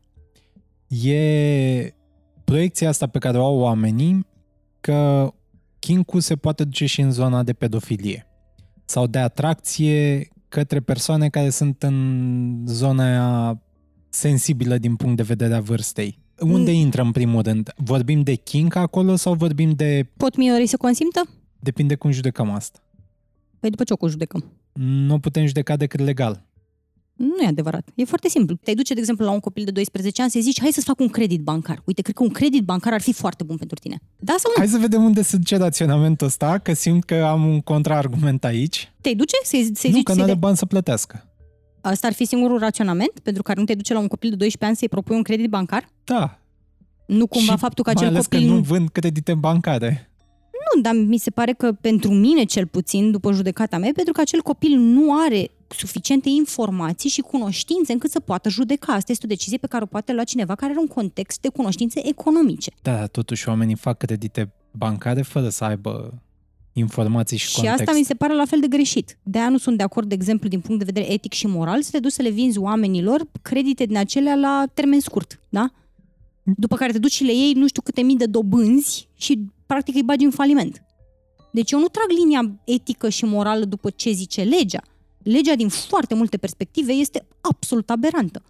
e 1.04 1.94
proiecția 2.44 2.88
asta 2.88 3.06
pe 3.06 3.18
care 3.18 3.38
o 3.38 3.44
au 3.44 3.58
oamenii 3.58 4.26
că 4.80 5.32
kinkul 5.78 6.20
se 6.20 6.36
poate 6.36 6.64
duce 6.64 6.86
și 6.86 7.00
în 7.00 7.10
zona 7.10 7.42
de 7.42 7.52
pedofilie 7.52 8.26
sau 8.84 9.06
de 9.06 9.18
atracție 9.18 10.28
către 10.48 10.80
persoane 10.80 11.28
care 11.28 11.50
sunt 11.50 11.82
în 11.82 12.64
zona 12.66 13.58
sensibilă 14.08 14.78
din 14.78 14.96
punct 14.96 15.16
de 15.16 15.22
vedere 15.22 15.54
a 15.54 15.60
vârstei. 15.60 16.18
Unde 16.38 16.70
mm. 16.70 16.76
intră 16.76 17.02
în 17.02 17.12
primul 17.12 17.42
rând? 17.42 17.72
Vorbim 17.76 18.22
de 18.22 18.34
kink 18.34 18.74
acolo 18.74 19.16
sau 19.16 19.34
vorbim 19.34 19.70
de... 19.70 20.06
Pot 20.16 20.36
minorii 20.36 20.66
să 20.66 20.76
consimtă? 20.76 21.20
Depinde 21.58 21.94
cum 21.94 22.10
judecăm 22.10 22.50
asta. 22.50 22.78
Păi 23.62 23.70
după 23.70 23.84
ce 23.84 23.94
o 23.98 24.08
judecăm? 24.08 24.44
Nu 24.72 25.18
putem 25.18 25.46
judeca 25.46 25.76
decât 25.76 26.00
legal. 26.00 26.44
Nu 27.12 27.42
e 27.42 27.46
adevărat. 27.46 27.88
E 27.94 28.04
foarte 28.04 28.28
simplu. 28.28 28.56
Te 28.62 28.74
duce, 28.74 28.94
de 28.94 29.00
exemplu, 29.00 29.24
la 29.24 29.30
un 29.30 29.40
copil 29.40 29.64
de 29.64 29.70
12 29.70 30.22
ani 30.22 30.30
să 30.30 30.38
zici, 30.40 30.60
hai 30.60 30.70
să-ți 30.72 30.86
fac 30.86 31.00
un 31.00 31.08
credit 31.08 31.40
bancar. 31.40 31.82
Uite, 31.84 32.02
cred 32.02 32.14
că 32.14 32.22
un 32.22 32.28
credit 32.28 32.64
bancar 32.64 32.92
ar 32.92 33.00
fi 33.00 33.12
foarte 33.12 33.44
bun 33.44 33.56
pentru 33.56 33.76
tine. 33.78 33.98
Da 34.18 34.34
sau 34.38 34.52
nu? 34.54 34.62
Hai 34.62 34.68
să 34.68 34.78
vedem 34.78 35.04
unde 35.04 35.22
se 35.22 35.36
duce 35.36 35.56
raționamentul 35.56 36.26
ăsta, 36.26 36.58
că 36.58 36.72
simt 36.72 37.04
că 37.04 37.14
am 37.14 37.46
un 37.46 37.60
contraargument 37.60 38.44
aici. 38.44 38.92
Te 39.00 39.14
duce 39.14 39.36
să-i, 39.42 39.70
să 39.74 39.86
nu, 39.86 39.92
zici... 39.92 40.02
că 40.02 40.14
nu 40.14 40.22
are 40.22 40.34
bani 40.34 40.56
să 40.56 40.66
plătească. 40.66 41.28
Asta 41.80 42.06
ar 42.06 42.12
fi 42.12 42.24
singurul 42.24 42.58
raționament 42.58 43.18
pentru 43.22 43.42
care 43.42 43.60
nu 43.60 43.66
te 43.66 43.74
duce 43.74 43.92
la 43.92 43.98
un 43.98 44.08
copil 44.08 44.30
de 44.30 44.36
12 44.36 44.64
ani 44.64 44.76
să-i 44.76 44.88
propui 44.88 45.16
un 45.16 45.22
credit 45.22 45.48
bancar? 45.48 45.88
Da. 46.04 46.38
Nu 47.06 47.26
cumva 47.26 47.52
și 47.52 47.58
faptul 47.58 47.84
că 47.84 47.90
acel 47.90 48.16
copil... 48.16 48.38
că 48.38 48.44
nu 48.44 48.60
vând 48.60 48.88
credite 48.88 49.34
bancare. 49.34 50.11
Nu, 50.74 50.80
dar 50.80 50.94
mi 50.94 51.18
se 51.18 51.30
pare 51.30 51.52
că 51.52 51.72
pentru 51.72 52.12
mine 52.12 52.44
cel 52.44 52.66
puțin, 52.66 53.10
după 53.10 53.32
judecata 53.32 53.78
mea, 53.78 53.90
pentru 53.94 54.12
că 54.12 54.20
acel 54.20 54.40
copil 54.40 54.78
nu 54.78 55.20
are 55.20 55.50
suficiente 55.68 56.28
informații 56.28 57.10
și 57.10 57.20
cunoștințe 57.20 57.92
încât 57.92 58.10
să 58.10 58.20
poată 58.20 58.48
judeca. 58.48 58.92
Asta 58.92 59.12
este 59.12 59.24
o 59.26 59.28
decizie 59.28 59.58
pe 59.58 59.66
care 59.66 59.82
o 59.82 59.86
poate 59.86 60.12
lua 60.12 60.24
cineva 60.24 60.54
care 60.54 60.70
are 60.70 60.80
un 60.80 60.86
context 60.86 61.40
de 61.40 61.48
cunoștințe 61.48 62.08
economice. 62.08 62.70
Da, 62.82 63.06
totuși 63.06 63.48
oamenii 63.48 63.74
fac 63.74 63.98
credite 63.98 64.52
bancare 64.70 65.22
fără 65.22 65.48
să 65.48 65.64
aibă 65.64 66.22
informații 66.72 67.36
și, 67.36 67.48
Și 67.48 67.54
context. 67.54 67.80
asta 67.80 67.98
mi 67.98 68.04
se 68.04 68.14
pare 68.14 68.34
la 68.34 68.44
fel 68.44 68.60
de 68.60 68.66
greșit. 68.66 69.18
De 69.22 69.38
aia 69.38 69.48
nu 69.48 69.58
sunt 69.58 69.76
de 69.76 69.82
acord, 69.82 70.08
de 70.08 70.14
exemplu, 70.14 70.48
din 70.48 70.60
punct 70.60 70.78
de 70.84 70.90
vedere 70.92 71.12
etic 71.12 71.32
și 71.32 71.46
moral, 71.46 71.82
să 71.82 71.90
te 71.90 71.98
duci 71.98 72.12
să 72.12 72.22
le 72.22 72.30
vinzi 72.30 72.58
oamenilor 72.58 73.20
credite 73.42 73.84
din 73.84 73.96
acelea 73.96 74.34
la 74.34 74.64
termen 74.74 75.00
scurt, 75.00 75.40
da? 75.48 75.70
După 76.42 76.76
care 76.76 76.92
te 76.92 76.98
duci 76.98 77.12
și 77.12 77.24
le 77.24 77.32
iei 77.32 77.52
nu 77.52 77.66
știu 77.66 77.82
câte 77.82 78.00
mii 78.02 78.16
de 78.16 78.26
dobânzi 78.26 79.08
și 79.16 79.40
practic 79.72 79.94
îi 79.94 80.02
bagi 80.02 80.24
în 80.24 80.30
faliment. 80.30 80.84
Deci 81.52 81.70
eu 81.70 81.78
nu 81.78 81.86
trag 81.86 82.06
linia 82.18 82.60
etică 82.64 83.08
și 83.08 83.24
morală 83.24 83.64
după 83.64 83.90
ce 83.90 84.10
zice 84.10 84.42
legea. 84.42 84.82
Legea 85.22 85.54
din 85.54 85.68
foarte 85.68 86.14
multe 86.14 86.36
perspective 86.36 86.92
este 86.92 87.26
absolut 87.40 87.90
aberantă. 87.90 88.42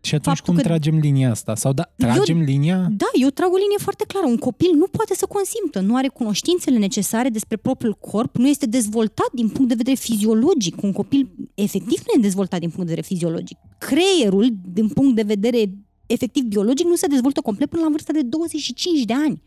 Și 0.00 0.14
atunci 0.14 0.36
faptul 0.36 0.54
cum 0.54 0.62
că- 0.62 0.68
tragem 0.68 0.98
linia 0.98 1.30
asta? 1.30 1.54
Sau 1.54 1.72
da, 1.72 1.82
tragem 1.96 2.40
linia? 2.40 2.88
Da, 2.90 3.06
eu 3.12 3.28
trag 3.28 3.52
o 3.52 3.56
linie 3.56 3.76
foarte 3.78 4.04
clară. 4.04 4.26
Un 4.26 4.36
copil 4.36 4.70
nu 4.74 4.86
poate 4.86 5.14
să 5.14 5.26
consimtă, 5.26 5.80
nu 5.80 5.96
are 5.96 6.08
cunoștințele 6.08 6.78
necesare 6.78 7.28
despre 7.28 7.56
propriul 7.56 7.94
corp, 8.00 8.36
nu 8.36 8.48
este 8.48 8.66
dezvoltat 8.66 9.30
din 9.32 9.48
punct 9.48 9.68
de 9.68 9.74
vedere 9.74 9.96
fiziologic. 9.96 10.82
Un 10.82 10.92
copil 10.92 11.30
efectiv 11.54 11.98
nu 12.06 12.12
e 12.16 12.20
dezvoltat 12.20 12.60
din 12.60 12.70
punct 12.70 12.86
de 12.86 12.94
vedere 12.94 13.06
fiziologic. 13.06 13.58
Creierul, 13.78 14.46
din 14.72 14.88
punct 14.88 15.14
de 15.16 15.22
vedere 15.22 15.70
efectiv 16.06 16.42
biologic, 16.44 16.86
nu 16.86 16.94
se 16.94 17.06
dezvoltă 17.06 17.40
complet 17.40 17.68
până 17.68 17.82
la 17.82 17.90
vârsta 17.90 18.12
de 18.12 18.22
25 18.22 19.04
de 19.04 19.12
ani. 19.12 19.42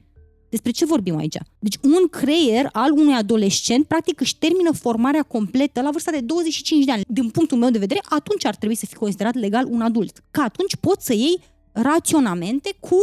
Despre 0.49 0.71
ce 0.71 0.85
vorbim 0.85 1.17
aici? 1.17 1.35
Deci 1.59 1.75
un 1.81 2.07
creier 2.09 2.69
al 2.71 2.91
unui 2.91 3.13
adolescent 3.13 3.85
practic 3.85 4.19
își 4.21 4.37
termină 4.37 4.71
formarea 4.73 5.23
completă 5.23 5.81
la 5.81 5.89
vârsta 5.91 6.11
de 6.11 6.19
25 6.19 6.85
de 6.85 6.91
ani. 6.91 7.01
Din 7.07 7.29
punctul 7.29 7.57
meu 7.57 7.69
de 7.69 7.77
vedere, 7.79 7.99
atunci 8.09 8.45
ar 8.45 8.55
trebui 8.55 8.75
să 8.75 8.85
fie 8.85 8.97
considerat 8.97 9.33
legal 9.35 9.65
un 9.69 9.81
adult. 9.81 10.23
Că 10.31 10.41
atunci 10.41 10.75
poți 10.75 11.05
să 11.05 11.13
iei 11.13 11.39
raționamente 11.71 12.69
cu 12.79 12.97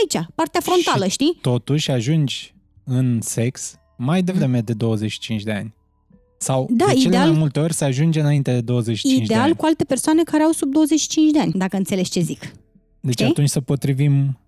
aici, 0.00 0.26
partea 0.34 0.60
frontală, 0.60 1.04
Și 1.04 1.10
știi? 1.10 1.38
Totuși 1.40 1.90
ajungi 1.90 2.54
în 2.84 3.20
sex 3.20 3.74
mai 3.96 4.22
devreme 4.22 4.60
de 4.60 4.72
25 4.72 5.42
de 5.42 5.52
ani. 5.52 5.74
Sau 6.38 6.66
Da, 6.70 6.84
de 6.86 6.92
cele 6.92 7.06
ideal- 7.06 7.28
mai 7.30 7.38
multe 7.38 7.60
ori 7.60 7.72
se 7.72 7.84
ajunge 7.84 8.20
înainte 8.20 8.52
de 8.52 8.60
25 8.60 9.18
de 9.18 9.24
Ideal 9.24 9.40
ani. 9.40 9.56
cu 9.56 9.64
alte 9.66 9.84
persoane 9.84 10.22
care 10.22 10.42
au 10.42 10.50
sub 10.52 10.72
25 10.72 11.30
de 11.32 11.38
ani, 11.38 11.52
dacă 11.52 11.76
înțelegi 11.76 12.10
ce 12.10 12.20
zic. 12.20 12.40
Deci 13.00 13.12
știi? 13.12 13.24
atunci 13.26 13.48
să 13.48 13.60
potrivim 13.60 14.38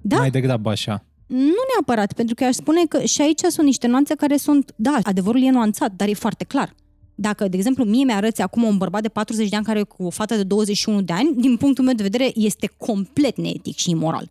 Da? 0.00 0.16
mai 0.16 0.30
degrabă 0.30 0.70
așa. 0.70 1.04
Nu 1.32 1.62
neapărat, 1.74 2.12
pentru 2.12 2.34
că 2.34 2.44
aș 2.44 2.54
spune 2.54 2.84
că 2.86 3.04
și 3.04 3.20
aici 3.20 3.40
sunt 3.40 3.66
niște 3.66 3.86
nuanțe 3.86 4.14
care 4.14 4.36
sunt, 4.36 4.72
da, 4.76 4.98
adevărul 5.02 5.42
e 5.42 5.50
nuanțat, 5.50 5.92
dar 5.96 6.08
e 6.08 6.14
foarte 6.14 6.44
clar. 6.44 6.74
Dacă, 7.14 7.48
de 7.48 7.56
exemplu, 7.56 7.84
mie 7.84 8.04
mi-arăți 8.04 8.42
acum 8.42 8.62
un 8.62 8.76
bărbat 8.76 9.02
de 9.02 9.08
40 9.08 9.48
de 9.48 9.56
ani 9.56 9.64
care 9.64 9.78
e 9.78 9.82
cu 9.82 10.04
o 10.04 10.10
fată 10.10 10.36
de 10.36 10.42
21 10.42 11.02
de 11.02 11.12
ani, 11.12 11.34
din 11.36 11.56
punctul 11.56 11.84
meu 11.84 11.94
de 11.94 12.02
vedere 12.02 12.32
este 12.34 12.74
complet 12.76 13.36
neetic 13.36 13.76
și 13.76 13.90
imoral. 13.90 14.30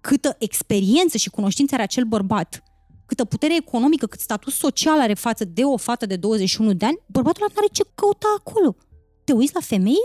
Câtă 0.00 0.36
experiență 0.38 1.16
și 1.16 1.30
cunoștință 1.30 1.74
are 1.74 1.82
acel 1.82 2.04
bărbat, 2.04 2.62
câtă 3.06 3.24
putere 3.24 3.56
economică, 3.56 4.06
cât 4.06 4.20
status 4.20 4.54
social 4.56 5.00
are 5.00 5.14
față 5.14 5.44
de 5.44 5.62
o 5.62 5.76
fată 5.76 6.06
de 6.06 6.16
21 6.16 6.72
de 6.72 6.84
ani, 6.84 6.98
bărbatul 7.06 7.42
ăla 7.42 7.52
nu 7.54 7.60
are 7.60 7.68
ce 7.72 7.82
căuta 7.94 8.34
acolo. 8.38 8.76
Te 9.24 9.32
uiți 9.32 9.54
la 9.54 9.60
femei, 9.60 10.04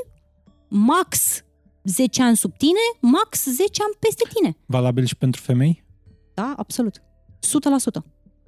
max 0.67 1.43
10 1.83 2.23
ani 2.23 2.37
sub 2.37 2.57
tine, 2.57 2.85
max 2.99 3.43
10 3.45 3.81
ani 3.83 3.93
peste 3.99 4.23
tine. 4.33 4.57
Valabil 4.65 5.05
și 5.05 5.15
pentru 5.15 5.41
femei? 5.41 5.87
Da, 6.39 6.53
absolut. 6.57 7.01
100%. 7.01 7.01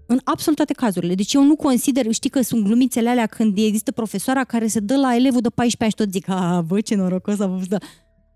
În 0.08 0.20
absolut 0.24 0.58
toate 0.58 0.74
cazurile. 0.74 1.16
Deci 1.16 1.34
eu 1.34 1.44
nu 1.44 1.56
consider, 1.56 2.12
știi 2.12 2.30
că 2.30 2.42
sunt 2.42 2.64
glumițele 2.64 3.10
alea 3.10 3.26
când 3.26 3.58
există 3.58 3.92
profesoara 3.92 4.44
care 4.44 4.68
se 4.68 4.80
dă 4.80 4.98
la 4.98 5.16
elevul 5.16 5.42
de 5.42 5.50
14 5.50 5.84
ani 5.84 5.92
și 5.92 5.98
tot 5.98 6.12
zic, 6.12 6.28
a, 6.28 6.62
bă, 6.62 6.82
ce 6.82 6.96
norocos 6.96 7.40
a 7.40 7.48
fost. 7.48 7.68
Da, 7.68 7.78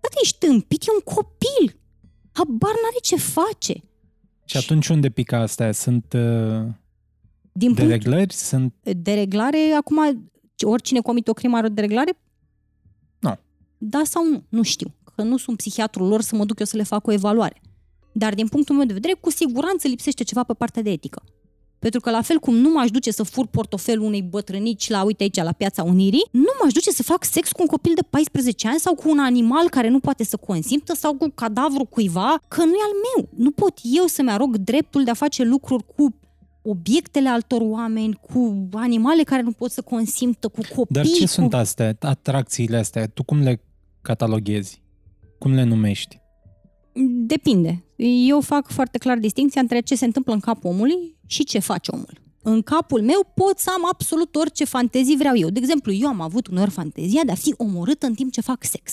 Da, 0.00 0.08
ești 0.22 0.38
tâmpit, 0.38 0.82
e 0.82 0.86
un 0.94 1.14
copil. 1.14 1.80
Habar 2.32 2.70
n-are 2.70 3.00
ce 3.02 3.16
face. 3.16 3.74
Și 4.44 4.56
atunci 4.56 4.88
unde 4.88 5.08
pică 5.08 5.36
astea? 5.36 5.72
Sunt 5.72 6.12
uh, 6.12 6.64
Din 7.52 7.74
punct 7.74 7.76
dereglări? 7.76 8.32
Sunt... 8.32 8.74
de 8.82 9.14
reglare, 9.14 9.58
acum, 9.76 10.30
oricine 10.64 11.00
comite 11.00 11.30
o 11.30 11.32
crimă 11.32 11.56
are 11.56 11.66
o 11.66 11.70
dereglare? 11.70 12.18
Nu. 13.18 13.38
Da 13.78 14.02
sau 14.04 14.24
nu? 14.30 14.44
Nu 14.48 14.62
știu. 14.62 14.94
Că 15.14 15.22
nu 15.22 15.36
sunt 15.36 15.56
psihiatrul 15.56 16.08
lor 16.08 16.20
să 16.20 16.36
mă 16.36 16.44
duc 16.44 16.58
eu 16.58 16.66
să 16.66 16.76
le 16.76 16.82
fac 16.82 17.06
o 17.06 17.12
evaluare. 17.12 17.60
Dar 18.18 18.34
din 18.34 18.46
punctul 18.48 18.76
meu 18.76 18.86
de 18.86 18.92
vedere, 18.92 19.14
cu 19.20 19.30
siguranță 19.30 19.88
lipsește 19.88 20.24
ceva 20.24 20.42
pe 20.42 20.52
partea 20.52 20.82
de 20.82 20.90
etică. 20.90 21.22
Pentru 21.78 22.00
că 22.00 22.10
la 22.10 22.22
fel 22.22 22.38
cum 22.38 22.54
nu 22.54 22.70
m-aș 22.70 22.90
duce 22.90 23.10
să 23.10 23.22
fur 23.22 23.46
portofelul 23.46 24.06
unei 24.06 24.22
bătrânici 24.22 24.88
la, 24.88 25.04
uite 25.04 25.22
aici, 25.22 25.36
la 25.36 25.52
Piața 25.52 25.82
Unirii, 25.82 26.26
nu 26.30 26.52
m-aș 26.62 26.72
duce 26.72 26.90
să 26.90 27.02
fac 27.02 27.24
sex 27.24 27.52
cu 27.52 27.62
un 27.62 27.66
copil 27.66 27.92
de 27.94 28.02
14 28.10 28.68
ani 28.68 28.78
sau 28.78 28.94
cu 28.94 29.10
un 29.10 29.18
animal 29.18 29.68
care 29.68 29.88
nu 29.88 30.00
poate 30.00 30.24
să 30.24 30.36
consimtă 30.36 30.94
sau 30.94 31.14
cu 31.14 31.28
cadavru 31.34 31.84
cuiva, 31.84 32.42
că 32.48 32.64
nu 32.64 32.70
e 32.70 32.86
al 32.86 32.96
meu. 33.06 33.28
Nu 33.36 33.50
pot 33.50 33.78
eu 33.82 34.06
să-mi 34.06 34.30
arog 34.30 34.56
dreptul 34.56 35.04
de 35.04 35.10
a 35.10 35.14
face 35.14 35.44
lucruri 35.44 35.84
cu 35.96 36.14
obiectele 36.62 37.28
altor 37.28 37.60
oameni, 37.62 38.18
cu 38.32 38.68
animale 38.72 39.22
care 39.22 39.42
nu 39.42 39.52
pot 39.52 39.70
să 39.70 39.82
consimtă, 39.82 40.48
cu 40.48 40.60
copii. 40.74 40.94
Dar 40.94 41.06
ce 41.06 41.20
cu... 41.20 41.26
sunt 41.26 41.54
astea, 41.54 41.96
atracțiile 42.00 42.76
astea? 42.76 43.06
Tu 43.08 43.22
cum 43.22 43.42
le 43.42 43.60
cataloghezi? 44.02 44.82
Cum 45.38 45.52
le 45.52 45.62
numești? 45.62 46.20
Depinde. 47.26 47.85
Eu 47.96 48.40
fac 48.40 48.70
foarte 48.70 48.98
clar 48.98 49.18
distinția 49.18 49.60
între 49.60 49.80
ce 49.80 49.94
se 49.94 50.04
întâmplă 50.04 50.32
în 50.32 50.40
capul 50.40 50.70
omului 50.70 51.16
și 51.26 51.44
ce 51.44 51.58
face 51.58 51.90
omul. 51.90 52.24
În 52.42 52.62
capul 52.62 53.02
meu 53.02 53.32
pot 53.34 53.58
să 53.58 53.70
am 53.74 53.88
absolut 53.92 54.36
orice 54.36 54.64
fantezii 54.64 55.16
vreau 55.16 55.36
eu. 55.36 55.48
De 55.48 55.58
exemplu, 55.58 55.92
eu 55.92 56.08
am 56.08 56.20
avut 56.20 56.46
uneori 56.46 56.70
fantezia 56.70 57.22
de 57.24 57.32
a 57.32 57.34
fi 57.34 57.54
omorâtă 57.56 58.06
în 58.06 58.14
timp 58.14 58.32
ce 58.32 58.40
fac 58.40 58.64
sex. 58.64 58.92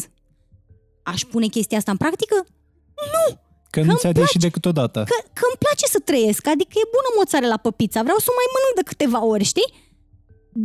Aș 1.04 1.22
pune 1.22 1.48
chestia 1.48 1.78
asta 1.78 1.92
în 1.92 1.98
practică? 1.98 2.46
Că 3.70 3.82
nu 3.82 3.89
îmi 3.89 3.98
ți-a 3.98 4.12
ieșit 4.16 4.42
decât 4.42 4.66
odată. 4.66 5.00
Că, 5.12 5.18
că 5.38 5.44
îmi 5.50 5.62
place 5.66 5.86
să 5.96 6.00
trăiesc, 6.00 6.48
adică 6.48 6.74
e 6.74 6.94
bună 6.98 7.10
mozzarella 7.18 7.58
pe 7.58 7.72
pizza, 7.80 8.02
vreau 8.08 8.18
să 8.26 8.30
o 8.30 8.38
mai 8.39 8.48
mănânc 8.54 8.76
de 8.80 8.89
câteva 8.92 9.26
ori, 9.34 9.44
știi? 9.54 9.70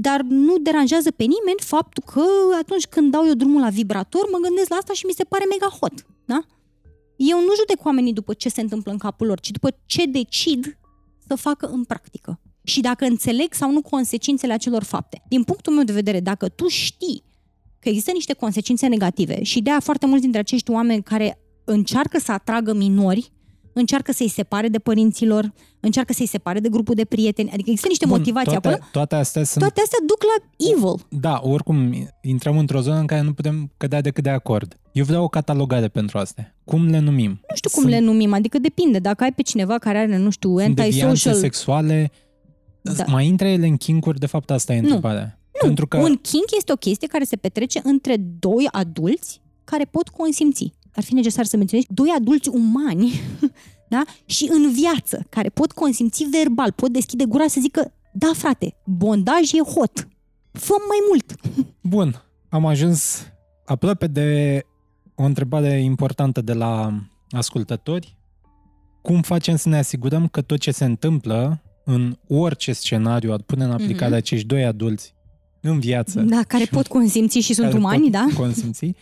Dar 0.07 0.21
nu 0.21 0.55
deranjează 0.59 1.11
pe 1.11 1.25
nimeni 1.35 1.61
faptul 1.75 2.03
că 2.13 2.25
atunci 2.63 2.87
când 2.87 3.11
dau 3.15 3.25
eu 3.27 3.35
drumul 3.35 3.61
la 3.61 3.69
vibrator, 3.79 4.25
mă 4.33 4.39
gândesc 4.47 4.69
la 4.69 4.77
asta 4.77 4.93
și 4.93 5.07
mi 5.07 5.19
se 5.19 5.25
pare 5.25 5.45
mega 5.53 5.71
hot, 5.79 5.97
da? 6.25 6.41
Eu 7.19 7.41
nu 7.41 7.55
judec 7.57 7.85
oamenii 7.85 8.13
după 8.13 8.33
ce 8.33 8.49
se 8.49 8.61
întâmplă 8.61 8.93
în 8.93 8.99
capul 8.99 9.27
lor, 9.27 9.41
ci 9.41 9.51
după 9.51 9.69
ce 9.87 10.07
decid 10.07 10.79
să 11.27 11.35
facă 11.35 11.67
în 11.67 11.85
practică. 11.85 12.41
Și 12.63 12.81
dacă 12.81 13.05
înțeleg 13.05 13.55
sau 13.55 13.73
nu 13.73 13.83
consecințele 13.83 14.53
acelor 14.53 14.83
fapte. 14.83 15.23
Din 15.29 15.43
punctul 15.43 15.73
meu 15.73 15.85
de 15.85 15.93
vedere, 15.93 16.21
dacă 16.21 16.49
tu 16.49 16.69
știi 16.69 17.23
că 17.79 17.89
există 17.89 18.11
niște 18.13 18.33
consecințe 18.33 18.87
negative 18.87 19.43
și 19.43 19.61
de 19.61 19.71
aia 19.71 19.81
foarte 19.81 20.07
mulți 20.07 20.23
dintre 20.23 20.41
acești 20.41 20.71
oameni 20.71 21.03
care 21.03 21.39
încearcă 21.65 22.19
să 22.19 22.33
atragă 22.33 22.73
minori, 22.73 23.33
încearcă 23.79 24.13
să-i 24.13 24.29
separe 24.29 24.69
de 24.69 24.79
părinților, 24.79 25.53
încearcă 25.81 26.13
să-i 26.13 26.27
separe 26.27 26.61
de 26.61 26.69
grupul 26.69 26.95
de 26.95 27.05
prieteni, 27.05 27.51
adică 27.51 27.71
există 27.71 27.89
niște 27.89 28.07
Bun, 28.07 28.17
motivații 28.17 28.51
toate, 28.51 28.69
acolo. 28.69 28.85
toate 28.93 29.15
astea 29.15 29.45
sunt... 29.45 29.65
Toate 29.65 29.81
astea 29.81 29.99
duc 30.07 30.23
la 30.23 30.45
evil. 30.75 31.07
Da, 31.21 31.41
oricum, 31.43 31.95
intrăm 32.23 32.59
într-o 32.59 32.81
zonă 32.81 32.99
în 32.99 33.07
care 33.07 33.21
nu 33.21 33.33
putem 33.33 33.73
cădea 33.77 34.01
decât 34.01 34.23
de 34.25 34.31
acord. 34.31 34.77
Eu 34.93 35.05
vreau 35.05 35.25
o 35.25 35.29
catalogare 35.29 35.89
pentru 35.89 36.19
astea. 36.19 36.57
Cum 36.65 36.87
le 36.87 36.99
numim? 36.99 37.31
Nu 37.31 37.55
știu 37.55 37.71
cum 37.71 37.83
sunt, 37.83 37.95
le 37.95 38.01
numim, 38.01 38.33
adică 38.33 38.59
depinde. 38.59 38.99
Dacă 38.99 39.25
ai 39.25 39.33
pe 39.33 39.43
cineva 39.43 39.79
care 39.79 39.99
are, 39.99 40.17
nu 40.17 40.31
știu, 40.31 40.59
sunt 40.59 40.75
devianțe 40.75 41.05
antisocial... 41.05 41.35
sexuale. 41.35 42.11
Da. 42.83 43.05
Mai 43.07 43.27
intră 43.27 43.47
ele 43.47 43.67
în 43.67 43.77
kinkuri? 43.77 44.19
De 44.19 44.27
fapt, 44.27 44.51
asta 44.51 44.75
e 44.75 44.79
întrebarea. 44.79 45.39
Nu, 45.63 45.67
Pentru 45.67 45.87
că 45.87 45.97
un 45.97 46.17
kink 46.17 46.47
este 46.57 46.73
o 46.73 46.77
chestie 46.77 47.07
care 47.07 47.25
se 47.25 47.37
petrece 47.37 47.81
între 47.85 48.17
doi 48.39 48.69
adulți 48.71 49.41
care 49.65 49.85
pot 49.85 50.09
consimți. 50.09 50.73
Ar 50.99 51.05
fi 51.05 51.15
necesar 51.15 51.45
să 51.45 51.57
menționezi 51.57 51.89
doi 51.91 52.15
adulți 52.17 52.49
umani 52.49 53.13
da? 53.95 54.03
și 54.27 54.49
în 54.53 54.73
viață, 54.73 55.27
care 55.29 55.49
pot 55.49 55.73
consimți 55.73 56.25
verbal, 56.25 56.73
pot 56.73 56.91
deschide 56.93 57.25
gura 57.25 57.47
să 57.47 57.61
zică 57.61 57.93
da, 58.13 58.31
frate, 58.35 58.77
bondaj 58.85 59.53
e 59.53 59.59
hot, 59.63 60.09
fă 60.53 60.75
mai 60.89 60.97
mult. 61.09 61.35
Bun, 61.95 62.23
am 62.49 62.67
ajuns 62.67 63.27
aproape 63.65 64.07
de 64.07 64.61
o 65.15 65.23
întrebare 65.23 65.81
importantă 65.83 66.41
de 66.41 66.53
la 66.53 66.93
ascultători. 67.31 68.17
Cum 69.03 69.23
facem 69.23 69.57
să 69.57 69.69
ne 69.69 69.77
asigurăm 69.79 70.29
că 70.29 70.41
tot 70.41 70.59
ce 70.59 70.71
se 70.71 70.85
întâmplă 70.85 71.63
în 71.85 72.17
orice 72.29 72.73
scenariu 72.73 73.33
ar 73.33 73.43
pune 73.43 73.65
în 73.65 73.71
aplicare 73.71 74.07
Mhm. 74.11 74.17
acești 74.17 74.47
doi 74.47 74.65
adulți 74.65 75.15
în 75.61 75.79
viață 75.81 76.21
Da, 76.21 76.43
care 76.49 76.63
și 76.65 76.71
pot 76.79 76.87
consimți 76.87 77.39
și 77.39 77.53
sunt 77.55 77.67
care 77.67 77.79
umani, 77.79 78.03
pot 78.03 78.11
da? 78.11 78.27
consimți, 78.37 78.93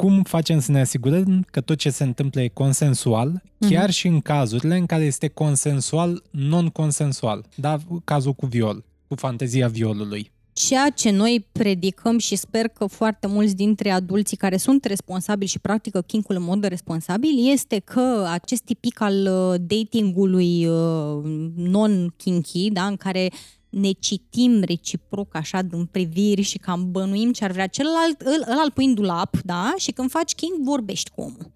cum 0.00 0.22
facem 0.22 0.60
să 0.60 0.72
ne 0.72 0.80
asigurăm 0.80 1.46
că 1.50 1.60
tot 1.60 1.76
ce 1.78 1.90
se 1.90 2.04
întâmplă 2.04 2.40
e 2.40 2.48
consensual, 2.48 3.42
Mhm. 3.58 3.70
chiar 3.70 3.90
și 3.90 4.06
în 4.06 4.20
cazurile 4.20 4.76
în 4.76 4.86
care 4.86 5.04
este 5.04 5.28
consensual, 5.28 6.22
non-consensual. 6.30 7.44
Da, 7.54 7.78
cazul 8.04 8.32
cu 8.32 8.46
viol, 8.46 8.84
cu 9.08 9.14
fantezia 9.14 9.68
violului. 9.68 10.30
Ceea 10.52 10.90
ce 10.90 11.10
noi 11.10 11.46
predicăm 11.52 12.18
și 12.18 12.36
sper 12.36 12.68
că 12.68 12.86
foarte 12.86 13.26
mulți 13.26 13.54
dintre 13.56 13.90
adulții 13.90 14.36
care 14.36 14.56
sunt 14.56 14.84
responsabili 14.84 15.50
și 15.50 15.58
practică 15.58 16.00
kinkul 16.00 16.36
în 16.36 16.42
mod 16.42 16.64
responsabil 16.64 17.30
este 17.52 17.78
că 17.78 18.26
acest 18.30 18.62
tipic 18.62 19.00
al 19.00 19.14
uh, 19.30 19.60
datingului 19.66 20.66
uh, 20.66 21.22
non-kinky, 21.56 22.70
da, 22.70 22.86
în 22.86 22.96
care 22.96 23.30
ne 23.70 23.90
citim 23.90 24.60
reciproc 24.60 25.34
așa 25.34 25.62
din 25.62 25.84
priviri 25.84 26.42
și 26.42 26.58
cam 26.58 26.90
bănuim 26.90 27.32
ce 27.32 27.44
ar 27.44 27.50
vrea 27.50 27.66
celălalt, 27.66 28.20
îl, 28.20 28.44
îl 28.46 28.58
alpui 28.58 28.84
în 28.84 28.94
dulap, 28.94 29.36
da? 29.44 29.74
Și 29.76 29.90
când 29.90 30.10
faci 30.10 30.34
king, 30.34 30.52
vorbești 30.60 31.10
cu 31.10 31.20
omul. 31.20 31.52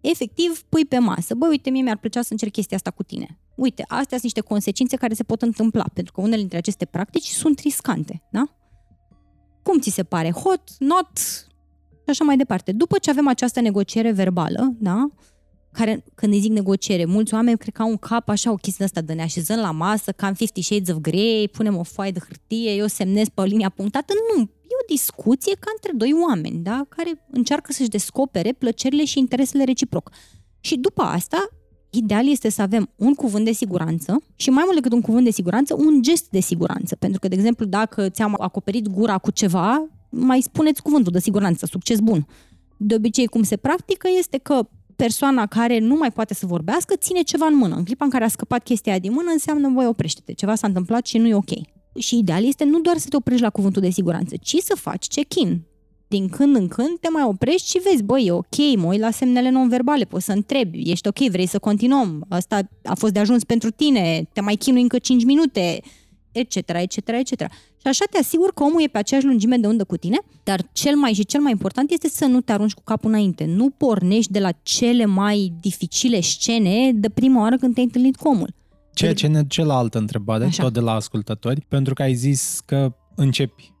Efectiv, 0.00 0.62
pui 0.68 0.84
pe 0.84 0.98
masă, 0.98 1.34
bă, 1.34 1.46
uite, 1.48 1.70
mie 1.70 1.82
mi-ar 1.82 1.98
plăcea 1.98 2.22
să 2.22 2.28
încerc 2.30 2.52
chestia 2.52 2.76
asta 2.76 2.90
cu 2.90 3.02
tine. 3.02 3.38
Uite, 3.54 3.82
astea 3.82 4.06
sunt 4.18 4.22
niște 4.22 4.40
consecințe 4.40 4.96
care 4.96 5.14
se 5.14 5.22
pot 5.22 5.42
întâmpla, 5.42 5.84
pentru 5.94 6.12
că 6.12 6.20
unele 6.20 6.36
dintre 6.36 6.56
aceste 6.56 6.84
practici 6.84 7.26
sunt 7.26 7.58
riscante, 7.58 8.22
da? 8.30 8.44
Cum 9.62 9.78
ți 9.78 9.90
se 9.90 10.02
pare? 10.02 10.30
Hot, 10.30 10.70
not, 10.78 11.10
și 12.10 12.16
așa 12.20 12.24
mai 12.24 12.36
departe. 12.36 12.72
După 12.72 12.98
ce 12.98 13.10
avem 13.10 13.28
această 13.28 13.60
negociere 13.60 14.10
verbală, 14.10 14.74
da? 14.78 15.08
Care, 15.72 16.04
când 16.14 16.32
îi 16.32 16.40
zic 16.40 16.52
negociere, 16.52 17.04
mulți 17.04 17.34
oameni 17.34 17.58
cred 17.58 17.74
că 17.74 17.82
au 17.82 17.88
un 17.88 17.96
cap 17.96 18.28
așa 18.28 18.50
o 18.50 18.54
chestie 18.54 18.84
asta 18.84 19.00
de 19.00 19.12
ne 19.12 19.22
așezăm 19.22 19.58
la 19.58 19.70
masă, 19.70 20.12
cam 20.12 20.34
50 20.34 20.64
Shades 20.64 20.88
of 20.88 21.00
Grey, 21.00 21.48
punem 21.48 21.76
o 21.76 21.82
foaie 21.82 22.10
de 22.10 22.20
hârtie, 22.28 22.72
eu 22.72 22.86
semnez 22.86 23.28
pe 23.28 23.40
o 23.40 23.44
linia 23.44 23.68
punctată. 23.68 24.12
Nu, 24.34 24.40
e 24.40 24.82
o 24.82 24.86
discuție 24.88 25.54
ca 25.54 25.70
între 25.74 25.92
doi 25.94 26.12
oameni, 26.28 26.62
da? 26.62 26.86
care 26.88 27.26
încearcă 27.30 27.72
să-și 27.72 27.88
descopere 27.88 28.52
plăcerile 28.52 29.04
și 29.04 29.18
interesele 29.18 29.64
reciproc. 29.64 30.10
Și 30.60 30.76
după 30.76 31.02
asta, 31.02 31.48
ideal 31.90 32.28
este 32.28 32.48
să 32.48 32.62
avem 32.62 32.90
un 32.96 33.14
cuvânt 33.14 33.44
de 33.44 33.52
siguranță 33.52 34.22
și 34.36 34.50
mai 34.50 34.62
mult 34.64 34.76
decât 34.76 34.92
un 34.92 35.00
cuvânt 35.00 35.24
de 35.24 35.30
siguranță, 35.30 35.74
un 35.74 36.02
gest 36.02 36.28
de 36.30 36.40
siguranță. 36.40 36.96
Pentru 36.96 37.20
că, 37.20 37.28
de 37.28 37.34
exemplu, 37.34 37.64
dacă 37.64 38.08
ți-am 38.08 38.36
acoperit 38.38 38.88
gura 38.88 39.18
cu 39.18 39.30
ceva, 39.30 39.88
mai 40.10 40.40
spuneți 40.40 40.82
cuvântul 40.82 41.12
de 41.12 41.20
siguranță, 41.20 41.66
succes 41.66 41.98
bun. 41.98 42.26
De 42.76 42.94
obicei, 42.94 43.26
cum 43.26 43.42
se 43.42 43.56
practică 43.56 44.08
este 44.18 44.38
că 44.38 44.68
persoana 45.02 45.46
care 45.46 45.78
nu 45.78 45.94
mai 45.94 46.10
poate 46.10 46.34
să 46.34 46.46
vorbească 46.46 46.94
ține 46.96 47.20
ceva 47.20 47.46
în 47.46 47.56
mână. 47.56 47.74
În 47.74 47.84
clipa 47.84 48.04
în 48.04 48.10
care 48.10 48.24
a 48.24 48.28
scăpat 48.28 48.62
chestia 48.62 48.98
din 48.98 49.12
mână, 49.12 49.30
înseamnă, 49.30 49.68
voi 49.68 49.86
oprește-te, 49.86 50.32
ceva 50.32 50.54
s-a 50.54 50.66
întâmplat 50.66 51.06
și 51.06 51.18
nu 51.18 51.26
e 51.26 51.34
ok. 51.34 51.50
Și 51.98 52.18
ideal 52.18 52.44
este 52.44 52.64
nu 52.64 52.80
doar 52.80 52.96
să 52.96 53.08
te 53.08 53.16
oprești 53.16 53.42
la 53.42 53.50
cuvântul 53.50 53.82
de 53.82 53.90
siguranță, 53.90 54.36
ci 54.42 54.56
să 54.56 54.74
faci 54.76 55.06
check-in. 55.06 55.62
Din 56.08 56.28
când 56.28 56.56
în 56.56 56.68
când 56.68 56.98
te 57.00 57.08
mai 57.08 57.22
oprești 57.22 57.68
și 57.68 57.78
vezi, 57.78 58.02
băi, 58.02 58.26
e 58.26 58.32
ok, 58.32 58.76
mă 58.76 58.86
uit 58.86 59.00
la 59.00 59.10
semnele 59.10 59.50
non-verbale, 59.50 60.04
poți 60.04 60.24
să 60.24 60.32
întrebi, 60.32 60.90
ești 60.90 61.08
ok, 61.08 61.18
vrei 61.18 61.46
să 61.46 61.58
continuăm, 61.58 62.26
asta 62.28 62.60
a 62.84 62.94
fost 62.94 63.12
de 63.12 63.18
ajuns 63.18 63.44
pentru 63.44 63.70
tine, 63.70 64.28
te 64.32 64.40
mai 64.40 64.54
chinui 64.54 64.82
încă 64.82 64.98
5 64.98 65.24
minute, 65.24 65.80
etc., 66.32 66.56
etc., 66.56 67.08
etc. 67.08 67.52
Și 67.80 67.86
așa 67.86 68.04
te 68.10 68.18
asiguri 68.18 68.54
că 68.54 68.62
omul 68.62 68.82
e 68.82 68.86
pe 68.86 68.98
aceeași 68.98 69.26
lungime 69.26 69.56
de 69.56 69.66
undă 69.66 69.84
cu 69.84 69.96
tine, 69.96 70.18
dar 70.44 70.60
cel 70.72 70.96
mai 70.96 71.12
și 71.12 71.24
cel 71.24 71.40
mai 71.40 71.50
important 71.50 71.90
este 71.90 72.08
să 72.08 72.24
nu 72.24 72.40
te 72.40 72.52
arunci 72.52 72.72
cu 72.74 72.82
capul 72.84 73.10
înainte. 73.10 73.44
Nu 73.44 73.70
pornești 73.70 74.32
de 74.32 74.38
la 74.38 74.50
cele 74.62 75.04
mai 75.04 75.52
dificile 75.60 76.20
scene 76.20 76.92
de 76.94 77.08
prima 77.08 77.40
oară 77.40 77.56
când 77.56 77.74
te-ai 77.74 77.86
întâlnit 77.86 78.16
cu 78.16 78.28
omul. 78.28 78.54
Ceea 78.94 79.14
ce 79.14 79.26
ne 79.26 79.42
duce 79.42 79.62
la 79.62 79.76
altă 79.76 79.98
întrebare, 79.98 80.44
Așa. 80.44 80.62
tot 80.62 80.72
de 80.72 80.80
la 80.80 80.92
ascultători, 80.92 81.60
pentru 81.68 81.94
că 81.94 82.02
ai 82.02 82.14
zis 82.14 82.60
că 82.66 82.92
începi 83.14 83.72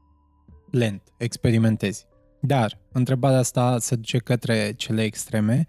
lent, 0.70 1.02
experimentezi. 1.16 2.06
Dar 2.40 2.78
întrebarea 2.92 3.38
asta 3.38 3.76
se 3.80 3.94
duce 3.94 4.18
către 4.18 4.72
cele 4.76 5.02
extreme. 5.02 5.66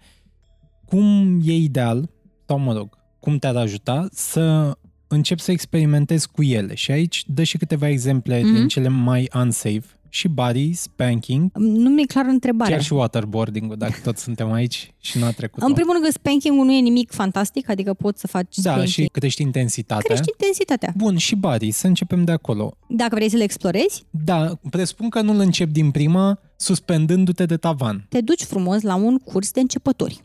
Cum 0.84 1.40
e 1.44 1.54
ideal, 1.54 2.10
sau 2.46 2.58
mă 2.58 2.72
rog, 2.72 2.98
cum 3.20 3.38
te-ar 3.38 3.56
ajuta 3.56 4.08
să 4.12 4.76
încep 5.14 5.38
să 5.38 5.50
experimentez 5.50 6.24
cu 6.24 6.42
ele. 6.42 6.74
Și 6.74 6.90
aici 6.90 7.24
dă 7.26 7.42
și 7.42 7.58
câteva 7.58 7.88
exemple 7.88 8.38
mm-hmm. 8.38 8.54
din 8.54 8.68
cele 8.68 8.88
mai 8.88 9.28
unsafe. 9.34 9.84
Și 10.08 10.28
body, 10.28 10.72
spanking. 10.72 11.50
Nu 11.54 11.90
mi-e 11.90 12.04
clar 12.04 12.24
întrebarea. 12.24 12.74
Chiar 12.74 12.84
și 12.84 12.92
waterboarding-ul, 12.92 13.76
dacă 13.76 13.94
tot 14.02 14.18
suntem 14.18 14.52
aici 14.52 14.94
și 15.00 15.18
nu 15.18 15.24
a 15.24 15.30
trecut. 15.30 15.62
În 15.62 15.72
primul 15.72 15.98
rând, 16.00 16.12
spanking-ul 16.12 16.64
nu 16.64 16.72
e 16.72 16.80
nimic 16.80 17.10
fantastic, 17.10 17.68
adică 17.68 17.94
poți 17.94 18.20
să 18.20 18.26
faci 18.26 18.56
Da, 18.56 18.62
spanking. 18.62 18.88
și 18.88 19.08
crești 19.12 19.42
intensitatea. 19.42 20.14
Crești 20.14 20.30
intensitatea. 20.38 20.92
Bun, 20.96 21.16
și 21.16 21.34
body, 21.34 21.70
să 21.70 21.86
începem 21.86 22.24
de 22.24 22.32
acolo. 22.32 22.76
Dacă 22.88 23.14
vrei 23.14 23.30
să 23.30 23.36
le 23.36 23.42
explorezi? 23.42 24.04
Da, 24.10 24.58
presupun 24.70 25.08
că 25.08 25.20
nu-l 25.20 25.40
încep 25.40 25.70
din 25.70 25.90
prima 25.90 26.38
suspendându-te 26.56 27.46
de 27.46 27.56
tavan. 27.56 28.06
Te 28.08 28.20
duci 28.20 28.42
frumos 28.42 28.82
la 28.82 28.94
un 28.94 29.18
curs 29.18 29.50
de 29.50 29.60
începători. 29.60 30.22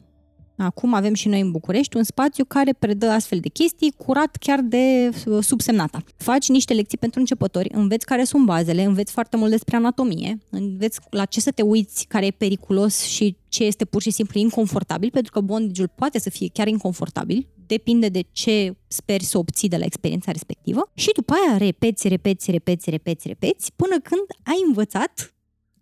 Acum 0.57 0.93
avem 0.93 1.13
și 1.13 1.27
noi 1.27 1.39
în 1.39 1.51
București 1.51 1.97
un 1.97 2.03
spațiu 2.03 2.45
care 2.45 2.73
predă 2.73 3.09
astfel 3.09 3.39
de 3.39 3.49
chestii, 3.49 3.93
curat 3.97 4.35
chiar 4.35 4.61
de 4.61 5.09
uh, 5.25 5.43
subsemnata. 5.43 6.03
Faci 6.17 6.49
niște 6.49 6.73
lecții 6.73 6.97
pentru 6.97 7.19
începători, 7.19 7.69
înveți 7.73 8.05
care 8.05 8.23
sunt 8.23 8.45
bazele, 8.45 8.83
înveți 8.83 9.11
foarte 9.11 9.37
mult 9.37 9.51
despre 9.51 9.75
anatomie, 9.75 10.37
înveți 10.49 10.99
la 11.09 11.25
ce 11.25 11.39
să 11.39 11.51
te 11.51 11.61
uiți, 11.61 12.05
care 12.07 12.25
e 12.25 12.31
periculos 12.31 13.01
și 13.01 13.35
ce 13.47 13.63
este 13.63 13.85
pur 13.85 14.01
și 14.01 14.11
simplu 14.11 14.39
inconfortabil, 14.39 15.09
pentru 15.09 15.31
că 15.31 15.39
bondage 15.39 15.85
poate 15.85 16.19
să 16.19 16.29
fie 16.29 16.49
chiar 16.53 16.67
inconfortabil, 16.67 17.47
depinde 17.67 18.09
de 18.09 18.23
ce 18.31 18.75
speri 18.87 19.23
să 19.23 19.37
obții 19.37 19.67
de 19.67 19.77
la 19.77 19.85
experiența 19.85 20.31
respectivă 20.31 20.91
și 20.93 21.09
după 21.15 21.33
aia 21.33 21.57
repeți, 21.57 22.07
repeți, 22.07 22.51
repeți, 22.51 22.89
repeți, 22.89 23.27
repeți, 23.27 23.71
până 23.75 23.99
când 23.99 24.25
ai 24.43 24.63
învățat 24.67 25.36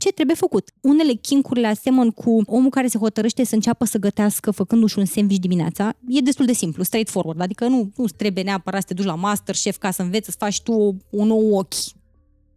ce 0.05 0.11
trebuie 0.11 0.35
făcut. 0.35 0.69
Unele 0.81 1.13
chincurile 1.13 1.67
asemăn 1.67 2.11
cu 2.11 2.41
omul 2.45 2.69
care 2.69 2.87
se 2.87 2.97
hotărăște 2.97 3.43
să 3.43 3.55
înceapă 3.55 3.85
să 3.85 3.97
gătească 3.97 4.51
făcându-și 4.51 4.99
un 4.99 5.05
sandwich 5.05 5.41
dimineața. 5.41 5.93
E 6.07 6.19
destul 6.19 6.45
de 6.45 6.53
simplu, 6.53 6.83
straightforward, 6.83 7.41
adică 7.41 7.67
nu, 7.67 7.91
nu 7.95 8.05
trebuie 8.05 8.43
neapărat 8.43 8.81
să 8.81 8.87
te 8.87 8.93
duci 8.93 9.05
la 9.05 9.15
master 9.15 9.55
chef 9.55 9.77
ca 9.77 9.91
să 9.91 10.01
înveți 10.01 10.25
să 10.25 10.35
faci 10.37 10.61
tu 10.61 10.97
un 11.09 11.27
nou 11.27 11.57
ochi. 11.57 11.73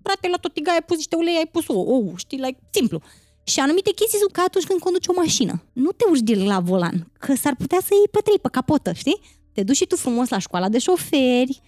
Frate, 0.03 0.29
la 0.29 0.37
totiga 0.37 0.73
ai 0.73 0.83
pus 0.87 0.97
niște 0.97 1.17
ulei, 1.17 1.37
ai 1.37 1.49
pus 1.53 1.69
o, 1.69 1.81
oh, 1.81 2.13
știi, 2.17 2.39
like, 2.39 2.59
simplu. 2.71 3.01
Și 3.45 3.61
anumite 3.61 3.91
chestii 3.91 4.19
sunt 4.19 4.33
ca 4.33 4.43
atunci 4.47 4.65
când 4.65 4.81
conduci 4.81 5.07
o 5.07 5.13
mașină. 5.17 5.63
Nu 5.73 5.91
te 5.91 6.05
urci 6.11 6.21
direct 6.21 6.47
la 6.47 6.61
volan, 6.61 7.13
că 7.19 7.35
s-ar 7.35 7.55
putea 7.57 7.79
să 7.81 7.89
iei 7.91 8.09
pe 8.11 8.21
trei 8.25 8.39
pe 8.39 8.49
capotă, 8.53 8.93
știi? 8.93 9.21
Te 9.53 9.63
duci 9.63 9.77
și 9.77 9.87
tu 9.87 9.97
frumos 9.97 10.29
la 10.29 10.39
școala 10.39 10.69
de 10.69 10.79
șoferi, 10.79 11.61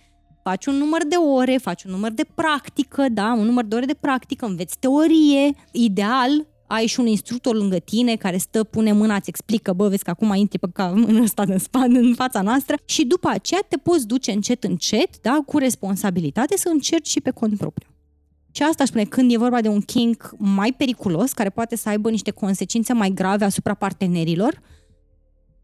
faci 0.42 0.66
un 0.66 0.74
număr 0.74 1.04
de 1.08 1.16
ore, 1.16 1.56
faci 1.56 1.84
un 1.84 1.90
număr 1.90 2.12
de 2.12 2.26
practică, 2.34 3.08
da, 3.08 3.34
un 3.38 3.44
număr 3.44 3.64
de 3.64 3.74
ore 3.74 3.86
de 3.86 3.96
practică, 4.00 4.46
înveți 4.46 4.78
teorie, 4.78 5.54
ideal, 5.72 6.46
ai 6.66 6.86
și 6.86 7.00
un 7.00 7.06
instructor 7.06 7.54
lângă 7.54 7.78
tine 7.78 8.16
care 8.16 8.36
stă, 8.36 8.64
pune 8.64 8.92
mâna, 8.92 9.14
îți 9.14 9.28
explică, 9.28 9.72
bă, 9.72 9.88
vezi 9.88 10.04
că 10.04 10.10
acum 10.10 10.34
intri 10.34 10.58
pe 10.58 10.66
ca 10.72 10.92
în 11.06 11.22
ăsta 11.22 11.42
în 11.46 11.58
spate, 11.58 11.98
în 11.98 12.14
fața 12.14 12.42
noastră 12.42 12.76
și 12.84 13.04
după 13.04 13.28
aceea 13.28 13.60
te 13.68 13.76
poți 13.76 14.06
duce 14.06 14.32
încet, 14.32 14.64
încet, 14.64 15.20
da, 15.20 15.42
cu 15.46 15.58
responsabilitate 15.58 16.56
să 16.56 16.68
încerci 16.68 17.08
și 17.08 17.20
pe 17.20 17.30
cont 17.30 17.56
propriu. 17.56 17.88
Și 18.52 18.62
asta 18.62 18.84
spune, 18.84 19.04
când 19.04 19.32
e 19.32 19.36
vorba 19.36 19.60
de 19.60 19.68
un 19.68 19.80
kink 19.80 20.34
mai 20.38 20.72
periculos, 20.72 21.32
care 21.32 21.50
poate 21.50 21.76
să 21.76 21.88
aibă 21.88 22.10
niște 22.10 22.30
consecințe 22.30 22.92
mai 22.92 23.10
grave 23.10 23.44
asupra 23.44 23.74
partenerilor, 23.74 24.60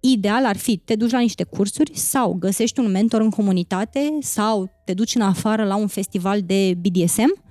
ideal 0.00 0.44
ar 0.44 0.56
fi 0.56 0.76
te 0.76 0.96
duci 0.96 1.10
la 1.10 1.20
niște 1.20 1.44
cursuri 1.44 1.90
sau 1.98 2.32
găsești 2.32 2.80
un 2.80 2.90
mentor 2.90 3.20
în 3.20 3.30
comunitate 3.30 4.18
sau 4.20 4.70
te 4.84 4.94
duci 4.94 5.14
în 5.14 5.20
afară 5.20 5.64
la 5.64 5.76
un 5.76 5.86
festival 5.86 6.42
de 6.42 6.74
BDSM, 6.74 7.42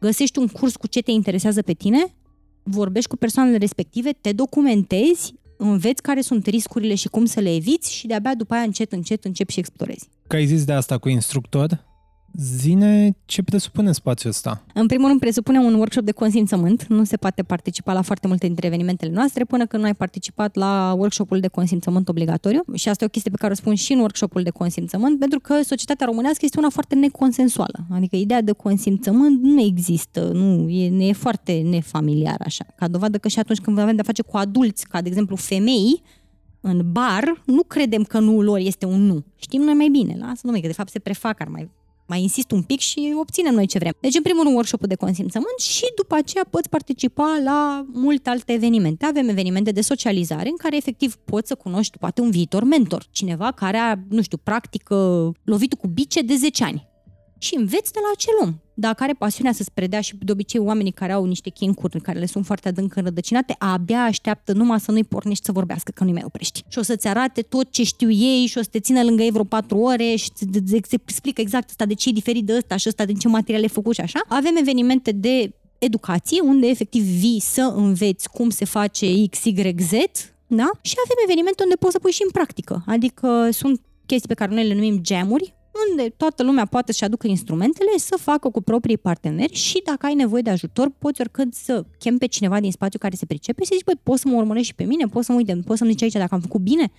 găsești 0.00 0.38
un 0.38 0.46
curs 0.46 0.76
cu 0.76 0.86
ce 0.86 1.00
te 1.00 1.10
interesează 1.10 1.62
pe 1.62 1.72
tine, 1.72 2.14
vorbești 2.62 3.08
cu 3.08 3.16
persoanele 3.16 3.56
respective, 3.56 4.10
te 4.10 4.32
documentezi, 4.32 5.34
înveți 5.58 6.02
care 6.02 6.20
sunt 6.20 6.46
riscurile 6.46 6.94
și 6.94 7.08
cum 7.08 7.24
să 7.24 7.40
le 7.40 7.54
eviți 7.54 7.92
și 7.92 8.06
de-abia 8.06 8.34
după 8.34 8.54
aia 8.54 8.62
încet, 8.62 8.92
încet 8.92 9.24
începi 9.24 9.52
și 9.52 9.58
explorezi. 9.58 10.08
Că 10.26 10.36
ai 10.36 10.46
zis 10.46 10.64
de 10.64 10.72
asta 10.72 10.98
cu 10.98 11.08
instructor, 11.08 11.84
Zine 12.38 13.16
ce 13.24 13.42
presupune 13.42 13.92
spațiul 13.92 14.32
ăsta? 14.32 14.64
În 14.74 14.86
primul 14.86 15.08
rând 15.08 15.20
presupune 15.20 15.58
un 15.58 15.74
workshop 15.74 16.04
de 16.04 16.12
consimțământ. 16.12 16.86
Nu 16.86 17.04
se 17.04 17.16
poate 17.16 17.42
participa 17.42 17.92
la 17.92 18.02
foarte 18.02 18.26
multe 18.26 18.46
dintre 18.46 18.66
evenimentele 18.66 19.12
noastre 19.12 19.44
până 19.44 19.66
când 19.66 19.82
nu 19.82 19.88
ai 19.88 19.94
participat 19.94 20.54
la 20.54 20.94
workshopul 20.96 21.40
de 21.40 21.48
consimțământ 21.48 22.08
obligatoriu. 22.08 22.64
Și 22.74 22.88
asta 22.88 23.04
e 23.04 23.06
o 23.06 23.10
chestie 23.10 23.30
pe 23.30 23.36
care 23.36 23.52
o 23.52 23.56
spun 23.56 23.74
și 23.74 23.92
în 23.92 23.98
workshopul 23.98 24.42
de 24.42 24.50
consimțământ, 24.50 25.18
pentru 25.18 25.40
că 25.40 25.62
societatea 25.62 26.06
românească 26.06 26.44
este 26.44 26.58
una 26.58 26.68
foarte 26.68 26.94
neconsensuală. 26.94 27.86
Adică 27.90 28.16
ideea 28.16 28.42
de 28.42 28.52
consimțământ 28.52 29.42
nu 29.42 29.60
există, 29.60 30.30
nu 30.32 30.68
e, 30.68 30.88
ne 30.88 31.06
e 31.06 31.12
foarte 31.12 31.52
nefamiliar 31.52 32.40
așa. 32.44 32.64
Ca 32.76 32.88
dovadă 32.88 33.18
că 33.18 33.28
și 33.28 33.38
atunci 33.38 33.58
când 33.58 33.78
avem 33.78 33.94
de-a 33.94 34.04
face 34.04 34.22
cu 34.22 34.36
adulți, 34.36 34.86
ca 34.86 35.02
de 35.02 35.08
exemplu 35.08 35.36
femei, 35.36 36.02
în 36.60 36.92
bar, 36.92 37.42
nu 37.44 37.62
credem 37.62 38.02
că 38.02 38.18
nu 38.18 38.42
lor 38.42 38.58
este 38.58 38.86
un 38.86 39.06
nu. 39.06 39.24
Știm 39.36 39.62
noi 39.62 39.74
mai 39.74 39.88
bine, 39.88 40.16
lasă 40.18 40.40
numai 40.42 40.60
că 40.60 40.66
de 40.66 40.72
fapt 40.72 40.90
se 40.90 40.98
prefac, 40.98 41.40
ar 41.40 41.48
mai 41.48 41.70
mai 42.06 42.22
insist 42.22 42.50
un 42.50 42.62
pic 42.62 42.80
și 42.80 43.14
obținem 43.18 43.54
noi 43.54 43.66
ce 43.66 43.78
vrem. 43.78 43.92
Deci, 44.00 44.14
în 44.14 44.22
primul 44.22 44.42
rând, 44.42 44.54
workshop 44.54 44.86
de 44.86 44.94
consimțământ 44.94 45.58
și 45.58 45.84
după 45.96 46.14
aceea 46.14 46.44
poți 46.50 46.68
participa 46.68 47.40
la 47.44 47.86
multe 47.92 48.30
alte 48.30 48.52
evenimente. 48.52 49.06
Avem 49.06 49.28
evenimente 49.28 49.70
de 49.70 49.80
socializare 49.80 50.48
în 50.48 50.56
care 50.56 50.76
efectiv 50.76 51.14
poți 51.14 51.48
să 51.48 51.54
cunoști 51.54 51.98
poate 51.98 52.20
un 52.20 52.30
viitor 52.30 52.64
mentor, 52.64 53.04
cineva 53.10 53.52
care 53.52 53.76
a, 53.76 53.94
nu 54.08 54.22
știu, 54.22 54.36
practică 54.42 55.32
lovitul 55.44 55.78
cu 55.78 55.86
bice 55.86 56.22
de 56.22 56.34
10 56.34 56.64
ani 56.64 56.94
și 57.38 57.56
înveți 57.56 57.92
de 57.92 57.98
la 58.02 58.10
acel 58.12 58.32
om. 58.42 58.54
Dacă 58.74 59.02
are 59.02 59.12
pasiunea 59.12 59.52
să-ți 59.52 59.72
predea 59.72 60.00
și 60.00 60.16
de 60.20 60.32
obicei 60.32 60.60
oamenii 60.60 60.92
care 60.92 61.12
au 61.12 61.24
niște 61.24 61.50
chincuri 61.50 62.00
care 62.00 62.18
le 62.18 62.26
sunt 62.26 62.46
foarte 62.46 62.68
adânc 62.68 62.96
înrădăcinate, 62.96 63.54
abia 63.58 64.02
așteaptă 64.02 64.52
numai 64.52 64.80
să 64.80 64.90
nu-i 64.90 65.04
pornești 65.04 65.44
să 65.44 65.52
vorbească, 65.52 65.92
că 65.94 66.04
nu-i 66.04 66.12
mai 66.12 66.22
oprești. 66.24 66.62
Și 66.68 66.78
o 66.78 66.82
să-ți 66.82 67.08
arate 67.08 67.42
tot 67.42 67.70
ce 67.70 67.84
știu 67.84 68.10
ei 68.10 68.46
și 68.46 68.58
o 68.58 68.62
să 68.62 68.68
te 68.70 68.80
țină 68.80 69.02
lângă 69.02 69.22
ei 69.22 69.30
vreo 69.30 69.44
patru 69.44 69.78
ore 69.78 70.14
și 70.14 70.30
îți 70.52 70.94
explică 71.04 71.40
exact 71.40 71.68
asta 71.68 71.84
de 71.84 71.94
ce 71.94 72.08
e 72.08 72.12
diferit 72.12 72.44
de 72.44 72.56
ăsta 72.56 72.76
și 72.76 72.88
ăsta, 72.88 73.04
din 73.04 73.16
ce 73.16 73.28
materiale 73.28 73.64
e 73.64 73.68
făcut 73.68 73.94
și 73.94 74.00
așa. 74.00 74.20
Avem 74.28 74.56
evenimente 74.56 75.12
de 75.12 75.50
educație, 75.78 76.40
unde 76.40 76.66
efectiv 76.66 77.02
vii 77.02 77.40
să 77.40 77.72
înveți 77.76 78.28
cum 78.30 78.50
se 78.50 78.64
face 78.64 79.26
X, 79.30 79.44
Y, 79.44 79.74
Z, 79.78 79.92
da? 80.46 80.70
Și 80.82 80.94
avem 81.04 81.18
evenimente 81.24 81.62
unde 81.62 81.74
poți 81.74 81.92
să 81.92 81.98
pui 81.98 82.10
și 82.10 82.22
în 82.22 82.30
practică. 82.30 82.84
Adică 82.86 83.48
sunt 83.52 83.80
chestii 84.06 84.28
pe 84.28 84.34
care 84.34 84.54
noi 84.54 84.66
le 84.66 84.74
numim 84.74 84.98
gemuri, 85.00 85.54
unde 85.90 86.08
toată 86.16 86.42
lumea 86.42 86.64
poate 86.64 86.92
să-și 86.92 87.04
aducă 87.04 87.26
instrumentele, 87.26 87.90
să 87.96 88.16
facă 88.20 88.48
cu 88.48 88.62
proprii 88.62 88.98
parteneri 88.98 89.54
și 89.54 89.82
dacă 89.84 90.06
ai 90.06 90.14
nevoie 90.14 90.42
de 90.42 90.50
ajutor, 90.50 90.92
poți 90.98 91.20
oricând 91.20 91.54
să 91.54 91.84
chem 91.98 92.18
pe 92.18 92.26
cineva 92.26 92.60
din 92.60 92.70
spațiu 92.70 92.98
care 92.98 93.14
se 93.14 93.26
pricepe 93.26 93.62
și 93.62 93.68
să 93.68 93.74
zici, 93.74 93.84
băi, 93.84 94.00
poți 94.02 94.20
să 94.20 94.28
mă 94.28 94.36
urmărești 94.36 94.68
și 94.68 94.74
pe 94.74 94.84
mine, 94.84 95.06
poți 95.06 95.26
să 95.26 95.32
mă 95.32 95.38
uite, 95.38 95.60
poți 95.64 95.78
să-mi 95.78 95.90
zici 95.90 96.02
aici 96.02 96.12
dacă 96.12 96.34
am 96.34 96.40
făcut 96.40 96.60
bine? 96.60 96.90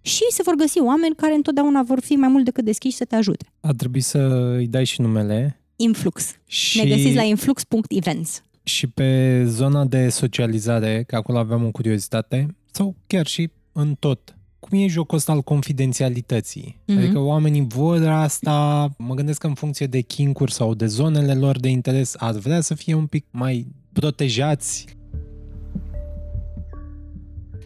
Și 0.00 0.24
se 0.28 0.42
vor 0.42 0.54
găsi 0.54 0.80
oameni 0.80 1.14
care 1.14 1.34
întotdeauna 1.34 1.82
vor 1.82 2.00
fi 2.00 2.12
mai 2.14 2.28
mult 2.28 2.44
decât 2.44 2.64
deschiși 2.64 2.96
să 2.96 3.04
te 3.04 3.16
ajute. 3.16 3.46
A 3.60 3.72
trebuit 3.72 4.04
să 4.04 4.18
îi 4.56 4.66
dai 4.66 4.84
și 4.84 5.00
numele. 5.00 5.60
Influx. 5.76 6.34
Și... 6.46 6.78
Ne 6.78 6.88
găsiți 6.88 7.14
la 7.14 7.22
influx.events. 7.22 8.42
Și 8.62 8.86
pe 8.86 9.42
zona 9.46 9.84
de 9.84 10.08
socializare, 10.08 11.04
că 11.06 11.16
acolo 11.16 11.38
aveam 11.38 11.64
o 11.64 11.70
curiozitate, 11.70 12.56
sau 12.70 12.96
chiar 13.06 13.26
și 13.26 13.50
în 13.72 13.94
tot, 13.98 14.36
cum 14.68 14.78
e 14.78 14.86
jocul 14.86 15.16
ăsta 15.16 15.32
al 15.32 15.42
confidențialității? 15.42 16.80
Mm-hmm. 16.82 16.96
Adică 16.96 17.18
oamenii 17.18 17.66
vor 17.68 18.06
asta, 18.06 18.88
mă 18.98 19.14
gândesc 19.14 19.40
că 19.40 19.46
în 19.46 19.54
funcție 19.54 19.86
de 19.86 20.00
kinkuri 20.00 20.52
sau 20.52 20.74
de 20.74 20.86
zonele 20.86 21.34
lor 21.34 21.60
de 21.60 21.68
interes, 21.68 22.14
ar 22.18 22.32
vrea 22.32 22.60
să 22.60 22.74
fie 22.74 22.94
un 22.94 23.06
pic 23.06 23.24
mai 23.30 23.66
protejați 23.92 24.86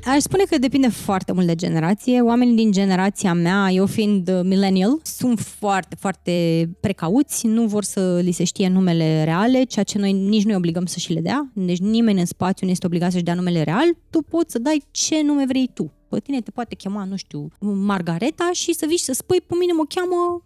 Aș 0.04 0.18
spune 0.18 0.42
că 0.50 0.58
depinde 0.58 0.88
foarte 0.88 1.32
mult 1.32 1.46
de 1.46 1.54
generație. 1.54 2.20
Oamenii 2.20 2.56
din 2.56 2.72
generația 2.72 3.34
mea, 3.34 3.70
eu 3.70 3.86
fiind 3.86 4.28
uh, 4.28 4.40
millennial, 4.42 5.00
sunt 5.02 5.38
foarte, 5.38 5.96
foarte 5.98 6.32
precauți, 6.80 7.46
nu 7.46 7.66
vor 7.66 7.84
să 7.84 8.18
li 8.22 8.32
se 8.32 8.44
știe 8.44 8.68
numele 8.68 9.24
reale, 9.24 9.62
ceea 9.62 9.84
ce 9.84 9.98
noi 9.98 10.12
nici 10.12 10.44
nu 10.44 10.56
obligăm 10.56 10.86
să 10.86 10.98
și 10.98 11.12
le 11.12 11.20
dea. 11.20 11.50
Deci 11.54 11.78
nimeni 11.78 12.20
în 12.20 12.26
spațiu 12.26 12.66
nu 12.66 12.72
este 12.72 12.86
obligat 12.86 13.10
să-și 13.10 13.24
dea 13.24 13.34
numele 13.34 13.62
real. 13.62 13.96
Tu 14.10 14.22
poți 14.22 14.52
să 14.52 14.58
dai 14.58 14.82
ce 14.90 15.22
nume 15.22 15.44
vrei 15.46 15.70
tu. 15.74 15.92
Pe 16.08 16.20
tine 16.20 16.40
te 16.40 16.50
poate 16.50 16.74
chema, 16.74 17.04
nu 17.04 17.16
știu, 17.16 17.48
Margareta 17.60 18.50
și 18.52 18.72
să 18.72 18.84
vii 18.88 18.96
și 18.96 19.04
să 19.04 19.12
spui, 19.12 19.40
pe 19.40 19.54
mine 19.58 19.72
mă 19.72 19.84
cheamă 19.88 20.42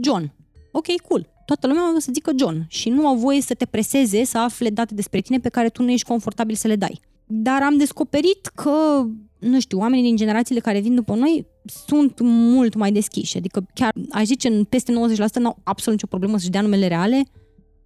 John. 0.00 0.32
Ok, 0.72 1.00
cool 1.08 1.34
toată 1.46 1.66
lumea 1.66 1.94
o 1.96 1.98
să 1.98 2.10
zică 2.12 2.32
John 2.38 2.64
și 2.68 2.88
nu 2.88 3.06
au 3.06 3.16
voie 3.16 3.40
să 3.40 3.54
te 3.54 3.64
preseze 3.64 4.24
să 4.24 4.38
afle 4.38 4.70
date 4.70 4.94
despre 4.94 5.20
tine 5.20 5.38
pe 5.38 5.48
care 5.48 5.68
tu 5.68 5.82
nu 5.82 5.90
ești 5.90 6.06
confortabil 6.06 6.54
să 6.54 6.68
le 6.68 6.76
dai. 6.76 7.00
Dar 7.26 7.62
am 7.62 7.76
descoperit 7.76 8.46
că, 8.46 9.06
nu 9.38 9.60
știu, 9.60 9.78
oamenii 9.78 10.04
din 10.04 10.16
generațiile 10.16 10.60
care 10.60 10.80
vin 10.80 10.94
după 10.94 11.14
noi 11.14 11.46
sunt 11.86 12.20
mult 12.22 12.74
mai 12.74 12.92
deschiși. 12.92 13.36
Adică 13.36 13.66
chiar, 13.74 13.92
aș 14.10 14.24
zice, 14.24 14.48
în 14.48 14.64
peste 14.64 14.92
90% 14.92 14.94
n-au 15.38 15.58
absolut 15.62 15.98
nicio 15.98 16.06
problemă 16.06 16.38
să-și 16.38 16.50
dea 16.50 16.60
numele 16.60 16.86
reale 16.86 17.22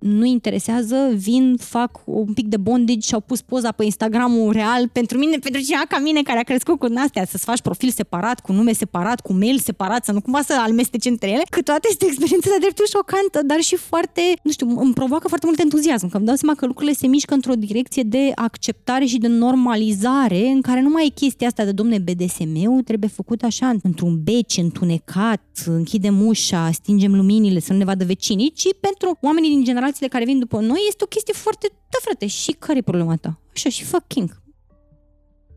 nu 0.01 0.25
interesează, 0.25 0.97
vin, 1.15 1.57
fac 1.57 2.01
un 2.05 2.33
pic 2.33 2.47
de 2.47 2.57
bondage 2.57 3.01
și 3.01 3.15
au 3.15 3.21
pus 3.21 3.41
poza 3.41 3.73
pe 3.73 3.85
Instagramul 3.85 4.53
real 4.53 4.89
pentru 4.89 5.19
mine, 5.19 5.37
pentru 5.37 5.61
cineva 5.61 5.83
ca 5.89 5.99
mine 5.99 6.23
care 6.23 6.39
a 6.39 6.43
crescut 6.43 6.79
cu 6.79 6.87
astea, 6.97 7.25
să-ți 7.25 7.45
faci 7.45 7.61
profil 7.61 7.91
separat, 7.91 8.41
cu 8.41 8.53
nume 8.53 8.73
separat, 8.73 9.21
cu 9.21 9.33
mail 9.33 9.59
separat, 9.59 10.05
să 10.05 10.13
nu 10.13 10.21
cumva 10.21 10.43
să 10.43 10.55
almesteci 10.59 11.05
între 11.05 11.31
ele, 11.31 11.43
că 11.51 11.63
toate 11.63 11.89
este 11.91 12.07
experiență 12.11 12.49
de 12.49 12.57
dreptul 12.61 12.87
șocantă, 12.87 13.41
dar 13.45 13.61
și 13.61 13.77
foarte, 13.77 14.21
nu 14.43 14.51
știu, 14.51 14.81
îmi 14.81 14.93
provoacă 14.93 15.29
foarte 15.29 15.47
mult 15.47 15.59
entuziasm, 15.59 16.09
că 16.09 16.17
îmi 16.17 16.27
dau 16.27 16.35
seama 16.35 16.55
că 16.55 16.67
lucrurile 16.67 16.95
se 16.95 17.07
mișcă 17.07 17.35
într-o 17.35 17.55
direcție 17.55 18.03
de 18.03 18.33
acceptare 18.35 19.05
și 19.05 19.19
de 19.19 19.29
normalizare, 19.29 20.47
în 20.47 20.61
care 20.61 20.81
nu 20.81 20.89
mai 20.89 21.07
e 21.07 21.09
chestia 21.09 21.47
asta 21.47 21.65
de 21.65 21.73
domne 21.73 21.99
BDSM-ul, 21.99 22.83
trebuie 22.83 23.11
făcut 23.11 23.43
așa, 23.43 23.73
într-un 23.83 24.21
beci, 24.23 24.57
întunecat, 24.57 25.43
închidem 25.67 26.27
ușa, 26.27 26.71
stingem 26.73 27.15
luminile, 27.15 27.61
să 27.61 27.73
nu 27.73 27.79
ne 27.79 27.85
vadă 27.85 28.05
vecinii, 28.05 28.53
ci 28.55 28.69
pentru 28.81 29.19
oamenii 29.21 29.51
din 29.51 29.65
general 29.65 29.89
generațiile 29.90 30.09
care 30.09 30.24
vin 30.24 30.38
după 30.38 30.61
noi 30.61 30.81
este 30.88 31.05
o 31.05 31.07
chestie 31.07 31.35
foarte, 31.35 31.66
da 31.90 31.98
frate, 32.00 32.26
și 32.26 32.53
care 32.53 32.79
e 32.79 32.83
problema 32.83 33.16
ta? 33.16 33.40
Așa, 33.55 33.68
și 33.68 33.85
fucking. 33.85 34.42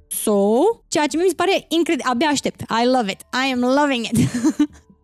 So, 0.07 0.33
ceea 0.87 1.07
ce 1.07 1.17
mi 1.17 1.23
se 1.27 1.33
pare 1.35 1.65
incredibil, 1.67 2.11
abia 2.11 2.27
aștept. 2.27 2.59
I 2.61 2.85
love 2.85 3.11
it. 3.11 3.21
I 3.21 3.51
am 3.53 3.59
loving 3.59 4.05
it. 4.05 4.17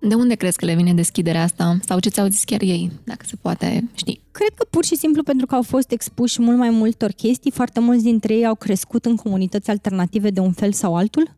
De 0.09 0.15
unde 0.15 0.35
crezi 0.35 0.57
că 0.57 0.65
le 0.65 0.75
vine 0.75 0.93
deschiderea 0.93 1.43
asta? 1.43 1.77
Sau 1.85 1.99
ce 1.99 2.09
ți-au 2.09 2.27
zis 2.27 2.43
chiar 2.43 2.61
ei, 2.61 2.91
dacă 3.03 3.25
se 3.25 3.35
poate 3.41 3.89
ști? 3.93 4.21
Cred 4.31 4.53
că 4.55 4.65
pur 4.69 4.85
și 4.85 4.95
simplu 4.95 5.23
pentru 5.23 5.45
că 5.45 5.55
au 5.55 5.61
fost 5.61 5.91
expuși 5.91 6.41
mult 6.41 6.57
mai 6.57 6.69
multor 6.69 7.11
chestii, 7.11 7.51
foarte 7.51 7.79
mulți 7.79 8.03
dintre 8.03 8.33
ei 8.33 8.45
au 8.45 8.55
crescut 8.55 9.05
în 9.05 9.15
comunități 9.15 9.69
alternative 9.69 10.29
de 10.29 10.39
un 10.39 10.51
fel 10.51 10.71
sau 10.71 10.95
altul. 10.95 11.35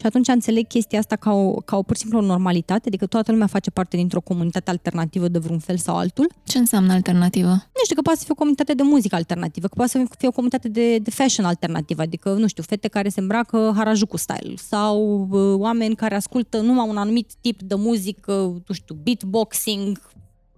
Și 0.00 0.06
atunci 0.06 0.28
înțeleg 0.28 0.66
chestia 0.66 0.98
asta 0.98 1.16
ca 1.16 1.32
o, 1.32 1.52
ca 1.52 1.76
o 1.76 1.82
pur 1.82 1.94
și 1.94 2.00
simplu 2.00 2.18
o 2.18 2.22
normalitate, 2.22 2.82
adică 2.86 3.06
toată 3.06 3.32
lumea 3.32 3.46
face 3.46 3.70
parte 3.70 3.96
dintr-o 3.96 4.20
comunitate 4.20 4.70
alternativă 4.70 5.28
de 5.28 5.38
vreun 5.38 5.58
fel 5.58 5.76
sau 5.76 5.96
altul. 5.96 6.32
Ce 6.44 6.58
înseamnă 6.58 6.92
alternativă? 6.92 7.48
Nu 7.48 7.82
știu, 7.84 7.94
că 7.96 8.02
poate 8.02 8.18
să 8.18 8.24
fie 8.24 8.34
o 8.34 8.38
comunitate 8.38 8.74
de 8.74 8.82
muzică 8.82 9.14
alternativă, 9.14 9.66
că 9.66 9.74
poate 9.76 9.90
să 9.90 10.04
fie 10.18 10.28
o 10.28 10.30
comunitate 10.30 10.68
de, 10.68 10.98
de 10.98 11.10
fashion 11.10 11.46
alternativă, 11.46 12.02
adică, 12.02 12.32
nu 12.32 12.46
știu, 12.46 12.62
fete 12.62 12.88
care 12.88 13.08
se 13.08 13.20
îmbracă 13.20 13.72
Harajuku 13.76 14.16
style 14.16 14.54
sau 14.56 15.28
uh, 15.30 15.54
oameni 15.58 15.94
care 15.94 16.14
ascultă 16.14 16.60
numai 16.60 16.88
un 16.88 16.96
anumit 16.96 17.30
tip 17.40 17.62
de 17.62 17.74
muzică, 17.74 18.32
nu 18.66 18.74
știu, 18.74 18.94
beatboxing, 19.02 20.00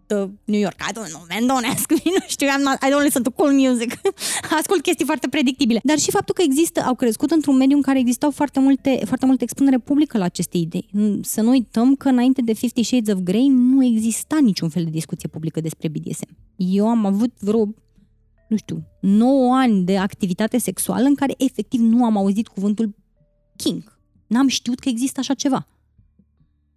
the 0.08 0.28
New 0.44 0.60
York. 0.60 0.78
I 0.88 0.92
don't 0.92 1.10
know, 1.14 1.24
man, 1.28 1.42
don't 1.50 1.66
ask 1.74 1.90
me, 1.90 2.00
nu 2.18 2.24
știu, 2.26 2.46
I'm 2.46 2.62
not, 2.62 2.76
I 2.86 2.90
don't 2.92 3.02
listen 3.02 3.22
to 3.22 3.30
cool 3.30 3.52
music. 3.52 3.90
Ascult 4.58 4.82
chestii 4.82 5.04
foarte 5.04 5.28
predictibile. 5.28 5.80
Dar 5.82 5.98
și 5.98 6.10
faptul 6.10 6.34
că 6.34 6.42
există, 6.42 6.80
au 6.80 6.94
crescut 6.94 7.30
într-un 7.30 7.56
mediu 7.56 7.76
în 7.76 7.82
care 7.82 7.98
existau 7.98 8.30
foarte 8.30 8.60
multe, 8.60 9.00
foarte 9.04 9.26
multe 9.26 9.42
expunere 9.42 9.78
publică 9.78 10.18
la 10.18 10.24
aceste 10.24 10.56
idei. 10.56 10.88
Să 11.22 11.40
nu 11.40 11.48
uităm 11.48 11.94
că 11.94 12.08
înainte 12.08 12.42
de 12.42 12.52
Fifty 12.52 12.82
Shades 12.82 13.14
of 13.14 13.20
Grey 13.20 13.48
nu 13.48 13.84
exista 13.84 14.38
niciun 14.40 14.68
fel 14.68 14.84
de 14.84 14.90
discuție 14.90 15.28
publică 15.28 15.60
despre 15.60 15.88
BDSM. 15.88 16.36
Eu 16.56 16.88
am 16.88 17.06
avut 17.06 17.32
vreo 17.38 17.68
nu 18.48 18.56
știu, 18.56 18.86
9 19.00 19.54
ani 19.54 19.84
de 19.84 19.98
activitate 19.98 20.58
sexuală 20.58 21.04
în 21.06 21.14
care 21.14 21.34
efectiv 21.36 21.80
nu 21.80 22.04
am 22.04 22.16
auzit 22.16 22.48
cuvântul 22.48 22.94
king. 23.56 23.98
N-am 24.26 24.48
știut 24.48 24.78
că 24.78 24.88
există 24.88 25.20
așa 25.20 25.34
ceva 25.34 25.66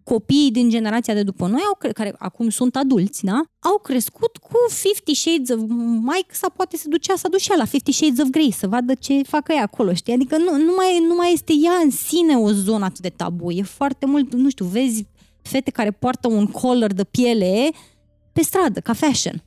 copiii 0.03 0.51
din 0.51 0.69
generația 0.69 1.13
de 1.13 1.23
după 1.23 1.47
noi, 1.47 1.61
au, 1.67 1.91
care 1.93 2.15
acum 2.17 2.49
sunt 2.49 2.75
adulți, 2.75 3.25
da? 3.25 3.41
au 3.59 3.77
crescut 3.77 4.37
cu 4.37 4.57
Fifty 4.69 5.13
Shades 5.13 5.49
of 5.49 5.59
Mike 6.01 6.31
sau 6.31 6.49
poate 6.49 6.77
se 6.77 6.87
ducea 6.87 7.15
să 7.15 7.27
ducea 7.27 7.55
la 7.55 7.65
Fifty 7.65 7.91
Shades 7.91 8.19
of 8.19 8.29
Grey 8.29 8.51
să 8.51 8.67
vadă 8.67 8.93
ce 8.93 9.21
fac 9.23 9.49
ei 9.49 9.57
acolo, 9.57 9.93
știi? 9.93 10.13
Adică 10.13 10.37
nu, 10.37 10.57
nu, 10.57 10.73
mai, 10.75 11.03
nu 11.07 11.15
mai 11.15 11.31
este 11.33 11.53
ea 11.63 11.73
în 11.83 11.89
sine 11.89 12.35
o 12.35 12.51
zonă 12.51 12.85
atât 12.85 12.99
de 12.99 13.09
tabu. 13.09 13.51
E 13.51 13.61
foarte 13.61 14.05
mult, 14.05 14.33
nu 14.33 14.49
știu, 14.49 14.65
vezi 14.65 15.05
fete 15.41 15.71
care 15.71 15.91
poartă 15.91 16.27
un 16.27 16.45
collar 16.45 16.91
de 16.91 17.03
piele 17.03 17.69
pe 18.33 18.41
stradă, 18.41 18.79
ca 18.79 18.93
fashion. 18.93 19.43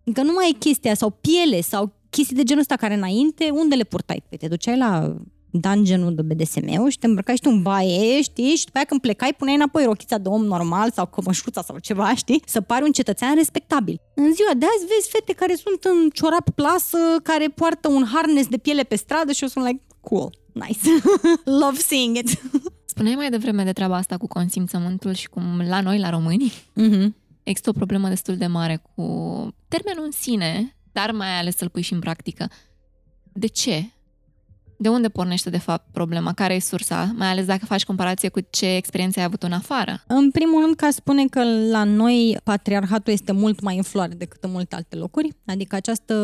Adică 0.00 0.22
nu 0.22 0.32
mai 0.32 0.50
e 0.50 0.58
chestia, 0.58 0.94
sau 0.94 1.10
piele, 1.10 1.60
sau 1.60 1.92
chestii 2.10 2.36
de 2.36 2.42
genul 2.42 2.60
ăsta 2.62 2.76
care 2.76 2.94
înainte, 2.94 3.50
unde 3.50 3.74
le 3.74 3.84
purtai? 3.84 4.22
Păi 4.28 4.38
te 4.38 4.48
duceai 4.48 4.76
la 4.76 5.16
dungeon 5.50 6.14
de 6.14 6.22
BDSM-ul 6.22 6.90
și 6.90 6.98
te 6.98 7.06
îmbrăcai 7.06 7.34
și 7.34 7.40
tu 7.40 7.50
în 7.50 7.62
baie, 7.62 8.22
știi? 8.22 8.54
Și 8.54 8.64
după 8.64 8.76
aia 8.76 8.86
când 8.86 9.00
plecai 9.00 9.34
puneai 9.38 9.56
înapoi 9.56 9.84
rochița 9.84 10.18
de 10.18 10.28
om 10.28 10.44
normal 10.44 10.90
sau 10.90 11.06
cămășuța 11.06 11.62
sau 11.62 11.78
ceva, 11.78 12.14
știi? 12.14 12.42
Să 12.46 12.60
pari 12.60 12.84
un 12.84 12.92
cetățean 12.92 13.34
respectabil. 13.34 14.00
În 14.14 14.34
ziua 14.34 14.54
de 14.56 14.66
azi 14.76 14.86
vezi 14.86 15.08
fete 15.10 15.32
care 15.32 15.54
sunt 15.54 15.84
în 15.84 16.10
ciorap 16.10 16.50
plasă, 16.50 16.98
care 17.22 17.48
poartă 17.48 17.88
un 17.88 18.04
harness 18.12 18.48
de 18.48 18.56
piele 18.56 18.82
pe 18.82 18.96
stradă 18.96 19.32
și 19.32 19.42
eu 19.42 19.48
sunt 19.48 19.64
like, 19.64 19.82
cool, 20.00 20.38
nice, 20.52 20.88
love 21.62 21.78
seeing 21.78 22.16
it. 22.16 22.40
Spuneai 22.84 23.14
mai 23.14 23.30
devreme 23.30 23.64
de 23.64 23.72
treaba 23.72 23.96
asta 23.96 24.16
cu 24.16 24.26
consimțământul 24.26 25.12
și 25.12 25.28
cum 25.28 25.62
la 25.68 25.80
noi, 25.80 25.98
la 25.98 26.10
români, 26.10 26.52
mm-hmm. 26.52 27.08
există 27.42 27.70
o 27.70 27.72
problemă 27.72 28.08
destul 28.08 28.36
de 28.36 28.46
mare 28.46 28.82
cu 28.94 29.02
termenul 29.68 30.04
în 30.04 30.10
sine, 30.10 30.76
dar 30.92 31.10
mai 31.10 31.38
ales 31.38 31.56
să-l 31.56 31.68
pui 31.68 31.82
și 31.82 31.92
în 31.92 32.00
practică. 32.00 32.50
De 33.32 33.46
ce? 33.46 33.90
De 34.80 34.88
unde 34.88 35.08
pornește, 35.08 35.50
de 35.50 35.58
fapt, 35.58 35.86
problema? 35.92 36.32
Care 36.32 36.54
e 36.54 36.60
sursa? 36.60 37.14
Mai 37.16 37.28
ales 37.28 37.44
dacă 37.44 37.64
faci 37.64 37.84
comparație 37.84 38.28
cu 38.28 38.40
ce 38.50 38.76
experiențe 38.76 39.18
ai 39.18 39.24
avut 39.24 39.42
în 39.42 39.52
afară. 39.52 40.02
În 40.06 40.30
primul 40.30 40.62
rând, 40.62 40.74
ca 40.74 40.90
spune 40.90 41.24
că 41.26 41.42
la 41.70 41.84
noi 41.84 42.36
patriarhatul 42.44 43.12
este 43.12 43.32
mult 43.32 43.60
mai 43.60 43.76
în 43.76 43.82
floare 43.82 44.14
decât 44.14 44.44
în 44.44 44.50
multe 44.50 44.74
alte 44.74 44.96
locuri. 44.96 45.36
Adică 45.46 45.76
această 45.76 46.14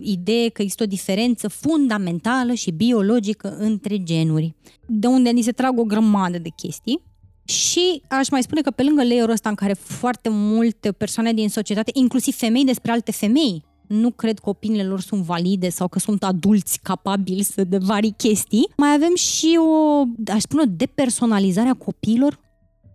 idee 0.00 0.48
că 0.48 0.62
există 0.62 0.82
o 0.82 0.86
diferență 0.86 1.48
fundamentală 1.48 2.52
și 2.52 2.70
biologică 2.70 3.56
între 3.58 4.02
genuri. 4.02 4.54
De 4.86 5.06
unde 5.06 5.30
ni 5.30 5.42
se 5.42 5.52
trag 5.52 5.78
o 5.78 5.84
grămadă 5.84 6.38
de 6.38 6.48
chestii. 6.56 7.02
Și 7.44 8.02
aș 8.08 8.28
mai 8.28 8.42
spune 8.42 8.60
că 8.60 8.70
pe 8.70 8.82
lângă 8.82 9.04
layer 9.04 9.28
ăsta 9.28 9.48
în 9.48 9.54
care 9.54 9.72
foarte 9.72 10.28
multe 10.32 10.92
persoane 10.92 11.32
din 11.32 11.48
societate, 11.48 11.90
inclusiv 11.94 12.34
femei 12.34 12.64
despre 12.64 12.92
alte 12.92 13.12
femei, 13.12 13.64
nu 13.94 14.10
cred 14.10 14.38
că 14.38 14.48
opiniile 14.48 14.84
lor 14.84 15.00
sunt 15.00 15.22
valide 15.22 15.68
sau 15.68 15.88
că 15.88 15.98
sunt 15.98 16.22
adulți 16.22 16.78
capabili 16.82 17.42
să 17.42 17.64
de 17.64 17.78
vari 17.78 18.14
chestii. 18.16 18.68
Mai 18.76 18.94
avem 18.94 19.14
și 19.14 19.58
o, 19.58 20.02
aș 20.32 20.40
spune, 20.40 20.62
o 20.62 20.72
depersonalizare 20.76 21.68
a 21.68 21.74
copiilor. 21.74 22.40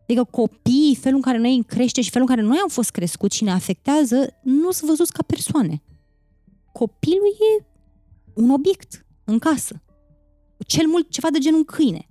Adică 0.03 0.23
copiii, 0.23 0.95
felul 0.95 1.17
în 1.17 1.23
care 1.23 1.37
noi 1.37 1.55
îi 1.55 1.63
crește 1.63 2.01
și 2.01 2.09
felul 2.09 2.27
în 2.29 2.35
care 2.35 2.47
noi 2.47 2.57
am 2.61 2.69
fost 2.69 2.89
crescuți 2.89 3.35
și 3.35 3.43
ne 3.43 3.51
afectează, 3.51 4.39
nu 4.43 4.71
sunt 4.71 4.89
văzuți 4.89 5.13
ca 5.13 5.23
persoane. 5.23 5.81
Copilul 6.71 7.35
e 7.59 7.65
un 8.33 8.49
obiect 8.49 9.05
în 9.23 9.39
casă. 9.39 9.81
Cel 10.65 10.87
mult 10.87 11.09
ceva 11.09 11.29
de 11.29 11.39
genul 11.39 11.57
un 11.57 11.65
câine. 11.65 12.09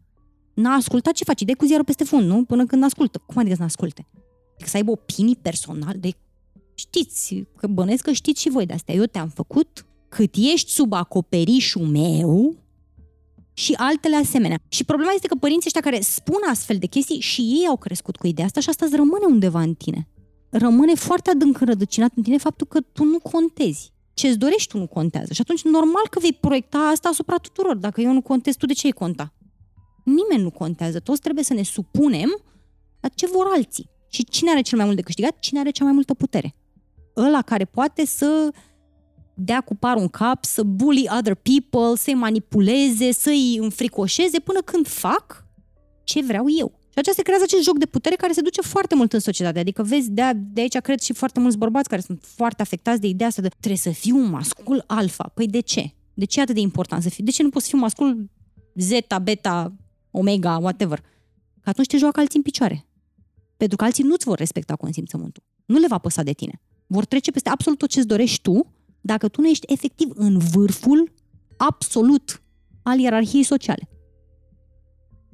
N-a 0.55 0.75
ascultat 0.75 1.13
ce 1.13 1.25
faci, 1.25 1.43
de 1.43 1.55
cu 1.55 1.65
ziarul 1.65 1.85
peste 1.85 2.05
fund, 2.05 2.29
nu? 2.29 2.45
Până 2.45 2.67
când 2.67 2.85
ascultă. 2.85 3.23
Cum 3.27 3.37
adică 3.39 3.55
să 3.55 3.63
n-asculte? 3.63 4.07
Adică 4.55 4.69
să 4.69 4.77
aibă 4.77 4.91
opinii 4.91 5.37
personale, 5.37 5.99
de 5.99 6.11
Știți, 6.99 7.45
că 7.57 7.67
bănesc 7.67 8.05
că 8.05 8.13
știți 8.13 8.41
și 8.41 8.49
voi 8.49 8.67
de 8.67 8.73
astea. 8.73 8.95
Eu 8.95 9.05
te-am 9.05 9.29
făcut 9.29 9.87
cât 10.09 10.35
ești 10.37 10.71
sub 10.71 10.93
acoperișul 10.93 11.83
meu, 11.83 12.57
și 13.59 13.75
altele 13.77 14.17
asemenea. 14.17 14.59
Și 14.69 14.85
problema 14.85 15.13
este 15.13 15.27
că 15.27 15.35
părinții 15.35 15.67
ăștia 15.67 15.81
care 15.81 16.01
spun 16.01 16.41
astfel 16.51 16.77
de 16.79 16.87
chestii 16.87 17.21
și 17.21 17.41
ei 17.41 17.67
au 17.69 17.77
crescut 17.77 18.17
cu 18.17 18.27
ideea 18.27 18.47
asta 18.47 18.61
și 18.61 18.69
asta 18.69 18.85
îți 18.85 18.97
rămâne 18.97 19.25
undeva 19.27 19.61
în 19.61 19.75
tine. 19.75 20.09
Rămâne 20.51 20.95
foarte 20.95 21.31
adânc 21.31 21.61
înrădăcinat 21.61 22.13
în 22.15 22.23
tine 22.23 22.39
faptul 22.39 22.67
că 22.67 22.81
tu 22.81 23.05
nu 23.05 23.19
contezi. 23.19 23.93
Ce-ți 24.15 24.39
dorești 24.39 24.69
tu 24.71 24.79
nu 24.79 24.87
contează. 24.87 25.33
Și 25.33 25.41
atunci 25.41 25.63
normal 25.63 26.03
că 26.11 26.19
vei 26.19 26.33
proiecta 26.33 26.79
asta 26.79 27.09
asupra 27.09 27.37
tuturor. 27.37 27.77
Dacă 27.77 28.01
eu 28.01 28.13
nu 28.13 28.23
contez, 28.23 28.57
tu 28.57 28.67
de 28.67 28.73
ce 28.73 28.87
ai 28.87 28.93
conta? 28.93 29.33
Nimeni 30.05 30.43
nu 30.43 30.51
contează. 30.51 30.99
Toți 30.99 31.21
trebuie 31.21 31.45
să 31.45 31.55
ne 31.55 31.63
supunem 31.63 32.43
la 33.01 33.09
ce 33.09 33.27
vor 33.27 33.47
alții. 33.55 33.91
Și 34.09 34.25
cine 34.25 34.51
are 34.51 34.61
cel 34.61 34.77
mai 34.77 34.87
mult 34.87 34.97
de 34.97 35.05
câștigat? 35.05 35.39
Cine 35.39 35.61
are 35.61 35.71
cea 35.71 35.85
mai 35.85 35.93
multă 35.93 36.15
putere? 36.15 36.55
Ăla 37.19 37.43
care 37.43 37.65
poate 37.65 38.07
să 38.07 38.51
dea 39.35 39.61
cu 39.61 39.75
par 39.75 39.97
un 39.97 40.09
cap, 40.09 40.45
să 40.45 40.63
bully 40.63 41.09
other 41.19 41.35
people, 41.35 41.97
să-i 41.97 42.15
manipuleze, 42.15 43.13
să-i 43.13 43.57
înfricoșeze 43.61 44.39
până 44.39 44.61
când 44.61 44.87
fac 44.87 45.47
ce 46.05 46.23
vreau 46.23 46.45
eu. 46.59 46.79
Și 46.81 46.99
aceasta 46.99 47.23
creează 47.23 47.45
acest 47.45 47.63
joc 47.63 47.79
de 47.79 47.87
putere 47.87 48.15
care 48.15 48.33
se 48.33 48.41
duce 48.41 48.61
foarte 48.61 48.95
mult 48.95 49.13
în 49.13 49.21
societate. 49.21 49.59
Adică 49.59 49.83
vezi, 49.83 50.11
de, 50.11 50.23
de 50.35 50.61
aici 50.61 50.77
cred 50.77 51.01
și 51.01 51.13
foarte 51.13 51.41
mulți 51.41 51.59
bărbați 51.59 51.89
care 51.89 52.01
sunt 52.01 52.23
foarte 52.23 52.63
afectați 52.63 53.01
de 53.01 53.07
ideea 53.07 53.29
asta 53.29 53.43
de 53.43 53.49
trebuie 53.49 53.77
să 53.77 53.91
fiu 53.91 54.17
un 54.17 54.31
mascul 54.31 54.85
alfa. 54.87 55.31
Păi 55.35 55.47
de 55.47 55.61
ce? 55.61 55.93
De 56.15 56.25
ce 56.25 56.39
e 56.39 56.43
atât 56.43 56.55
de 56.55 56.61
important 56.61 57.03
să 57.03 57.09
fiu? 57.09 57.25
De 57.25 57.31
ce 57.31 57.43
nu 57.43 57.49
poți 57.49 57.65
să 57.65 57.71
fiu 57.71 57.79
mascul 57.79 58.31
zeta, 58.75 59.19
beta, 59.19 59.73
omega, 60.11 60.57
whatever? 60.57 61.01
Că 61.61 61.69
atunci 61.69 61.87
te 61.87 61.97
joacă 61.97 62.21
alții 62.21 62.37
în 62.37 62.43
picioare. 62.43 62.87
Pentru 63.57 63.77
că 63.77 63.85
alții 63.85 64.05
nu-ți 64.05 64.25
vor 64.25 64.39
respecta 64.39 64.77
consimțământul. 64.77 65.43
Nu 65.65 65.79
le 65.79 65.87
va 65.87 65.99
păsa 65.99 66.23
de 66.23 66.33
tine. 66.33 66.61
Vor 66.91 67.05
trece 67.05 67.31
peste 67.31 67.49
absolut 67.49 67.79
tot 67.79 67.89
ce-ți 67.89 68.07
dorești 68.07 68.43
tu 68.43 68.67
dacă 69.01 69.29
tu 69.29 69.41
nu 69.41 69.49
ești 69.49 69.73
efectiv 69.73 70.11
în 70.15 70.39
vârful 70.39 71.13
absolut 71.57 72.43
al 72.83 72.99
ierarhiei 72.99 73.43
sociale. 73.43 73.89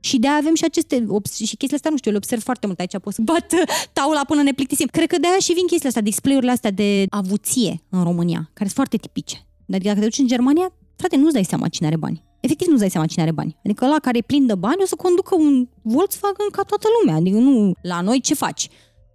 Și 0.00 0.18
de 0.18 0.28
avem 0.28 0.54
și 0.54 0.64
aceste, 0.64 0.94
și 1.34 1.56
chestiile 1.56 1.74
astea, 1.74 1.90
nu 1.90 1.96
știu, 1.96 2.10
le 2.10 2.16
observ 2.16 2.42
foarte 2.42 2.66
mult 2.66 2.78
aici, 2.78 2.98
pot 2.98 3.14
să 3.14 3.20
bat 3.22 3.54
taula 3.96 4.24
până 4.24 4.42
ne 4.42 4.52
plictisim. 4.52 4.86
Cred 4.86 5.06
că 5.08 5.18
de 5.18 5.26
aia 5.26 5.38
și 5.38 5.52
vin 5.52 5.66
chestiile 5.66 5.88
astea, 5.88 6.02
display-urile 6.02 6.50
astea 6.50 6.70
de 6.70 7.06
avuție 7.10 7.82
în 7.88 8.02
România, 8.02 8.38
care 8.52 8.68
sunt 8.70 8.72
foarte 8.72 8.96
tipice. 8.96 9.46
Dar 9.66 9.80
dacă 9.80 9.98
te 9.98 10.04
duci 10.04 10.18
în 10.18 10.26
Germania, 10.26 10.72
frate, 10.96 11.16
nu-ți 11.16 11.32
dai 11.32 11.44
seama 11.44 11.68
cine 11.68 11.86
are 11.86 11.96
bani. 11.96 12.24
Efectiv 12.40 12.66
nu-ți 12.66 12.80
dai 12.80 12.90
seama 12.90 13.06
cine 13.06 13.22
are 13.22 13.32
bani. 13.32 13.56
Adică 13.64 13.86
la 13.86 13.98
care 14.02 14.18
e 14.18 14.20
plin 14.20 14.46
de 14.46 14.54
bani 14.54 14.82
o 14.82 14.86
să 14.86 14.96
conducă 14.96 15.34
un 15.34 15.68
Volkswagen 15.82 16.48
ca 16.52 16.62
toată 16.62 16.86
lumea. 17.00 17.14
Adică 17.20 17.36
nu, 17.36 17.72
la 17.82 18.00
noi 18.00 18.20
ce 18.20 18.34
faci? 18.34 18.68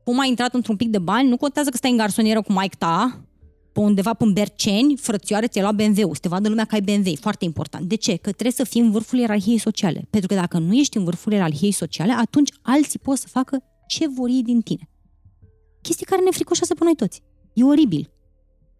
Cum 0.09 0.19
ai 0.19 0.29
intrat 0.29 0.53
într-un 0.53 0.75
pic 0.75 0.89
de 0.89 0.99
bani, 0.99 1.29
nu 1.29 1.37
contează 1.37 1.69
că 1.69 1.77
stai 1.77 1.91
în 1.91 1.97
garsonieră 1.97 2.41
cu 2.41 2.51
Mike 2.51 2.75
ta, 2.77 3.25
pe 3.71 3.79
undeva 3.79 4.13
pe 4.13 4.25
Berceni, 4.33 4.97
frățioare, 4.97 5.47
ți-ai 5.47 5.63
luat 5.63 5.75
BMW-ul, 5.75 6.13
să 6.13 6.19
te 6.21 6.27
vadă 6.27 6.49
lumea 6.49 6.65
că 6.65 6.75
ai 6.75 6.81
BMW, 6.81 7.13
foarte 7.19 7.45
important. 7.45 7.85
De 7.87 7.95
ce? 7.95 8.15
Că 8.15 8.31
trebuie 8.31 8.51
să 8.51 8.63
fii 8.63 8.81
în 8.81 8.91
vârful 8.91 9.19
ierarhiei 9.19 9.57
sociale. 9.57 10.07
Pentru 10.09 10.27
că 10.29 10.35
dacă 10.35 10.57
nu 10.57 10.73
ești 10.73 10.97
în 10.97 11.03
vârful 11.03 11.31
ierarhiei 11.31 11.71
sociale, 11.71 12.11
atunci 12.11 12.49
alții 12.61 12.99
pot 12.99 13.17
să 13.17 13.27
facă 13.27 13.63
ce 13.87 14.07
vor 14.07 14.29
ei 14.29 14.43
din 14.43 14.61
tine. 14.61 14.89
Chestii 15.81 16.05
care 16.05 16.21
ne 16.21 16.31
fricoșează 16.31 16.73
pe 16.73 16.83
noi 16.83 16.95
toți. 16.95 17.21
E 17.53 17.63
oribil. 17.63 18.11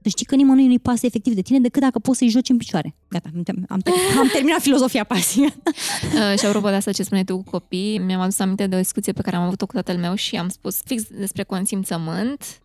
Să 0.02 0.10
știi 0.10 0.26
că 0.26 0.36
nimănui 0.36 0.68
nu-i 0.68 0.80
pasă 0.80 1.06
efectiv 1.06 1.34
de 1.34 1.42
tine 1.42 1.60
decât 1.60 1.82
dacă 1.82 2.00
poți 2.00 2.18
să-i 2.18 2.30
joci 2.30 2.50
în 2.50 2.58
picioare. 2.58 2.96
Gata, 3.10 3.30
am, 3.34 3.66
am, 3.68 3.82
am 4.20 4.28
terminat 4.34 4.62
filozofia 4.62 5.04
pasiei. 5.04 5.46
uh, 5.54 6.40
și 6.40 6.46
apropo 6.46 6.70
de 6.70 6.76
asta 6.76 6.92
ce 6.92 7.04
spuneai 7.04 7.26
tu 7.26 7.36
cu 7.36 7.50
copii, 7.50 7.98
mi-am 7.98 8.22
adus 8.22 8.40
aminte 8.40 8.68
de 8.68 8.76
o 8.76 8.80
discuție 8.80 9.14
pe 9.14 9.22
care 9.22 9.36
am 9.36 9.44
avut-o 9.44 9.66
cu 9.66 9.74
tatăl 9.74 9.98
meu 9.98 10.16
și 10.16 10.36
am 10.36 10.50
spus 10.50 10.82
fix 10.86 11.04
despre 11.10 11.44
consimțământ 11.44 12.62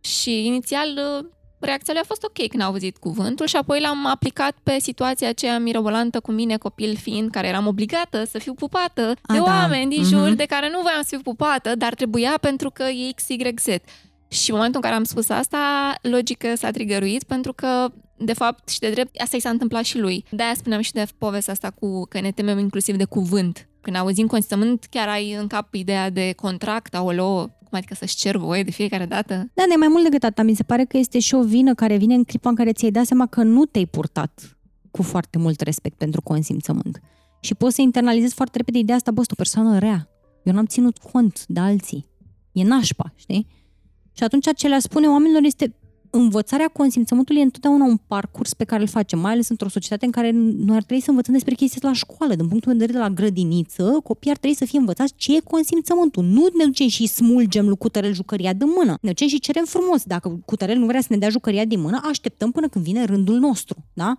și 0.00 0.46
inițial 0.46 0.88
uh, 0.88 1.28
reacția 1.60 1.92
lui 1.92 2.02
a 2.02 2.06
fost 2.06 2.22
ok 2.22 2.48
când 2.48 2.62
a 2.62 2.66
auzit 2.66 2.96
cuvântul 2.96 3.46
și 3.46 3.56
apoi 3.56 3.80
l-am 3.80 4.06
aplicat 4.06 4.56
pe 4.62 4.78
situația 4.78 5.28
aceea 5.28 5.58
mirobolantă 5.58 6.20
cu 6.20 6.32
mine, 6.32 6.56
copil 6.56 6.96
fiind, 6.96 7.30
care 7.30 7.46
eram 7.46 7.66
obligată 7.66 8.24
să 8.24 8.38
fiu 8.38 8.54
pupată 8.54 9.14
a, 9.22 9.32
de 9.32 9.38
da. 9.38 9.44
oameni 9.44 9.90
din 9.90 10.04
jur 10.04 10.32
mm-hmm. 10.32 10.36
de 10.36 10.44
care 10.44 10.70
nu 10.70 10.80
voiam 10.80 11.02
să 11.02 11.08
fiu 11.08 11.20
pupată, 11.20 11.74
dar 11.74 11.94
trebuia 11.94 12.38
pentru 12.40 12.70
că 12.70 12.82
e 12.82 13.12
XYZ. 13.14 13.66
Și 14.30 14.50
în 14.50 14.56
momentul 14.56 14.80
în 14.82 14.88
care 14.88 14.94
am 14.94 15.04
spus 15.04 15.28
asta, 15.28 15.94
logică 16.02 16.54
s-a 16.54 16.70
trigăruit 16.70 17.22
pentru 17.22 17.52
că 17.52 17.92
de 18.16 18.32
fapt 18.32 18.68
și 18.68 18.78
de 18.78 18.90
drept, 18.90 19.20
asta 19.20 19.36
i 19.36 19.40
s-a 19.40 19.48
întâmplat 19.50 19.84
și 19.84 19.98
lui. 19.98 20.24
De-aia 20.30 20.54
spuneam 20.54 20.80
și 20.80 20.92
de 20.92 21.06
povestea 21.18 21.52
asta 21.52 21.70
cu 21.70 22.04
că 22.08 22.20
ne 22.20 22.30
temem 22.30 22.58
inclusiv 22.58 22.96
de 22.96 23.04
cuvânt. 23.04 23.68
Când 23.80 23.96
auzim 23.96 24.26
consimțământ, 24.26 24.86
chiar 24.90 25.08
ai 25.08 25.32
în 25.32 25.46
cap 25.46 25.74
ideea 25.74 26.10
de 26.10 26.32
contract, 26.36 26.94
aolo, 26.94 27.50
cum 27.58 27.78
adică 27.78 27.94
să-și 27.94 28.16
cer 28.16 28.36
voie 28.36 28.62
de 28.62 28.70
fiecare 28.70 29.06
dată? 29.06 29.34
Da, 29.54 29.64
de 29.68 29.74
mai 29.78 29.88
mult 29.88 30.04
decât 30.04 30.22
atât. 30.22 30.44
Mi 30.44 30.54
se 30.54 30.62
pare 30.62 30.84
că 30.84 30.96
este 30.96 31.18
și 31.18 31.34
o 31.34 31.42
vină 31.42 31.74
care 31.74 31.96
vine 31.96 32.14
în 32.14 32.24
clipa 32.24 32.48
în 32.48 32.54
care 32.54 32.72
ți-ai 32.72 32.90
dat 32.90 33.06
seama 33.06 33.26
că 33.26 33.42
nu 33.42 33.64
te-ai 33.64 33.86
purtat 33.86 34.58
cu 34.90 35.02
foarte 35.02 35.38
mult 35.38 35.60
respect 35.60 35.96
pentru 35.96 36.22
consimțământ. 36.22 37.00
Și 37.40 37.54
poți 37.54 37.74
să 37.74 37.80
internalizezi 37.80 38.34
foarte 38.34 38.56
repede 38.56 38.78
ideea 38.78 38.96
asta, 38.96 39.10
bă, 39.10 39.20
o 39.20 39.34
persoană 39.34 39.78
rea. 39.78 40.08
Eu 40.42 40.52
n-am 40.52 40.66
ținut 40.66 40.98
cont 40.98 41.44
de 41.46 41.60
alții. 41.60 42.06
E 42.52 42.64
nașpa, 42.64 43.12
știi? 43.16 43.46
Și 44.20 44.26
atunci 44.26 44.48
ce 44.56 44.68
le 44.68 44.78
spune 44.78 45.06
oamenilor 45.06 45.42
este 45.42 45.74
învățarea 46.10 46.68
consimțământului 46.68 47.40
e 47.40 47.44
întotdeauna 47.44 47.84
un 47.84 47.96
parcurs 48.06 48.54
pe 48.54 48.64
care 48.64 48.82
îl 48.82 48.88
facem, 48.88 49.18
mai 49.18 49.32
ales 49.32 49.48
într-o 49.48 49.68
societate 49.68 50.04
în 50.04 50.10
care 50.10 50.30
noi 50.30 50.76
ar 50.76 50.82
trebui 50.82 51.02
să 51.02 51.10
învățăm 51.10 51.34
despre 51.34 51.54
chestii 51.54 51.80
la 51.82 51.92
școală. 51.92 52.34
Din 52.34 52.48
punctul 52.48 52.72
de 52.72 52.78
vedere 52.78 52.98
de 52.98 53.04
la 53.04 53.10
grădiniță, 53.10 54.00
copiii 54.04 54.32
ar 54.32 54.38
trebui 54.38 54.56
să 54.56 54.64
fie 54.64 54.78
învățați 54.78 55.12
ce 55.16 55.36
e 55.36 55.40
consimțământul. 55.40 56.24
Nu 56.24 56.48
ne 56.56 56.64
ducem 56.64 56.88
și 56.88 57.06
smulgem 57.06 57.66
lui 57.66 57.76
cutărel 57.76 58.12
jucăria 58.14 58.52
de 58.52 58.64
mână. 58.64 58.98
Ne 59.00 59.08
ducem 59.08 59.28
și 59.28 59.40
cerem 59.40 59.64
frumos. 59.64 60.02
Dacă 60.04 60.40
cutărel 60.44 60.78
nu 60.78 60.86
vrea 60.86 61.00
să 61.00 61.06
ne 61.10 61.16
dea 61.16 61.28
jucăria 61.28 61.64
din 61.64 61.80
mână, 61.80 62.00
așteptăm 62.04 62.50
până 62.50 62.68
când 62.68 62.84
vine 62.84 63.04
rândul 63.04 63.38
nostru. 63.38 63.84
Da? 63.92 64.16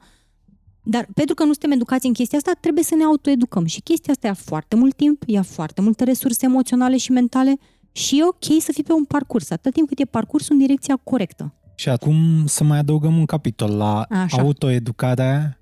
Dar 0.84 1.08
pentru 1.14 1.36
că 1.36 1.44
nu 1.44 1.52
suntem 1.52 1.72
educați 1.72 2.06
în 2.06 2.14
chestia 2.14 2.38
asta, 2.38 2.52
trebuie 2.60 2.84
să 2.84 2.96
ne 2.96 3.04
autoeducăm. 3.04 3.66
Și 3.66 3.82
chestia 3.82 4.14
asta 4.14 4.28
ia 4.28 4.34
foarte 4.34 4.76
mult 4.76 4.96
timp, 4.96 5.24
ia 5.26 5.42
foarte 5.42 5.82
multe 5.82 6.04
resurse 6.04 6.46
emoționale 6.46 6.98
și 6.98 7.12
mentale 7.12 7.60
și 7.92 8.20
e 8.20 8.26
ok 8.26 8.62
să 8.62 8.72
fii 8.72 8.84
pe 8.84 8.94
un 8.94 9.06
parcurs, 9.06 9.50
atât 9.50 9.74
timp 9.74 9.88
cât 9.88 10.00
e 10.00 10.06
parcursul 10.06 10.54
în 10.56 10.62
direcția 10.62 10.96
corectă. 10.96 11.54
Și 11.76 11.90
acum 11.90 12.46
să 12.46 12.64
mai 12.64 12.78
adăugăm 12.78 13.18
un 13.18 13.26
capitol 13.26 13.76
la 13.76 14.02
Așa. 14.02 14.42
autoeducarea 14.42 15.60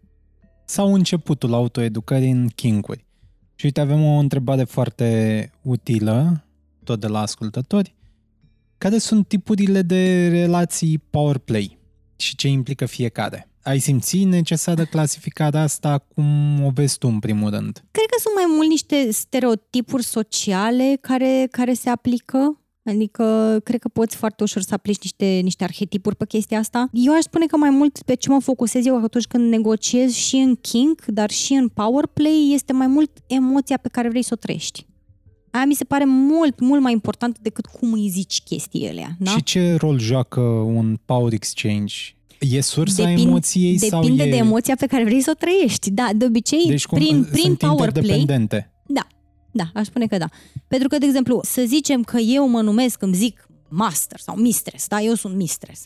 sau 0.66 0.94
începutul 0.94 1.54
autoeducării 1.54 2.32
în 2.32 2.48
kinkuri. 2.48 3.06
Și 3.56 3.66
uite, 3.66 3.80
avem 3.80 4.04
o 4.04 4.18
întrebare 4.18 4.64
foarte 4.64 5.52
utilă, 5.62 6.46
tot 6.84 7.00
de 7.00 7.08
la 7.08 7.20
ascultători. 7.20 7.96
Care 8.78 8.98
sunt 8.98 9.28
tipurile 9.28 9.82
de 9.82 10.28
relații 10.28 10.98
power 10.98 11.38
play 11.38 11.78
și 12.16 12.36
ce 12.36 12.48
implică 12.48 12.86
fiecare? 12.86 13.49
Ai 13.64 13.80
simțit 13.80 14.26
necesară 14.26 14.86
clasificarea 14.86 15.62
asta? 15.62 15.98
Cum 15.98 16.60
o 16.64 16.70
vezi 16.70 16.98
tu 16.98 17.08
în 17.08 17.20
primul 17.20 17.50
rând? 17.50 17.84
Cred 17.92 18.06
că 18.06 18.20
sunt 18.20 18.36
mai 18.36 18.46
mult 18.56 18.70
niște 18.70 19.12
stereotipuri 19.12 20.04
sociale 20.04 20.98
care, 21.02 21.48
care 21.52 21.74
se 21.74 21.90
aplică 21.90 22.60
Adică, 22.90 23.60
cred 23.64 23.80
că 23.80 23.88
poți 23.88 24.16
foarte 24.16 24.44
ușor 24.44 24.62
să 24.62 24.74
aplici 24.74 25.02
niște, 25.02 25.26
niște 25.26 25.64
arhetipuri 25.64 26.16
pe 26.16 26.26
chestia 26.26 26.60
asta. 26.60 26.90
Eu 26.92 27.14
aș 27.14 27.22
spune 27.22 27.46
că 27.46 27.58
mai 27.58 27.70
mult 27.70 28.02
pe 28.02 28.14
ce 28.14 28.30
mă 28.30 28.40
focusez 28.40 28.86
eu 28.86 29.04
atunci 29.04 29.26
când 29.26 29.50
negociez 29.50 30.14
și 30.14 30.36
în 30.36 30.56
kink, 30.56 31.06
dar 31.06 31.30
și 31.30 31.54
în 31.54 31.68
power 31.68 32.06
play, 32.06 32.52
este 32.54 32.74
mai 32.74 32.88
mult 32.88 33.12
emoția 33.28 33.78
pe 33.78 33.90
care 33.92 34.10
vrei 34.10 34.24
să 34.24 34.30
o 34.34 34.36
trăiești. 34.36 34.88
Aia 35.52 35.66
mi 35.66 35.74
se 35.74 35.84
pare 35.84 36.06
mult, 36.06 36.60
mult 36.60 36.82
mai 36.82 36.92
important 36.92 37.38
decât 37.40 37.66
cum 37.66 37.94
îi 37.94 38.10
zici 38.10 38.42
chestiile. 38.42 39.16
Da? 39.20 39.32
Și 39.32 39.44
ce 39.44 39.76
rol 39.76 40.00
joacă 40.00 40.40
un 40.40 41.00
power 41.06 41.34
exchange 41.34 41.96
E 42.40 42.62
sursa 42.62 43.04
Depind, 43.04 43.28
emoției 43.28 43.64
depinde 43.64 43.88
sau 43.88 44.02
Depinde 44.02 44.30
de 44.30 44.36
emoția 44.36 44.76
pe 44.76 44.86
care 44.86 45.04
vrei 45.04 45.22
să 45.22 45.32
o 45.34 45.38
trăiești. 45.38 45.92
Da, 45.92 46.10
de 46.16 46.26
obicei, 46.26 46.66
deci 46.68 46.86
cum, 46.86 46.98
prin, 46.98 47.28
prin 47.32 47.56
power 47.56 47.92
play... 47.92 48.26
Da, 48.88 49.08
da, 49.52 49.64
aș 49.74 49.86
spune 49.86 50.08
că 50.08 50.18
da. 50.18 50.30
Pentru 50.68 50.88
că, 50.88 50.98
de 50.98 51.06
exemplu, 51.06 51.40
să 51.44 51.64
zicem 51.66 52.04
că 52.04 52.18
eu 52.18 52.48
mă 52.48 52.62
numesc, 52.62 53.02
îmi 53.02 53.14
zic 53.14 53.48
master 53.70 54.20
sau 54.20 54.36
mistress, 54.36 54.88
da? 54.88 55.02
Eu 55.02 55.14
sunt 55.14 55.36
mistress. 55.36 55.82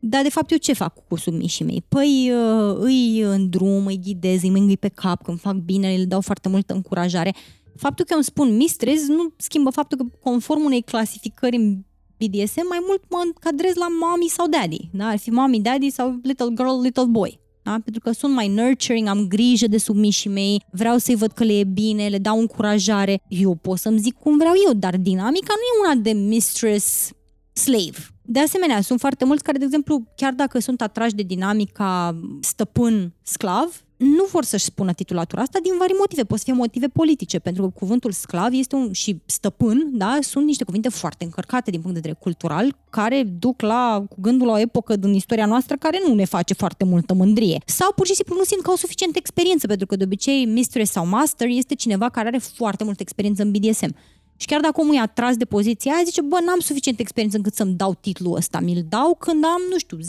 Dar, 0.00 0.22
de 0.22 0.28
fapt, 0.28 0.50
eu 0.50 0.56
ce 0.56 0.72
fac 0.72 1.06
cu 1.08 1.16
submișii 1.16 1.64
mei? 1.64 1.84
Păi 1.88 2.32
uh, 2.32 2.76
îi 2.78 3.20
îndrum, 3.20 3.86
îi 3.86 4.00
ghidez, 4.02 4.42
îi 4.42 4.50
mângâi 4.50 4.76
pe 4.76 4.88
cap 4.88 5.22
când 5.22 5.40
fac 5.40 5.54
bine, 5.54 5.96
le 5.96 6.04
dau 6.04 6.20
foarte 6.20 6.48
multă 6.48 6.74
încurajare. 6.74 7.34
Faptul 7.76 8.04
că 8.04 8.10
eu 8.10 8.16
îmi 8.16 8.24
spun 8.24 8.56
mistress 8.56 9.08
nu 9.08 9.32
schimbă 9.36 9.70
faptul 9.70 9.98
că, 9.98 10.04
conform 10.20 10.64
unei 10.64 10.82
clasificări 10.82 11.56
în 11.56 11.78
BDSM, 12.20 12.66
mai 12.68 12.82
mult 12.86 13.02
mă 13.08 13.22
încadrez 13.24 13.74
la 13.74 13.86
mommy 14.00 14.28
sau 14.28 14.46
daddy. 14.48 14.88
Da? 14.92 15.06
Ar 15.06 15.18
fi 15.18 15.30
mommy, 15.30 15.60
daddy 15.60 15.90
sau 15.90 16.18
little 16.22 16.52
girl, 16.54 16.80
little 16.82 17.04
boy 17.04 17.40
da? 17.62 17.80
pentru 17.84 18.00
că 18.00 18.12
sunt 18.12 18.34
mai 18.34 18.48
nurturing, 18.48 19.08
am 19.08 19.28
grijă 19.28 19.66
de 19.66 19.78
submișii 19.78 20.30
mei, 20.30 20.64
vreau 20.70 20.98
să-i 20.98 21.14
văd 21.14 21.32
că 21.32 21.44
le 21.44 21.58
e 21.58 21.64
bine, 21.64 22.08
le 22.08 22.18
dau 22.18 22.38
încurajare. 22.38 23.20
Eu 23.28 23.54
pot 23.54 23.78
să-mi 23.78 23.98
zic 23.98 24.14
cum 24.14 24.36
vreau 24.36 24.54
eu, 24.66 24.72
dar 24.72 24.96
dinamica 24.96 25.54
nu 25.56 25.88
e 25.88 25.92
una 25.92 26.02
de 26.02 26.10
mistress 26.10 27.10
slave. 27.52 27.98
De 28.22 28.40
asemenea, 28.40 28.80
sunt 28.80 29.00
foarte 29.00 29.24
mulți 29.24 29.42
care, 29.42 29.58
de 29.58 29.64
exemplu, 29.64 30.02
chiar 30.16 30.32
dacă 30.32 30.58
sunt 30.58 30.80
atrași 30.80 31.14
de 31.14 31.22
dinamica 31.22 32.20
stăpân-sclav, 32.40 33.84
nu 34.00 34.24
vor 34.30 34.44
să-și 34.44 34.64
spună 34.64 34.92
titulatura 34.92 35.42
asta 35.42 35.58
din 35.62 35.72
vari 35.78 35.92
motive. 35.98 36.24
Pot 36.24 36.38
să 36.38 36.44
fie 36.44 36.52
motive 36.52 36.86
politice, 36.86 37.38
pentru 37.38 37.62
că 37.62 37.68
cuvântul 37.68 38.12
sclav 38.12 38.52
este 38.52 38.74
un, 38.74 38.92
și 38.92 39.20
stăpân, 39.26 39.90
da, 39.92 40.18
sunt 40.20 40.46
niște 40.46 40.64
cuvinte 40.64 40.88
foarte 40.88 41.24
încărcate 41.24 41.70
din 41.70 41.80
punct 41.80 41.94
de 41.94 42.00
vedere 42.00 42.20
cultural, 42.22 42.76
care 42.90 43.22
duc 43.22 43.60
la, 43.60 44.04
cu 44.08 44.16
gândul 44.20 44.46
la 44.46 44.52
o 44.52 44.58
epocă 44.58 44.96
din 44.96 45.14
istoria 45.14 45.46
noastră 45.46 45.76
care 45.76 46.00
nu 46.06 46.14
ne 46.14 46.24
face 46.24 46.54
foarte 46.54 46.84
multă 46.84 47.14
mândrie. 47.14 47.58
Sau 47.66 47.92
pur 47.92 48.06
și 48.06 48.14
simplu 48.14 48.34
nu 48.34 48.44
simt 48.44 48.62
că 48.62 48.70
au 48.70 48.76
suficientă 48.76 49.18
experiență, 49.18 49.66
pentru 49.66 49.86
că 49.86 49.96
de 49.96 50.04
obicei 50.04 50.44
mistress 50.44 50.92
sau 50.92 51.06
master 51.06 51.48
este 51.48 51.74
cineva 51.74 52.08
care 52.08 52.26
are 52.26 52.38
foarte 52.38 52.84
multă 52.84 53.02
experiență 53.02 53.42
în 53.42 53.50
BDSM. 53.50 53.94
Și 54.36 54.46
chiar 54.46 54.60
dacă 54.60 54.80
omul 54.80 54.94
e 54.94 54.98
atras 54.98 55.36
de 55.36 55.44
poziția 55.44 55.92
aia, 55.92 56.02
zice, 56.04 56.20
bă, 56.20 56.38
n-am 56.44 56.58
suficient 56.60 57.00
experiență 57.00 57.36
încât 57.36 57.54
să-mi 57.54 57.74
dau 57.74 57.94
titlul 58.00 58.36
ăsta. 58.36 58.60
Mi-l 58.60 58.84
dau 58.88 59.14
când 59.14 59.44
am, 59.44 59.60
nu 59.70 59.78
știu, 59.78 59.96
10-15 59.96 60.00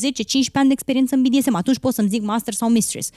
ani 0.54 0.68
de 0.68 0.74
experiență 0.74 1.16
în 1.16 1.22
BDSM. 1.22 1.56
Atunci 1.56 1.80
pot 1.80 1.94
să-mi 1.94 2.10
zic 2.10 2.22
master 2.22 2.54
sau 2.54 2.70
mistress. 2.70 3.10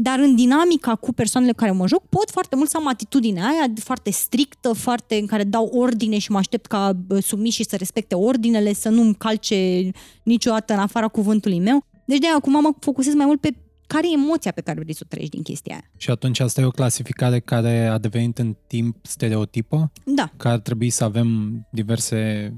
Dar 0.00 0.18
în 0.18 0.34
dinamica 0.34 0.94
cu 0.94 1.12
persoanele 1.12 1.52
care 1.52 1.70
mă 1.70 1.86
joc, 1.86 2.06
pot 2.08 2.30
foarte 2.30 2.56
mult 2.56 2.68
să 2.68 2.76
am 2.76 2.88
atitudinea 2.88 3.46
aia 3.46 3.72
foarte 3.80 4.10
strictă, 4.10 4.72
foarte 4.72 5.14
în 5.14 5.26
care 5.26 5.44
dau 5.44 5.66
ordine 5.66 6.18
și 6.18 6.30
mă 6.30 6.38
aștept 6.38 6.66
ca 6.66 6.92
submișii 7.20 7.68
să 7.68 7.76
respecte 7.76 8.14
ordinele, 8.14 8.72
să 8.72 8.88
nu-mi 8.88 9.14
calce 9.14 9.90
niciodată 10.22 10.72
în 10.72 10.78
afara 10.78 11.08
cuvântului 11.08 11.58
meu. 11.58 11.84
Deci 12.06 12.18
de 12.18 12.26
acum 12.36 12.52
mă 12.52 12.70
focusez 12.80 13.14
mai 13.14 13.26
mult 13.26 13.40
pe 13.40 13.56
care 13.86 14.06
e 14.06 14.12
emoția 14.12 14.52
pe 14.52 14.60
care 14.60 14.80
vrei 14.80 14.94
să 14.94 15.00
o 15.04 15.08
trăiești 15.08 15.34
din 15.34 15.44
chestia 15.44 15.74
aia. 15.74 15.90
Și 15.96 16.10
atunci 16.10 16.40
asta 16.40 16.60
e 16.60 16.64
o 16.64 16.70
clasificare 16.70 17.40
care 17.40 17.86
a 17.86 17.98
devenit 17.98 18.38
în 18.38 18.56
timp 18.66 18.96
stereotipă? 19.02 19.92
Da. 20.04 20.30
Că 20.36 20.48
ar 20.48 20.58
trebui 20.58 20.90
să 20.90 21.04
avem 21.04 21.28
diverse 21.72 22.52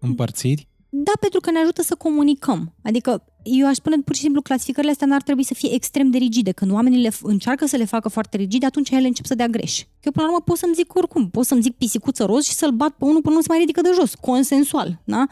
împărțiri? 0.00 0.68
Da, 0.94 1.12
pentru 1.20 1.40
că 1.40 1.50
ne 1.50 1.58
ajută 1.58 1.82
să 1.82 1.94
comunicăm. 1.94 2.74
Adică 2.82 3.24
eu 3.42 3.66
aș 3.66 3.74
spune 3.74 3.96
pur 3.96 4.14
și 4.14 4.20
simplu 4.20 4.42
clasificările 4.42 4.92
astea 4.92 5.06
n-ar 5.06 5.22
trebui 5.22 5.44
să 5.44 5.54
fie 5.54 5.74
extrem 5.74 6.10
de 6.10 6.18
rigide. 6.18 6.52
Când 6.52 6.70
oamenii 6.70 7.00
le 7.00 7.10
încearcă 7.22 7.66
să 7.66 7.76
le 7.76 7.84
facă 7.84 8.08
foarte 8.08 8.36
rigide, 8.36 8.66
atunci 8.66 8.90
ele 8.90 9.06
încep 9.06 9.24
să 9.24 9.34
dea 9.34 9.46
greș. 9.46 9.82
Că 10.00 10.10
până 10.10 10.24
la 10.24 10.32
urmă 10.32 10.40
pot 10.44 10.56
să-mi 10.56 10.74
zic 10.74 10.94
oricum, 10.94 11.30
pot 11.30 11.46
să-mi 11.46 11.62
zic 11.62 11.76
pisicuță 11.76 12.24
roz 12.24 12.44
și 12.44 12.52
să-l 12.52 12.70
bat 12.70 12.90
pe 12.90 13.04
unul 13.04 13.20
până 13.20 13.34
nu 13.34 13.40
se 13.40 13.46
mai 13.48 13.58
ridică 13.58 13.80
de 13.80 13.90
jos, 13.94 14.14
consensual, 14.14 15.02
da? 15.04 15.26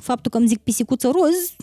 Faptul 0.00 0.30
că 0.30 0.38
îmi 0.38 0.46
zic 0.46 0.58
pisicuță 0.58 1.08
roz, 1.08 1.56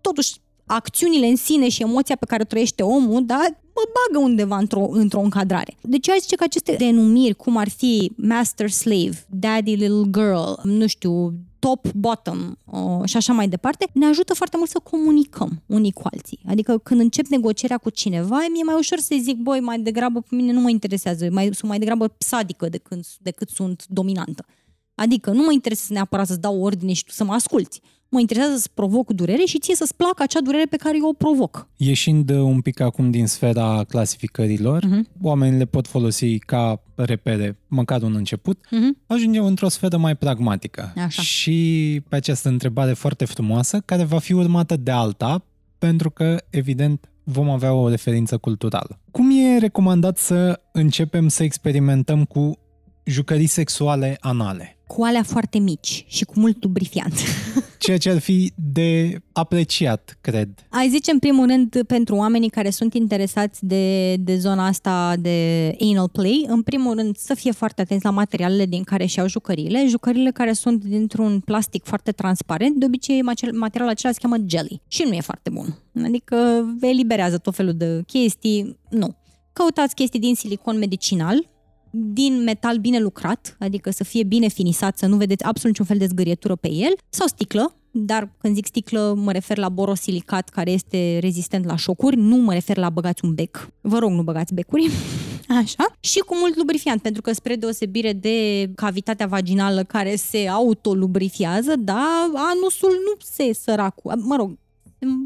totuși 0.00 0.36
acțiunile 0.66 1.26
în 1.26 1.36
sine 1.36 1.68
și 1.68 1.82
emoția 1.82 2.16
pe 2.16 2.26
care 2.26 2.42
o 2.42 2.46
trăiește 2.46 2.82
omul, 2.82 3.24
da, 3.24 3.40
mă 3.74 3.82
bagă 3.94 4.24
undeva 4.24 4.56
într-o, 4.56 4.88
într-o 4.90 5.20
încadrare. 5.20 5.76
Deci 5.82 6.06
eu 6.06 6.14
zice 6.20 6.36
că 6.36 6.44
aceste 6.44 6.74
denumiri, 6.78 7.34
cum 7.34 7.56
ar 7.56 7.68
fi 7.68 8.12
master 8.16 8.70
slave, 8.70 9.26
daddy 9.28 9.74
little 9.74 10.10
girl, 10.10 10.52
nu 10.62 10.86
știu, 10.86 11.34
top, 11.60 11.92
bottom 11.92 12.54
uh, 12.64 13.04
și 13.04 13.16
așa 13.16 13.32
mai 13.32 13.48
departe, 13.48 13.88
ne 13.92 14.06
ajută 14.06 14.34
foarte 14.34 14.56
mult 14.56 14.68
să 14.68 14.78
comunicăm 14.78 15.62
unii 15.66 15.92
cu 15.92 16.02
alții. 16.04 16.38
Adică 16.46 16.78
când 16.78 17.00
încep 17.00 17.26
negocierea 17.26 17.78
cu 17.78 17.90
cineva, 17.90 18.36
mi-e 18.52 18.62
mai 18.62 18.74
ușor 18.78 18.98
să 18.98 19.16
zic, 19.20 19.36
băi, 19.36 19.60
mai 19.60 19.78
degrabă 19.78 20.20
pe 20.20 20.34
mine 20.34 20.52
nu 20.52 20.60
mă 20.60 20.70
interesează, 20.70 21.28
mai, 21.30 21.44
sunt 21.44 21.70
mai 21.70 21.78
degrabă 21.78 22.14
sadică 22.18 22.68
decât, 22.68 23.04
decât 23.18 23.48
sunt 23.48 23.84
dominantă. 23.88 24.44
Adică 24.94 25.30
nu 25.30 25.42
mă 25.42 25.52
interesează 25.52 25.92
neapărat 25.92 26.26
să-ți 26.26 26.40
dau 26.40 26.62
ordine 26.62 26.92
și 26.92 27.04
tu 27.04 27.12
să 27.12 27.24
mă 27.24 27.32
asculți 27.32 27.80
mă 28.10 28.20
interesează 28.20 28.56
să 28.56 28.68
provoc 28.74 29.12
durere 29.12 29.44
și 29.44 29.58
ție 29.58 29.74
să-ți 29.74 29.96
placă 29.96 30.22
acea 30.22 30.40
durere 30.40 30.64
pe 30.64 30.76
care 30.76 30.96
eu 30.96 31.08
o 31.08 31.12
provoc. 31.12 31.68
Ieșind 31.76 32.30
un 32.30 32.60
pic 32.60 32.80
acum 32.80 33.10
din 33.10 33.26
sfera 33.26 33.84
clasificărilor, 33.88 34.82
uh-huh. 34.84 35.20
oamenii 35.22 35.58
le 35.58 35.64
pot 35.64 35.86
folosi 35.86 36.38
ca 36.38 36.82
repere, 36.94 37.58
măcar 37.66 38.02
un 38.02 38.14
început, 38.14 38.66
uh-huh. 38.66 39.06
ajungem 39.06 39.44
într-o 39.44 39.68
sferă 39.68 39.96
mai 39.96 40.16
pragmatică. 40.16 40.92
Așa. 40.96 41.22
Și 41.22 42.00
pe 42.08 42.16
această 42.16 42.48
întrebare 42.48 42.92
foarte 42.92 43.24
frumoasă, 43.24 43.82
care 43.84 44.04
va 44.04 44.18
fi 44.18 44.32
urmată 44.32 44.76
de 44.76 44.90
alta, 44.90 45.44
pentru 45.78 46.10
că, 46.10 46.36
evident, 46.50 47.10
vom 47.24 47.50
avea 47.50 47.72
o 47.72 47.88
referință 47.88 48.38
culturală. 48.38 48.98
Cum 49.10 49.30
e 49.30 49.58
recomandat 49.58 50.18
să 50.18 50.60
începem 50.72 51.28
să 51.28 51.42
experimentăm 51.42 52.24
cu 52.24 52.58
jucării 53.04 53.46
sexuale 53.46 54.16
anale? 54.20 54.78
Cu 54.94 55.02
alea 55.02 55.22
foarte 55.22 55.58
mici 55.58 56.04
și 56.08 56.24
cu 56.24 56.32
mult 56.36 56.62
lubrifiant. 56.62 57.14
Ceea 57.78 57.98
ce 57.98 58.10
ar 58.10 58.18
fi 58.18 58.52
de 58.72 59.20
apreciat, 59.32 60.18
cred. 60.20 60.48
Ai 60.68 60.88
zice, 60.88 61.10
în 61.10 61.18
primul 61.18 61.46
rând, 61.46 61.82
pentru 61.86 62.14
oamenii 62.14 62.48
care 62.48 62.70
sunt 62.70 62.94
interesați 62.94 63.66
de, 63.66 64.14
de 64.16 64.36
zona 64.36 64.66
asta 64.66 65.14
de 65.18 65.76
anal 65.80 66.08
play, 66.08 66.44
în 66.48 66.62
primul 66.62 66.94
rând 66.94 67.16
să 67.16 67.34
fie 67.34 67.52
foarte 67.52 67.80
atenți 67.80 68.04
la 68.04 68.10
materialele 68.10 68.66
din 68.66 68.82
care 68.82 69.06
și-au 69.06 69.28
jucăriile. 69.28 69.86
Jucăriile 69.86 70.30
care 70.30 70.52
sunt 70.52 70.84
dintr-un 70.84 71.40
plastic 71.40 71.84
foarte 71.84 72.12
transparent, 72.12 72.76
de 72.76 72.84
obicei 72.84 73.22
materialul 73.52 73.92
acela 73.92 74.12
se 74.12 74.18
cheamă 74.22 74.36
jelly 74.46 74.82
și 74.88 75.04
nu 75.06 75.12
e 75.12 75.20
foarte 75.20 75.50
bun. 75.50 75.78
Adică 76.04 76.64
eliberează 76.80 77.38
tot 77.38 77.54
felul 77.54 77.74
de 77.74 78.02
chestii. 78.06 78.78
Nu. 78.88 79.16
Căutați 79.52 79.94
chestii 79.94 80.20
din 80.20 80.34
silicon 80.34 80.78
medicinal, 80.78 81.48
din 81.90 82.42
metal 82.42 82.76
bine 82.76 82.98
lucrat, 82.98 83.56
adică 83.58 83.90
să 83.90 84.04
fie 84.04 84.22
bine 84.22 84.48
finisat, 84.48 84.98
să 84.98 85.06
nu 85.06 85.16
vedeți 85.16 85.44
absolut 85.44 85.78
niciun 85.78 85.96
fel 85.96 86.06
de 86.06 86.12
zgârietură 86.12 86.56
pe 86.56 86.72
el, 86.72 86.92
sau 87.08 87.26
sticlă, 87.26 87.74
dar 87.90 88.32
când 88.38 88.54
zic 88.54 88.66
sticlă 88.66 89.14
mă 89.16 89.32
refer 89.32 89.58
la 89.58 89.68
borosilicat 89.68 90.48
care 90.48 90.70
este 90.70 91.18
rezistent 91.18 91.64
la 91.64 91.76
șocuri, 91.76 92.16
nu 92.16 92.36
mă 92.36 92.52
refer 92.52 92.76
la 92.76 92.90
băgați 92.90 93.24
un 93.24 93.34
bec. 93.34 93.70
Vă 93.80 93.98
rog, 93.98 94.10
nu 94.10 94.22
băgați 94.22 94.54
becuri. 94.54 94.90
Așa. 95.62 95.96
Și 96.00 96.18
cu 96.18 96.36
mult 96.40 96.56
lubrifiant, 96.56 97.02
pentru 97.02 97.22
că 97.22 97.32
spre 97.32 97.56
deosebire 97.56 98.12
de 98.12 98.70
cavitatea 98.74 99.26
vaginală 99.26 99.82
care 99.82 100.16
se 100.16 100.48
autolubrifiază, 100.48 101.76
da, 101.76 102.30
anusul 102.34 102.90
nu 102.90 103.20
se 103.24 103.52
săracu. 103.52 104.12
Mă 104.16 104.36
rog, 104.36 104.58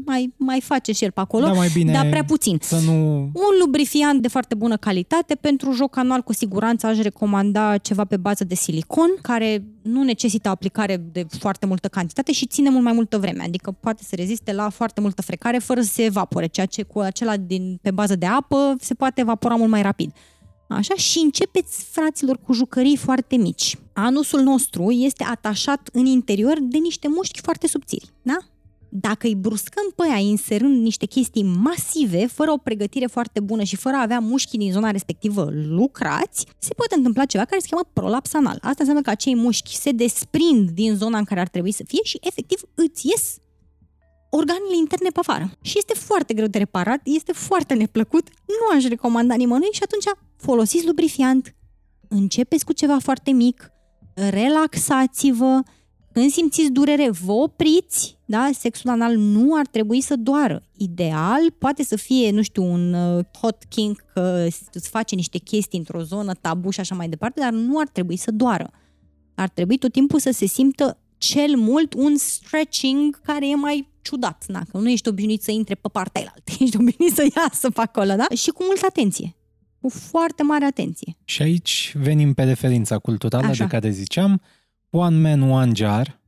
mai, 0.05 0.33
mai 0.37 0.61
face 0.61 0.91
și 0.91 1.03
el 1.03 1.11
pe 1.11 1.19
acolo, 1.19 1.45
da, 1.45 1.51
mai 1.51 1.69
bine 1.73 1.91
dar 1.91 2.09
prea 2.09 2.23
puțin. 2.23 2.57
Să 2.61 2.79
nu... 2.85 3.17
Un 3.23 3.53
lubrifiant 3.61 4.21
de 4.21 4.27
foarte 4.27 4.55
bună 4.55 4.77
calitate, 4.77 5.35
pentru 5.35 5.71
joc 5.71 5.97
anual 5.97 6.21
cu 6.21 6.33
siguranță 6.33 6.87
aș 6.87 6.97
recomanda 6.97 7.77
ceva 7.77 8.05
pe 8.05 8.17
bază 8.17 8.43
de 8.43 8.55
silicon, 8.55 9.09
care 9.21 9.63
nu 9.81 10.03
necesită 10.03 10.49
aplicare 10.49 10.97
de 11.11 11.25
foarte 11.39 11.65
multă 11.65 11.87
cantitate 11.87 12.31
și 12.31 12.45
ține 12.45 12.69
mult 12.69 12.83
mai 12.83 12.93
multă 12.93 13.17
vreme, 13.17 13.43
adică 13.43 13.71
poate 13.71 14.03
să 14.03 14.15
reziste 14.15 14.53
la 14.53 14.69
foarte 14.69 15.01
multă 15.01 15.21
frecare 15.21 15.57
fără 15.57 15.81
să 15.81 15.93
se 15.93 16.03
evapore, 16.03 16.47
ceea 16.47 16.65
ce 16.65 16.83
cu 16.83 16.99
acela 16.99 17.37
din, 17.37 17.79
pe 17.81 17.91
bază 17.91 18.15
de 18.15 18.25
apă 18.25 18.75
se 18.79 18.93
poate 18.93 19.21
evapora 19.21 19.55
mult 19.55 19.69
mai 19.69 19.81
rapid. 19.81 20.11
Așa, 20.67 20.95
și 20.95 21.19
începeți, 21.19 21.85
fraților, 21.91 22.37
cu 22.37 22.53
jucării 22.53 22.97
foarte 22.97 23.35
mici. 23.35 23.77
Anusul 23.93 24.41
nostru 24.41 24.91
este 24.91 25.23
atașat 25.23 25.89
în 25.91 26.05
interior 26.05 26.57
de 26.61 26.77
niște 26.77 27.07
mușchi 27.07 27.41
foarte 27.41 27.67
subțiri, 27.67 28.09
da? 28.21 28.37
Dacă 28.89 29.27
îi 29.27 29.35
bruscăm 29.35 29.91
pe 29.95 30.03
aia 30.03 30.17
inserând 30.17 30.81
niște 30.81 31.05
chestii 31.05 31.43
masive, 31.43 32.25
fără 32.25 32.51
o 32.51 32.57
pregătire 32.57 33.05
foarte 33.05 33.39
bună 33.39 33.63
și 33.63 33.75
fără 33.75 33.95
a 33.95 34.01
avea 34.01 34.19
mușchi 34.19 34.57
din 34.57 34.71
zona 34.71 34.91
respectivă 34.91 35.49
lucrați, 35.51 36.45
se 36.59 36.73
poate 36.73 36.95
întâmpla 36.95 37.25
ceva 37.25 37.45
care 37.45 37.61
se 37.61 37.67
cheamă 37.69 37.89
prolaps 37.93 38.33
anal. 38.33 38.55
Asta 38.55 38.75
înseamnă 38.77 39.01
că 39.01 39.09
acei 39.09 39.35
mușchi 39.35 39.75
se 39.75 39.91
desprind 39.91 40.69
din 40.69 40.95
zona 40.95 41.17
în 41.17 41.23
care 41.23 41.39
ar 41.39 41.47
trebui 41.47 41.71
să 41.71 41.83
fie 41.87 42.03
și 42.03 42.17
efectiv 42.21 42.61
îți 42.75 43.07
ies 43.07 43.37
organele 44.29 44.75
interne 44.77 45.09
pe 45.09 45.19
afară. 45.19 45.51
Și 45.61 45.77
este 45.77 45.93
foarte 45.93 46.33
greu 46.33 46.47
de 46.47 46.57
reparat, 46.57 47.01
este 47.03 47.31
foarte 47.31 47.73
neplăcut, 47.73 48.27
nu 48.45 48.77
aș 48.77 48.83
recomanda 48.83 49.35
nimănui 49.35 49.69
și 49.71 49.83
atunci 49.83 50.17
folosiți 50.37 50.85
lubrifiant, 50.85 51.55
începeți 52.07 52.65
cu 52.65 52.73
ceva 52.73 52.99
foarte 52.99 53.31
mic, 53.31 53.69
relaxați-vă, 54.13 55.61
când 56.15 56.31
simțiți 56.31 56.71
durere, 56.71 57.09
vă 57.09 57.31
opriți, 57.31 58.17
da? 58.25 58.49
Sexul 58.53 58.89
anal 58.89 59.17
nu 59.17 59.55
ar 59.57 59.67
trebui 59.67 60.01
să 60.01 60.15
doară. 60.15 60.63
Ideal 60.77 61.51
poate 61.57 61.83
să 61.83 61.95
fie, 61.95 62.31
nu 62.31 62.41
știu, 62.41 62.63
un 62.63 62.93
uh, 62.93 63.25
hot 63.41 63.63
king 63.69 64.05
că 64.13 64.47
îți 64.71 64.89
face 64.89 65.15
niște 65.15 65.37
chestii 65.37 65.77
într-o 65.77 66.01
zonă 66.01 66.33
tabu 66.33 66.69
și 66.69 66.79
așa 66.79 66.95
mai 66.95 67.09
departe, 67.09 67.39
dar 67.39 67.51
nu 67.51 67.79
ar 67.79 67.87
trebui 67.87 68.15
să 68.15 68.31
doară. 68.31 68.71
Ar 69.35 69.49
trebui 69.49 69.77
tot 69.77 69.91
timpul 69.91 70.19
să 70.19 70.31
se 70.31 70.45
simtă 70.45 70.97
cel 71.17 71.55
mult 71.55 71.93
un 71.93 72.17
stretching 72.17 73.21
care 73.21 73.49
e 73.49 73.55
mai 73.55 73.87
ciudat, 74.01 74.43
na, 74.47 74.63
că 74.71 74.77
nu 74.77 74.89
ești 74.89 75.07
obișnuit 75.07 75.41
să 75.41 75.51
intre 75.51 75.75
pe 75.75 75.89
partea 75.91 76.21
elaltă, 76.21 76.51
ești 76.63 76.77
obișnuit 76.77 77.13
să 77.13 77.27
iasă 77.35 77.69
pe 77.69 77.81
acolo, 77.81 78.15
da? 78.15 78.25
Și 78.35 78.49
cu 78.49 78.63
multă 78.63 78.85
atenție 78.85 79.35
cu 79.81 79.89
foarte 79.89 80.43
mare 80.43 80.65
atenție. 80.65 81.17
Și 81.23 81.41
aici 81.41 81.93
venim 81.97 82.33
pe 82.33 82.43
referința 82.43 82.97
culturală 82.97 83.45
Așa. 83.45 83.63
de 83.63 83.69
care 83.69 83.89
ziceam, 83.89 84.41
One 84.89 85.17
Man, 85.17 85.41
One 85.41 85.71
Jar, 85.75 86.19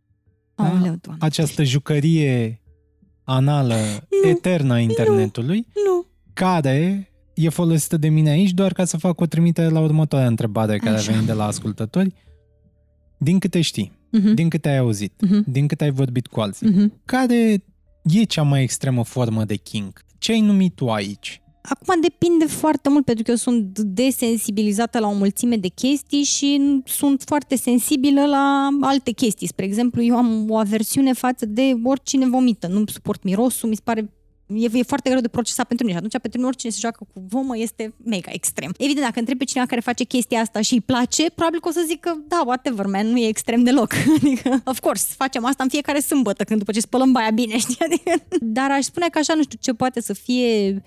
da? 0.56 1.16
această 1.20 1.64
jucărie 1.64 2.62
anală 3.24 3.76
nu, 4.24 4.30
eternă 4.30 4.74
a 4.74 4.80
internetului, 4.80 5.68
nu, 5.76 5.92
nu. 5.92 6.06
care 6.34 7.12
e 7.34 7.50
folosită 7.50 7.98
de 7.98 8.10
mine 8.10 8.30
aici 8.30 8.52
doar 8.52 8.74
ca 8.74 8.86
să 8.86 8.98
fac 8.98 9.20
o 9.20 9.26
trimitere 9.26 9.70
la 9.70 9.80
următoarea 9.80 10.28
întrebare 10.28 10.78
care 10.78 10.96
Așa. 10.96 11.10
a 11.10 11.12
venit 11.12 11.28
de 11.28 11.34
la 11.34 11.46
ascultători. 11.46 12.14
Din 13.18 13.40
câte 13.40 13.62
știi, 13.62 13.92
uh-huh. 13.92 14.34
din 14.34 14.50
câte 14.50 14.70
ai 14.70 14.78
auzit, 14.78 15.14
uh-huh. 15.26 15.44
din 15.46 15.68
câte 15.68 15.84
ai 15.84 15.92
vorbit 15.92 16.28
cu 16.28 16.40
alții, 16.40 16.72
uh-huh. 16.72 17.06
care 17.06 17.64
e 18.04 18.24
cea 18.24 18.42
mai 18.42 18.62
extremă 18.62 19.04
formă 19.04 19.46
de 19.46 19.56
king? 19.56 20.06
Ce 20.18 20.32
ai 20.32 20.42
numit 20.42 20.76
tu 20.76 20.90
aici? 20.90 21.42
Acum 21.70 22.02
depinde 22.02 22.46
foarte 22.46 22.90
mult 22.90 23.06
pentru 23.06 23.24
că 23.24 23.30
eu 23.30 23.38
sunt 23.38 23.80
desensibilizată 23.80 25.00
la 25.00 25.08
o 25.08 25.14
mulțime 25.14 25.56
de 25.56 25.68
chestii 25.68 26.24
și 26.24 26.82
sunt 26.86 27.24
foarte 27.26 27.56
sensibilă 27.56 28.26
la 28.26 28.68
alte 28.82 29.12
chestii. 29.12 29.48
Spre 29.48 29.66
exemplu, 29.66 30.04
eu 30.04 30.18
am 30.18 30.50
o 30.50 30.58
aversiune 30.58 31.14
față 31.14 31.46
de 31.46 31.74
oricine 31.84 32.28
vomită. 32.28 32.68
Nu 32.68 32.84
suport 32.86 33.24
mirosul, 33.24 33.70
mi 33.70 33.76
se 33.76 33.82
pare 33.84 34.12
E, 34.56 34.70
e 34.74 34.84
foarte 34.84 35.10
greu 35.10 35.22
de 35.22 35.28
procesat 35.28 35.68
pentru 35.68 35.86
mine 35.86 35.98
și 35.98 36.04
atunci 36.06 36.22
pentru 36.22 36.40
mine 36.40 36.50
oricine 36.52 36.72
se 36.72 36.78
joacă 36.82 37.08
cu 37.14 37.26
vomă 37.30 37.58
este 37.58 37.94
mega 38.04 38.32
extrem. 38.34 38.74
Evident, 38.78 39.06
dacă 39.06 39.20
întrebi 39.20 39.40
pe 39.40 39.46
cineva 39.46 39.68
care 39.68 39.82
face 39.82 40.04
chestia 40.04 40.40
asta 40.40 40.62
și 40.62 40.74
îi 40.74 40.82
place, 40.82 41.30
probabil 41.36 41.60
că 41.60 41.68
o 41.68 41.72
să 41.72 41.84
zică, 41.88 42.24
da, 42.28 42.42
whatever, 42.46 42.86
man, 42.86 43.08
nu 43.08 43.18
e 43.18 43.28
extrem 43.28 43.64
deloc. 43.64 43.94
Adică, 44.18 44.62
of 44.66 44.80
course, 44.80 45.14
facem 45.18 45.46
asta 45.46 45.64
în 45.64 45.70
fiecare 45.70 46.00
sâmbătă 46.00 46.44
când 46.44 46.60
după 46.60 46.72
ce 46.72 46.80
spălăm 46.80 47.12
baia 47.12 47.30
bine, 47.30 47.58
știi? 47.64 47.78
Adică, 47.80 48.12
dar 48.40 48.72
aș 48.72 48.84
spune 48.84 49.08
că 49.12 49.20
așa, 49.20 49.34
nu 49.34 49.42
știu 49.42 49.58
ce 49.62 49.74
poate 49.74 50.02
să 50.02 50.14
fie 50.14 50.84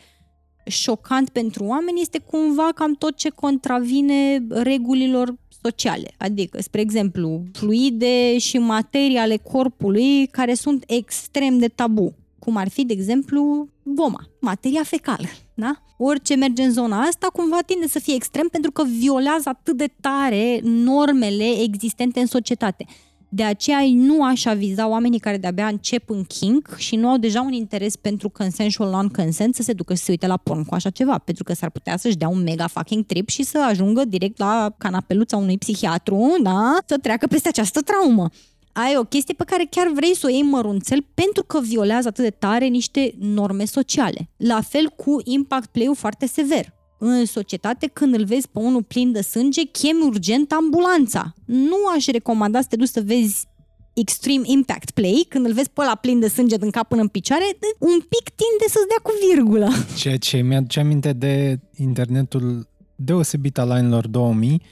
șocant 0.66 1.28
pentru 1.28 1.64
oameni 1.64 2.00
este 2.00 2.18
cumva 2.18 2.68
cam 2.74 2.94
tot 2.94 3.16
ce 3.16 3.28
contravine 3.28 4.46
regulilor 4.48 5.34
sociale. 5.62 6.10
Adică, 6.18 6.62
spre 6.62 6.80
exemplu, 6.80 7.42
fluide 7.52 8.38
și 8.38 8.58
materii 8.58 9.16
ale 9.16 9.36
corpului 9.36 10.26
care 10.26 10.54
sunt 10.54 10.84
extrem 10.86 11.58
de 11.58 11.68
tabu 11.68 12.14
cum 12.40 12.56
ar 12.56 12.68
fi, 12.68 12.84
de 12.84 12.92
exemplu, 12.92 13.68
voma, 13.82 14.20
materia 14.40 14.82
fecală. 14.82 15.26
Da? 15.54 15.82
Orice 15.98 16.34
merge 16.34 16.62
în 16.62 16.72
zona 16.72 17.00
asta 17.00 17.26
cumva 17.32 17.58
tinde 17.66 17.88
să 17.88 17.98
fie 17.98 18.14
extrem 18.14 18.48
pentru 18.48 18.70
că 18.70 18.84
violează 18.84 19.48
atât 19.48 19.76
de 19.76 19.90
tare 20.00 20.60
normele 20.62 21.60
existente 21.62 22.20
în 22.20 22.26
societate. 22.26 22.86
De 23.32 23.42
aceea 23.42 23.78
nu 23.94 24.24
aș 24.24 24.44
aviza 24.44 24.88
oamenii 24.88 25.18
care 25.18 25.36
de-abia 25.36 25.66
încep 25.66 26.10
în 26.10 26.24
kink 26.24 26.74
și 26.76 26.96
nu 26.96 27.08
au 27.08 27.16
deja 27.16 27.40
un 27.40 27.52
interes 27.52 27.96
pentru 27.96 28.28
consensual 28.28 28.90
non-consent 28.90 29.54
să 29.54 29.62
se 29.62 29.72
ducă 29.72 29.92
și 29.92 29.98
să 29.98 30.04
se 30.04 30.10
uite 30.10 30.26
la 30.26 30.36
porn 30.36 30.64
cu 30.64 30.74
așa 30.74 30.90
ceva, 30.90 31.18
pentru 31.18 31.44
că 31.44 31.54
s-ar 31.54 31.70
putea 31.70 31.96
să-și 31.96 32.16
dea 32.16 32.28
un 32.28 32.42
mega 32.42 32.66
fucking 32.66 33.06
trip 33.06 33.28
și 33.28 33.42
să 33.42 33.64
ajungă 33.68 34.04
direct 34.04 34.38
la 34.38 34.74
canapeluța 34.78 35.36
unui 35.36 35.58
psihiatru, 35.58 36.36
da? 36.42 36.76
Să 36.86 36.98
treacă 36.98 37.26
peste 37.26 37.48
această 37.48 37.80
traumă 37.80 38.30
ai 38.72 38.96
o 38.96 39.04
chestie 39.04 39.34
pe 39.34 39.44
care 39.44 39.66
chiar 39.70 39.90
vrei 39.94 40.16
să 40.16 40.26
o 40.26 40.30
iei 40.30 40.42
mărunțel 40.42 41.06
pentru 41.14 41.44
că 41.44 41.60
violează 41.60 42.08
atât 42.08 42.24
de 42.24 42.30
tare 42.30 42.66
niște 42.66 43.14
norme 43.18 43.64
sociale. 43.64 44.28
La 44.36 44.60
fel 44.60 44.92
cu 44.96 45.20
impact 45.24 45.66
play-ul 45.66 45.94
foarte 45.94 46.26
sever. 46.26 46.79
În 47.02 47.24
societate, 47.24 47.86
când 47.86 48.14
îl 48.14 48.24
vezi 48.24 48.48
pe 48.48 48.58
unul 48.58 48.82
plin 48.82 49.12
de 49.12 49.20
sânge, 49.20 49.62
chemi 49.62 50.02
urgent 50.02 50.52
ambulanța. 50.52 51.34
Nu 51.44 51.76
aș 51.94 52.06
recomanda 52.06 52.60
să 52.60 52.66
te 52.70 52.76
duci 52.76 52.88
să 52.88 53.02
vezi 53.04 53.46
Extreme 53.94 54.42
Impact 54.44 54.90
Play, 54.90 55.26
când 55.28 55.46
îl 55.46 55.52
vezi 55.52 55.70
pe 55.70 55.80
ăla 55.80 55.94
plin 55.94 56.20
de 56.20 56.28
sânge 56.28 56.56
din 56.56 56.70
cap 56.70 56.88
până 56.88 57.00
în 57.00 57.08
picioare, 57.08 57.44
un 57.78 57.98
pic 57.98 58.24
tinde 58.24 58.66
să-ți 58.68 58.86
dea 58.88 58.98
cu 59.02 59.10
virgulă. 59.32 59.68
Ceea 59.96 60.16
ce 60.16 60.36
mi-aduce 60.40 60.80
aminte 60.80 61.12
de 61.12 61.60
internetul 61.76 62.68
deosebit 62.96 63.58
al 63.58 63.70
anilor 63.70 64.06
2000, 64.06 64.62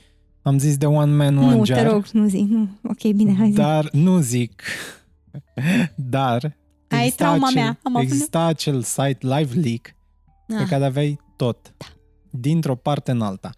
am 0.42 0.58
zis 0.58 0.76
de 0.76 0.86
One 0.86 1.14
Man, 1.14 1.36
One 1.36 1.54
nu, 1.54 1.64
Jar. 1.64 1.82
Nu, 1.82 1.84
te 1.84 1.92
rog, 1.92 2.04
nu 2.12 2.28
zic. 2.28 2.48
Nu. 2.48 2.68
Ok, 2.82 3.12
bine, 3.14 3.34
hai 3.38 3.50
zi. 3.50 3.56
Dar, 3.56 3.88
nu 3.92 4.20
zic. 4.20 4.62
Dar, 5.94 6.56
Ai 6.88 7.10
trauma 7.10 7.46
acel, 7.46 7.62
mea. 7.62 7.78
Am 7.82 7.94
exista 7.94 8.44
acel 8.44 8.82
site 8.82 9.18
Live 9.20 9.60
Leak 9.60 9.94
da. 10.46 10.56
pe 10.56 10.64
care 10.68 10.84
aveai 10.84 11.18
tot. 11.36 11.74
Da. 11.76 11.86
Dintr-o 12.30 12.74
parte 12.74 13.10
în 13.10 13.20
alta. 13.20 13.50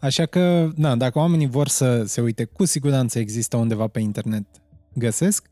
Așa 0.00 0.26
că, 0.26 0.70
na, 0.76 0.96
dacă 0.96 1.18
oamenii 1.18 1.48
vor 1.48 1.68
să 1.68 2.02
se 2.04 2.20
uite, 2.20 2.44
cu 2.44 2.64
siguranță 2.64 3.18
există 3.18 3.56
undeva 3.56 3.86
pe 3.86 4.00
internet 4.00 4.46
găsesc 4.92 5.50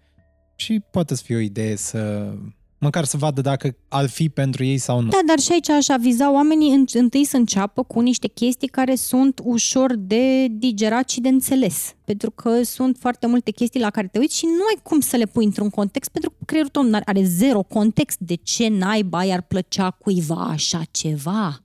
și 0.56 0.82
poate 0.90 1.14
să 1.14 1.22
fie 1.24 1.36
o 1.36 1.38
idee 1.38 1.76
să 1.76 2.32
măcar 2.78 3.04
să 3.04 3.16
vadă 3.16 3.40
dacă 3.40 3.76
ar 3.88 4.08
fi 4.08 4.28
pentru 4.28 4.64
ei 4.64 4.78
sau 4.78 5.00
nu. 5.00 5.08
Da, 5.08 5.20
dar 5.26 5.38
și 5.38 5.52
aici 5.52 5.68
aș 5.68 5.88
aviza 5.88 6.32
oamenii 6.32 6.74
în, 6.74 6.84
întâi 6.92 7.24
să 7.24 7.36
înceapă 7.36 7.82
cu 7.82 8.00
niște 8.00 8.28
chestii 8.28 8.68
care 8.68 8.94
sunt 8.94 9.40
ușor 9.44 9.94
de 9.96 10.46
digerat 10.46 11.08
și 11.08 11.20
de 11.20 11.28
înțeles. 11.28 11.94
Pentru 12.04 12.30
că 12.30 12.62
sunt 12.62 12.96
foarte 13.00 13.26
multe 13.26 13.50
chestii 13.50 13.80
la 13.80 13.90
care 13.90 14.06
te 14.06 14.18
uiți 14.18 14.36
și 14.36 14.44
nu 14.44 14.64
ai 14.68 14.80
cum 14.82 15.00
să 15.00 15.16
le 15.16 15.26
pui 15.26 15.44
într-un 15.44 15.70
context, 15.70 16.10
pentru 16.10 16.30
că 16.30 16.36
creierul 16.44 16.70
tău 16.70 17.00
are 17.04 17.24
zero 17.24 17.62
context 17.62 18.18
de 18.18 18.34
ce 18.34 18.68
naiba 18.68 19.24
i-ar 19.24 19.42
plăcea 19.42 19.90
cuiva 19.90 20.48
așa 20.50 20.82
ceva. 20.90 21.60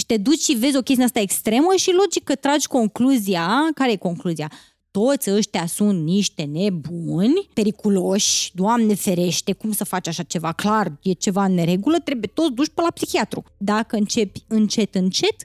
Și 0.00 0.06
te 0.06 0.16
duci 0.16 0.40
și 0.40 0.52
vezi 0.52 0.76
o 0.76 0.80
chestie 0.80 1.04
asta 1.04 1.20
extremă 1.20 1.72
și 1.76 1.92
logic 1.92 2.24
că 2.24 2.34
tragi 2.34 2.66
concluzia, 2.66 3.48
care 3.74 3.92
e 3.92 3.96
concluzia? 3.96 4.50
toți 4.90 5.30
ăștia 5.30 5.66
sunt 5.66 6.02
niște 6.02 6.42
nebuni, 6.42 7.48
periculoși, 7.54 8.50
Doamne 8.54 8.94
ferește, 8.94 9.52
cum 9.52 9.72
să 9.72 9.84
faci 9.84 10.08
așa 10.08 10.22
ceva? 10.22 10.52
Clar, 10.52 10.98
e 11.02 11.12
ceva 11.12 11.44
în 11.44 11.54
neregulă, 11.54 11.98
trebuie 11.98 12.30
toți 12.34 12.52
duși 12.52 12.70
pe 12.70 12.80
la 12.80 12.90
psihiatru. 12.90 13.44
Dacă 13.56 13.96
începi 13.96 14.44
încet, 14.48 14.94
încet, 14.94 15.36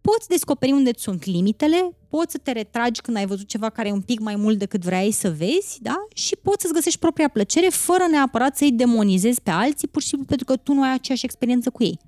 poți 0.00 0.28
descoperi 0.28 0.72
unde 0.72 0.90
sunt 0.96 1.24
limitele, 1.24 1.96
poți 2.08 2.32
să 2.32 2.38
te 2.38 2.52
retragi 2.52 3.00
când 3.00 3.16
ai 3.16 3.26
văzut 3.26 3.46
ceva 3.48 3.70
care 3.70 3.88
e 3.88 3.92
un 3.92 4.00
pic 4.00 4.20
mai 4.20 4.36
mult 4.36 4.58
decât 4.58 4.82
vrei 4.82 5.10
să 5.10 5.30
vezi, 5.30 5.78
da? 5.80 6.06
Și 6.14 6.36
poți 6.36 6.62
să-ți 6.62 6.74
găsești 6.74 6.98
propria 6.98 7.28
plăcere 7.28 7.68
fără 7.68 8.06
neapărat 8.10 8.56
să-i 8.56 8.72
demonizezi 8.72 9.42
pe 9.42 9.50
alții, 9.50 9.88
pur 9.88 10.02
și 10.02 10.08
simplu 10.08 10.26
pentru 10.26 10.46
că 10.46 10.56
tu 10.56 10.72
nu 10.72 10.82
ai 10.82 10.92
aceeași 10.92 11.24
experiență 11.24 11.70
cu 11.70 11.82
ei. 11.82 11.98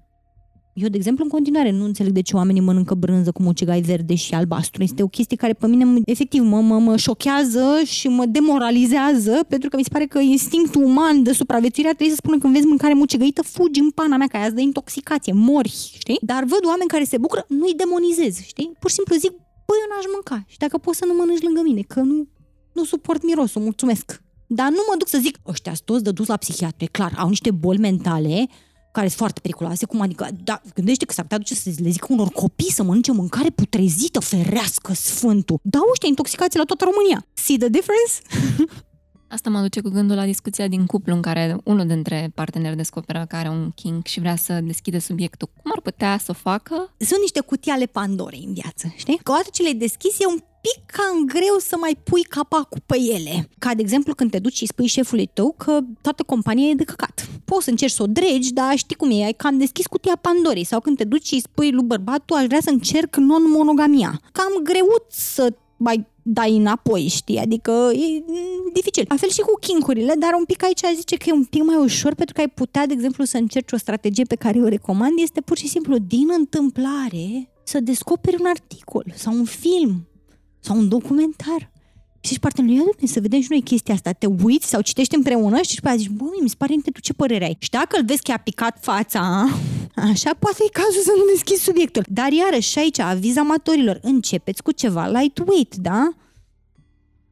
Eu, 0.80 0.88
de 0.88 0.96
exemplu, 0.96 1.24
în 1.24 1.30
continuare 1.30 1.70
nu 1.70 1.84
înțeleg 1.84 2.12
de 2.12 2.20
ce 2.20 2.36
oamenii 2.36 2.60
mănâncă 2.60 2.94
brânză 2.94 3.32
cu 3.32 3.42
mucigai 3.42 3.80
verde 3.80 4.14
și 4.14 4.34
albastru. 4.34 4.82
Este 4.82 5.02
o 5.02 5.06
chestie 5.06 5.36
care 5.36 5.52
pe 5.52 5.66
mine, 5.66 6.00
efectiv, 6.04 6.42
mă, 6.42 6.60
mă, 6.60 6.78
mă 6.78 6.96
șochează 6.96 7.80
și 7.84 8.08
mă 8.08 8.24
demoralizează, 8.26 9.44
pentru 9.48 9.68
că 9.68 9.76
mi 9.76 9.82
se 9.82 9.88
pare 9.92 10.06
că 10.06 10.18
instinctul 10.18 10.82
uman 10.82 11.22
de 11.22 11.32
supraviețuire 11.32 11.88
trebuie 11.88 12.16
să 12.16 12.20
spună 12.22 12.38
când 12.38 12.54
vezi 12.54 12.66
mâncare 12.66 12.94
mucigăită, 12.94 13.42
fugi 13.42 13.80
în 13.80 13.90
pana 13.90 14.16
mea, 14.16 14.26
ca 14.26 14.38
aia 14.38 14.50
de 14.50 14.60
intoxicație, 14.60 15.32
mori, 15.32 15.92
știi? 15.98 16.18
Dar 16.22 16.44
văd 16.44 16.64
oameni 16.66 16.88
care 16.88 17.04
se 17.04 17.18
bucură, 17.18 17.44
nu-i 17.48 17.74
demonizez, 17.74 18.40
știi? 18.40 18.70
Pur 18.80 18.88
și 18.90 18.96
simplu 18.96 19.14
zic, 19.14 19.30
băi, 19.66 19.78
eu 19.82 19.88
n-aș 19.90 20.04
mânca. 20.12 20.44
Și 20.46 20.58
dacă 20.58 20.78
poți 20.78 20.98
să 20.98 21.04
nu 21.04 21.14
mănânci 21.14 21.42
lângă 21.42 21.60
mine, 21.64 21.80
că 21.80 22.00
nu, 22.00 22.28
nu 22.72 22.84
suport 22.84 23.24
mirosul, 23.24 23.62
mulțumesc. 23.62 24.22
Dar 24.46 24.68
nu 24.68 24.82
mă 24.88 24.94
duc 24.98 25.08
să 25.08 25.18
zic, 25.20 25.38
ăștia 25.46 25.72
toți 25.84 26.02
de 26.02 26.10
dus 26.10 26.26
la 26.26 26.36
psihiatrie, 26.36 26.88
clar, 26.88 27.12
au 27.16 27.28
niște 27.28 27.50
boli 27.50 27.78
mentale, 27.78 28.46
care 28.90 29.06
sunt 29.06 29.18
foarte 29.18 29.40
periculoase, 29.40 29.86
cum 29.86 30.00
adică, 30.00 30.28
da, 30.44 30.60
gândește 30.74 31.04
că 31.04 31.12
s-ar 31.12 31.24
putea 31.24 31.38
duce 31.38 31.54
să 31.54 31.70
le 31.76 31.90
zică 31.90 32.06
unor 32.10 32.28
copii 32.28 32.72
să 32.72 32.82
mănânce 32.82 33.12
mâncare 33.12 33.50
putrezită, 33.50 34.20
ferească 34.20 34.92
sfântul. 34.94 35.58
Da, 35.62 35.78
ăștia 35.90 36.08
intoxicați 36.08 36.56
la 36.56 36.64
toată 36.64 36.84
România. 36.84 37.26
See 37.32 37.56
the 37.56 37.68
difference? 37.68 38.12
Asta 39.28 39.50
mă 39.50 39.60
duce 39.60 39.80
cu 39.80 39.88
gândul 39.88 40.16
la 40.16 40.24
discuția 40.24 40.68
din 40.68 40.86
cuplu 40.86 41.14
în 41.14 41.22
care 41.22 41.56
unul 41.64 41.86
dintre 41.86 42.30
parteneri 42.34 42.76
descoperă 42.76 43.24
că 43.28 43.36
are 43.36 43.48
un 43.48 43.70
kink 43.70 44.06
și 44.06 44.20
vrea 44.20 44.36
să 44.36 44.60
deschide 44.60 44.98
subiectul. 44.98 45.50
Cum 45.62 45.70
ar 45.74 45.80
putea 45.80 46.18
să 46.18 46.26
o 46.30 46.34
facă? 46.34 46.94
Sunt 46.96 47.20
niște 47.20 47.40
cutii 47.40 47.72
ale 47.72 47.84
Pandorei 47.84 48.44
în 48.46 48.52
viață, 48.52 48.92
știi? 48.96 49.20
Că 49.22 49.30
odată 49.30 49.48
ce 49.52 49.62
le-ai 49.62 49.74
deschis, 49.74 50.18
e 50.18 50.26
un 50.26 50.38
pic 50.60 50.84
cam 50.86 51.24
greu 51.26 51.58
să 51.58 51.76
mai 51.80 51.98
pui 52.04 52.22
capacul 52.22 52.82
pe 52.86 52.96
ele. 53.00 53.48
Ca 53.58 53.74
de 53.74 53.82
exemplu 53.82 54.14
când 54.14 54.30
te 54.30 54.38
duci 54.38 54.56
și 54.56 54.66
spui 54.66 54.86
șefului 54.86 55.26
tău 55.26 55.54
că 55.56 55.78
toată 56.00 56.22
compania 56.22 56.68
e 56.68 56.74
de 56.74 56.84
căcat. 56.84 57.28
Poți 57.44 57.64
să 57.64 57.70
încerci 57.70 57.92
să 57.92 58.02
o 58.02 58.06
dregi, 58.06 58.52
dar 58.52 58.76
știi 58.76 58.96
cum 58.96 59.10
e, 59.10 59.24
ai 59.24 59.32
cam 59.32 59.58
deschis 59.58 59.86
cutia 59.86 60.18
Pandorei. 60.20 60.64
Sau 60.64 60.80
când 60.80 60.96
te 60.96 61.04
duci 61.04 61.26
și 61.26 61.40
spui 61.40 61.72
lui 61.72 61.84
bărbatul, 61.84 62.36
aș 62.36 62.46
vrea 62.46 62.60
să 62.60 62.70
încerc 62.70 63.16
non-monogamia. 63.16 64.20
Cam 64.32 64.62
greuț 64.62 65.04
să 65.08 65.54
mai 65.78 66.06
dai 66.22 66.56
înapoi, 66.56 67.06
știi? 67.06 67.38
Adică 67.38 67.90
e 67.92 68.24
dificil. 68.72 69.04
La 69.08 69.16
fel 69.16 69.28
și 69.28 69.40
cu 69.40 69.58
kinkurile, 69.60 70.14
dar 70.18 70.30
un 70.38 70.44
pic 70.44 70.62
aici 70.62 70.80
zice 70.96 71.16
că 71.16 71.24
e 71.28 71.32
un 71.32 71.44
pic 71.44 71.62
mai 71.64 71.76
ușor 71.76 72.14
pentru 72.14 72.34
că 72.34 72.40
ai 72.40 72.48
putea, 72.48 72.86
de 72.86 72.92
exemplu, 72.92 73.24
să 73.24 73.36
încerci 73.36 73.72
o 73.72 73.76
strategie 73.76 74.24
pe 74.24 74.34
care 74.34 74.60
o 74.60 74.68
recomand, 74.68 75.18
este 75.18 75.40
pur 75.40 75.56
și 75.56 75.68
simplu 75.68 75.98
din 75.98 76.28
întâmplare 76.38 77.50
să 77.62 77.80
descoperi 77.80 78.36
un 78.40 78.46
articol 78.46 79.04
sau 79.14 79.34
un 79.34 79.44
film 79.44 80.08
sau 80.60 80.76
un 80.76 80.88
documentar. 80.88 81.70
Și 82.28 82.34
zici 82.34 82.42
partenerul, 82.42 82.96
ia 83.00 83.08
să 83.08 83.20
vedem 83.20 83.40
și 83.40 83.46
noi 83.50 83.62
chestia 83.62 83.94
asta. 83.94 84.12
Te 84.12 84.26
uiți 84.26 84.68
sau 84.68 84.80
citești 84.80 85.14
împreună 85.14 85.62
și 85.62 85.74
după 85.74 85.96
zici, 85.96 86.08
bă, 86.08 86.24
mi 86.42 86.48
se 86.48 86.54
pare 86.58 86.74
tu 86.92 87.00
ce 87.00 87.12
părere 87.12 87.44
ai. 87.44 87.56
Și 87.58 87.70
dacă 87.70 87.96
îl 87.98 88.04
vezi 88.04 88.22
că 88.22 88.32
a 88.32 88.36
picat 88.36 88.78
fața, 88.80 89.48
așa 89.94 90.34
poate 90.38 90.62
e 90.66 90.70
cazul 90.72 91.02
să 91.02 91.12
nu 91.16 91.32
deschizi 91.32 91.62
subiectul. 91.62 92.04
Dar 92.08 92.32
iarăși 92.32 92.70
și 92.70 92.78
aici, 92.78 92.98
aviz 92.98 93.36
amatorilor, 93.36 93.98
începeți 94.02 94.62
cu 94.62 94.72
ceva 94.72 95.08
lightweight, 95.08 95.76
da? 95.76 96.12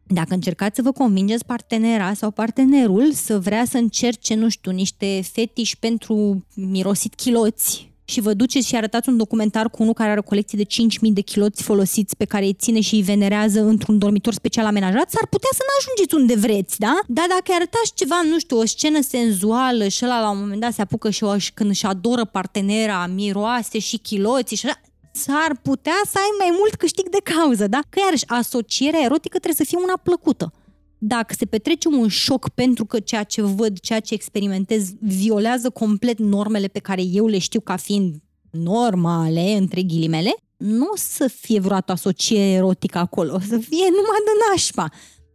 Dacă 0.07 0.35
încercați 0.35 0.77
să 0.77 0.83
vă 0.83 0.93
convingeți 0.93 1.45
partenera 1.45 2.15
sau 2.15 2.31
partenerul 2.31 3.13
să 3.13 3.39
vrea 3.39 3.65
să 3.65 3.77
încerce, 3.77 4.35
nu 4.35 4.49
știu, 4.49 4.71
niște 4.71 5.21
fetiși 5.33 5.79
pentru 5.79 6.47
mirosit 6.55 7.15
chiloți, 7.15 7.93
și 8.09 8.21
vă 8.21 8.35
duceți 8.35 8.67
și 8.67 8.77
arătați 8.77 9.09
un 9.09 9.17
documentar 9.17 9.71
cu 9.71 9.83
unul 9.83 9.95
care 9.95 10.11
are 10.11 10.19
o 10.19 10.23
colecție 10.23 10.59
de 10.59 10.65
5.000 11.09 11.13
de 11.13 11.21
chiloți 11.21 11.63
folosiți 11.63 12.17
pe 12.17 12.25
care 12.25 12.45
îi 12.45 12.53
ține 12.53 12.81
și 12.81 12.95
îi 12.95 13.03
venerează 13.03 13.61
într-un 13.61 13.99
dormitor 13.99 14.33
special 14.33 14.67
amenajat, 14.67 15.11
s-ar 15.11 15.27
putea 15.27 15.49
să 15.53 15.63
nu 15.67 15.73
ajungeți 15.79 16.15
unde 16.15 16.47
vreți, 16.47 16.79
da? 16.79 16.99
Dar 17.07 17.27
dacă 17.29 17.51
arătați 17.55 17.95
ceva, 17.95 18.21
nu 18.31 18.39
știu, 18.39 18.59
o 18.59 18.67
scenă 18.67 19.01
senzuală 19.01 19.89
și 19.89 20.05
ăla 20.05 20.21
la 20.21 20.31
un 20.31 20.39
moment 20.39 20.61
dat 20.61 20.73
se 20.73 20.83
apucă 20.83 21.11
și 21.11 21.25
o, 21.25 21.35
când 21.55 21.71
își 21.71 21.87
adoră 21.87 22.25
partenera, 22.25 23.07
miroase 23.07 23.79
și 23.79 23.97
chiloți 23.97 24.55
și 24.55 24.67
așa, 24.67 24.81
s-ar 25.13 25.59
putea 25.63 26.01
să 26.11 26.19
ai 26.19 26.33
mai 26.39 26.57
mult 26.59 26.75
câștig 26.75 27.09
de 27.09 27.21
cauză, 27.23 27.67
da? 27.67 27.81
Că 27.89 27.99
iarăși 28.05 28.25
asocierea 28.27 29.01
erotică 29.03 29.39
trebuie 29.39 29.67
să 29.67 29.71
fie 29.71 29.79
una 29.83 29.97
plăcută 30.03 30.53
dacă 30.99 31.35
se 31.39 31.45
petrece 31.45 31.89
un 31.89 32.09
șoc 32.09 32.49
pentru 32.49 32.85
că 32.85 33.01
ceea 33.01 33.23
ce 33.23 33.43
văd, 33.43 33.79
ceea 33.79 34.01
ce 34.01 34.15
experimentez 34.15 34.93
violează 35.01 35.71
complet 35.71 36.19
normele 36.19 36.67
pe 36.67 36.79
care 36.79 37.03
eu 37.03 37.27
le 37.27 37.39
știu 37.39 37.61
ca 37.61 37.77
fiind 37.77 38.15
normale, 38.51 39.57
între 39.57 39.83
ghilimele, 39.83 40.35
nu 40.57 40.89
o 40.93 40.97
să 40.97 41.29
fie 41.41 41.61
vreodată 41.61 41.93
asociere 41.93 42.51
erotică 42.51 42.99
acolo, 42.99 43.35
o 43.35 43.41
să 43.41 43.59
fie 43.59 43.89
numai 43.89 44.21
de 44.25 44.31
nașpa. 44.51 44.89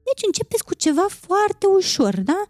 Deci 0.03 0.25
începeți 0.25 0.63
cu 0.63 0.73
ceva 0.73 1.05
foarte 1.09 1.65
ușor, 1.65 2.19
da? 2.19 2.43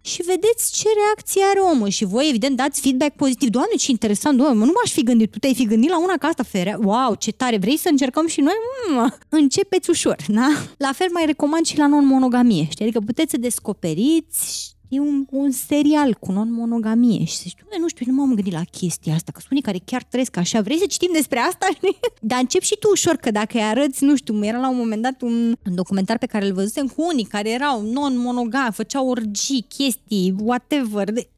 Și 0.00 0.22
vedeți 0.22 0.72
ce 0.72 0.88
reacție 1.04 1.42
are 1.42 1.58
omul 1.58 1.88
și 1.88 2.04
voi 2.04 2.28
evident 2.28 2.56
dați 2.56 2.80
feedback 2.80 3.16
pozitiv. 3.16 3.48
Doamne, 3.48 3.74
ce 3.78 3.90
interesant, 3.90 4.38
doamne, 4.38 4.64
nu 4.64 4.72
m-aș 4.74 4.92
fi 4.92 5.02
gândit, 5.02 5.30
tu 5.30 5.38
te-ai 5.38 5.54
fi 5.54 5.64
gândit 5.64 5.90
la 5.90 6.02
una 6.02 6.14
ca 6.18 6.26
asta, 6.26 6.42
ferea? 6.42 6.78
Wow, 6.82 7.14
ce 7.14 7.32
tare, 7.32 7.58
vrei 7.58 7.76
să 7.76 7.88
încercăm 7.88 8.26
și 8.26 8.40
noi? 8.40 8.54
Mm, 8.88 9.14
începeți 9.28 9.90
ușor, 9.90 10.16
da? 10.28 10.48
La 10.76 10.92
fel 10.92 11.08
mai 11.12 11.26
recomand 11.26 11.66
și 11.66 11.78
la 11.78 11.86
non-monogamie, 11.86 12.66
știi? 12.70 12.84
Adică 12.84 13.00
puteți 13.00 13.30
să 13.30 13.36
descoperiți 13.36 14.74
e 14.90 15.00
un, 15.00 15.26
un 15.30 15.50
serial 15.50 16.14
cu 16.14 16.32
non-monogamie 16.32 17.24
și 17.24 17.36
zici, 17.36 17.56
nu 17.78 17.88
știu, 17.88 18.06
nu 18.08 18.16
m-am 18.16 18.34
gândit 18.34 18.52
la 18.52 18.64
chestia 18.70 19.14
asta, 19.14 19.32
că 19.32 19.38
sunt 19.38 19.50
unii 19.50 19.62
care 19.62 19.78
chiar 19.84 20.02
trăiesc 20.02 20.36
așa, 20.36 20.60
vrei 20.60 20.78
să 20.78 20.86
citim 20.86 21.10
despre 21.12 21.38
asta? 21.38 21.66
Dar 22.20 22.38
încep 22.40 22.62
și 22.62 22.76
tu 22.80 22.88
ușor, 22.92 23.16
că 23.16 23.30
dacă 23.30 23.56
îi 23.58 23.62
arăți, 23.62 24.04
nu 24.04 24.16
știu, 24.16 24.44
era 24.44 24.58
la 24.58 24.70
un 24.70 24.76
moment 24.76 25.02
dat 25.02 25.22
un, 25.22 25.56
un 25.66 25.74
documentar 25.74 26.18
pe 26.18 26.26
care 26.26 26.46
îl 26.46 26.52
văzusem 26.52 26.86
cu 26.86 27.06
unii 27.12 27.24
care 27.24 27.50
erau 27.50 27.82
non-monogami, 27.82 28.72
făceau 28.72 29.08
orgii, 29.08 29.66
chestii, 29.68 30.34
whatever, 30.38 31.10
de... 31.10 31.28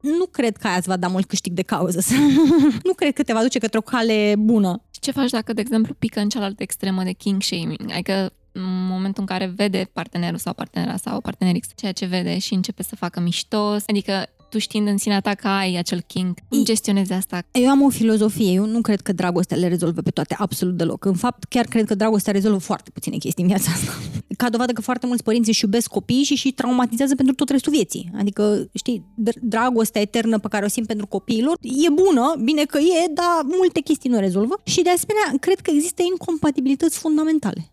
nu 0.00 0.26
cred 0.26 0.56
că 0.56 0.66
aia 0.66 0.76
îți 0.76 0.88
va 0.88 0.96
da 0.96 1.08
mult 1.08 1.26
câștig 1.26 1.52
de 1.52 1.62
cauză. 1.62 2.00
nu 2.88 2.92
cred 2.92 3.12
că 3.12 3.22
te 3.22 3.32
va 3.32 3.42
duce 3.42 3.58
către 3.58 3.78
o 3.78 3.82
cale 3.82 4.34
bună. 4.38 4.82
Ce 4.90 5.10
faci 5.10 5.30
dacă, 5.30 5.52
de 5.52 5.60
exemplu, 5.60 5.94
pică 5.94 6.20
în 6.20 6.28
cealaltă 6.28 6.62
extremă 6.62 7.02
de 7.02 7.12
king 7.12 7.42
shaming? 7.42 7.90
Adică 7.90 8.32
în 8.58 8.86
momentul 8.86 9.22
în 9.22 9.26
care 9.26 9.52
vede 9.56 9.90
partenerul 9.92 10.38
sau 10.38 10.52
partenera 10.52 10.96
sau 10.96 11.20
partenerix 11.20 11.68
ceea 11.74 11.92
ce 11.92 12.06
vede 12.06 12.38
și 12.38 12.54
începe 12.54 12.82
să 12.82 12.96
facă 12.96 13.20
mișto, 13.20 13.76
adică 13.86 14.28
tu 14.48 14.58
știind 14.58 14.88
în 14.88 14.96
sinea 14.96 15.20
ta 15.20 15.34
că 15.34 15.48
ai 15.48 15.76
acel 15.76 16.00
king, 16.00 16.34
cum 16.48 16.64
gestionezi 16.64 17.12
asta? 17.12 17.42
Eu 17.52 17.68
am 17.68 17.82
o 17.82 17.88
filozofie, 17.88 18.52
eu 18.52 18.64
nu 18.64 18.80
cred 18.80 19.00
că 19.00 19.12
dragostea 19.12 19.56
le 19.56 19.68
rezolvă 19.68 20.00
pe 20.00 20.10
toate, 20.10 20.34
absolut 20.38 20.76
deloc. 20.76 21.04
În 21.04 21.14
fapt, 21.14 21.44
chiar 21.44 21.64
cred 21.64 21.86
că 21.86 21.94
dragostea 21.94 22.32
rezolvă 22.32 22.58
foarte 22.58 22.90
puține 22.90 23.16
chestii 23.16 23.42
în 23.42 23.48
viața 23.48 23.70
asta. 23.70 23.92
Ca 24.36 24.50
dovadă 24.50 24.72
că 24.72 24.80
foarte 24.80 25.06
mulți 25.06 25.22
părinți 25.22 25.48
își 25.48 25.64
iubesc 25.64 25.88
copiii 25.88 26.22
și 26.22 26.34
și 26.34 26.52
traumatizează 26.52 27.14
pentru 27.14 27.34
tot 27.34 27.48
restul 27.48 27.72
vieții. 27.72 28.10
Adică, 28.18 28.68
știi, 28.74 29.04
dragostea 29.40 30.00
eternă 30.00 30.38
pe 30.38 30.48
care 30.48 30.64
o 30.64 30.68
simt 30.68 30.86
pentru 30.86 31.06
copiilor 31.06 31.56
e 31.60 31.90
bună, 31.90 32.34
bine 32.42 32.64
că 32.64 32.78
e, 32.78 33.12
dar 33.14 33.40
multe 33.58 33.80
chestii 33.80 34.10
nu 34.10 34.18
rezolvă. 34.18 34.60
Și 34.62 34.82
de 34.82 34.90
asemenea, 34.90 35.38
cred 35.40 35.60
că 35.60 35.70
există 35.74 36.02
incompatibilități 36.02 36.98
fundamentale 36.98 37.70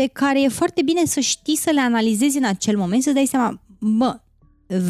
pe 0.00 0.06
care 0.06 0.42
e 0.42 0.48
foarte 0.48 0.82
bine 0.82 1.04
să 1.04 1.20
știi 1.20 1.56
să 1.56 1.70
le 1.70 1.80
analizezi 1.80 2.36
în 2.36 2.44
acel 2.44 2.76
moment, 2.76 3.02
să 3.02 3.12
dai 3.12 3.26
seama, 3.26 3.60
bă, 3.78 4.20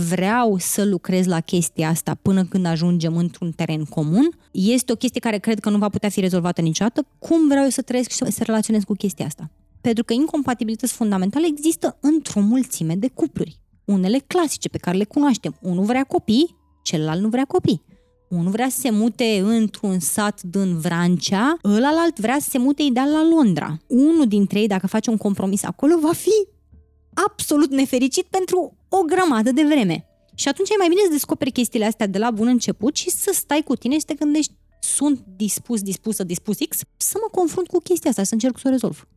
vreau 0.09 0.57
să 0.59 0.85
lucrez 0.85 1.27
la 1.27 1.41
chestia 1.41 1.89
asta 1.89 2.15
până 2.23 2.45
când 2.45 2.67
ajungem 2.67 3.17
într-un 3.17 3.53
teren 3.53 3.85
comun. 3.85 4.29
Este 4.53 4.93
o 4.93 4.95
chestie 4.95 5.21
care 5.21 5.39
cred 5.39 5.61
că 5.61 5.71
nu 5.71 5.79
va 5.79 5.89
putea 5.89 6.09
fi 6.09 6.21
rezolvată 6.21 6.61
niciodată. 6.61 7.07
Cum 7.19 7.49
vreau 7.49 7.65
eu 7.65 7.71
să 7.71 7.83
trăiesc 7.83 8.11
și 8.11 8.17
să 8.17 8.27
se 8.31 8.45
relaționez 8.45 8.83
cu 8.83 8.95
chestia 8.95 9.27
asta? 9.27 9.51
Pentru 9.81 10.05
că 10.05 10.13
incompatibilități 10.13 10.93
fundamentale 10.93 11.47
există 11.47 11.97
într-o 12.01 12.41
mulțime 12.41 12.95
de 12.95 13.09
cupluri. 13.09 13.61
Unele 13.85 14.19
clasice 14.27 14.69
pe 14.69 14.79
care 14.79 14.97
le 14.97 15.05
cunoaștem. 15.05 15.57
Unul 15.61 15.85
vrea 15.85 16.05
copii, 16.05 16.57
celălalt 16.83 17.21
nu 17.21 17.29
vrea 17.29 17.45
copii. 17.45 17.83
Unul 18.31 18.51
vrea 18.51 18.68
să 18.68 18.81
se 18.81 18.91
mute 18.91 19.41
într-un 19.45 19.99
sat 19.99 20.43
din 20.43 20.78
Vrancea, 20.78 21.57
ălalt 21.64 22.18
vrea 22.18 22.39
să 22.41 22.49
se 22.51 22.59
mute 22.59 22.83
ideal 22.83 23.11
la 23.11 23.24
Londra. 23.24 23.76
Unul 23.87 24.26
dintre 24.26 24.61
ei, 24.61 24.66
dacă 24.66 24.87
face 24.87 25.11
un 25.11 25.16
compromis 25.16 25.62
acolo, 25.62 25.99
va 26.01 26.12
fi 26.12 26.47
absolut 27.14 27.70
nefericit 27.70 28.24
pentru 28.24 28.76
o 28.89 29.03
grămadă 29.03 29.53
de 29.53 29.62
vreme. 29.62 30.05
Și 30.35 30.49
atunci 30.49 30.68
e 30.68 30.74
mai 30.78 30.89
bine 30.89 31.01
să 31.05 31.11
descoperi 31.11 31.51
chestiile 31.51 31.87
astea 31.87 32.07
de 32.07 32.18
la 32.18 32.31
bun 32.31 32.47
început 32.47 32.97
și 32.97 33.11
să 33.11 33.31
stai 33.35 33.62
cu 33.62 33.76
tine 33.76 33.95
și 33.95 34.01
să 34.01 34.07
te 34.07 34.14
gândești 34.14 34.53
sunt 34.81 35.24
dispus, 35.37 35.83
dispusă, 35.83 36.24
dispus 36.24 36.57
X, 36.68 36.78
să 36.97 37.18
mă 37.20 37.28
confrunt 37.31 37.66
cu 37.66 37.78
chestia 37.78 38.11
asta, 38.11 38.22
să 38.22 38.33
încerc 38.35 38.59
să 38.59 38.64
o 38.66 38.70
rezolv. 38.70 39.09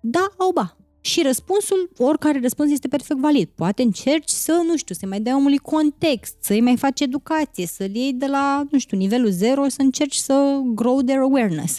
Da, 0.00 0.28
au 0.36 0.50
ba. 0.52 0.76
Și 1.06 1.22
răspunsul, 1.22 1.90
oricare 1.98 2.40
răspuns 2.42 2.70
este 2.70 2.88
perfect 2.88 3.20
valid. 3.20 3.48
Poate 3.54 3.82
încerci 3.82 4.28
să, 4.28 4.62
nu 4.66 4.76
știu, 4.76 4.94
să 4.94 5.06
mai 5.06 5.20
dai 5.20 5.34
omului 5.34 5.58
context, 5.58 6.36
să-i 6.40 6.60
mai 6.60 6.76
faci 6.76 7.00
educație, 7.00 7.66
să-l 7.66 7.94
iei 7.94 8.12
de 8.12 8.26
la, 8.26 8.66
nu 8.70 8.78
știu, 8.78 8.96
nivelul 8.96 9.30
zero, 9.30 9.68
să 9.68 9.82
încerci 9.82 10.14
să 10.14 10.60
grow 10.64 11.00
their 11.00 11.20
awareness. 11.20 11.78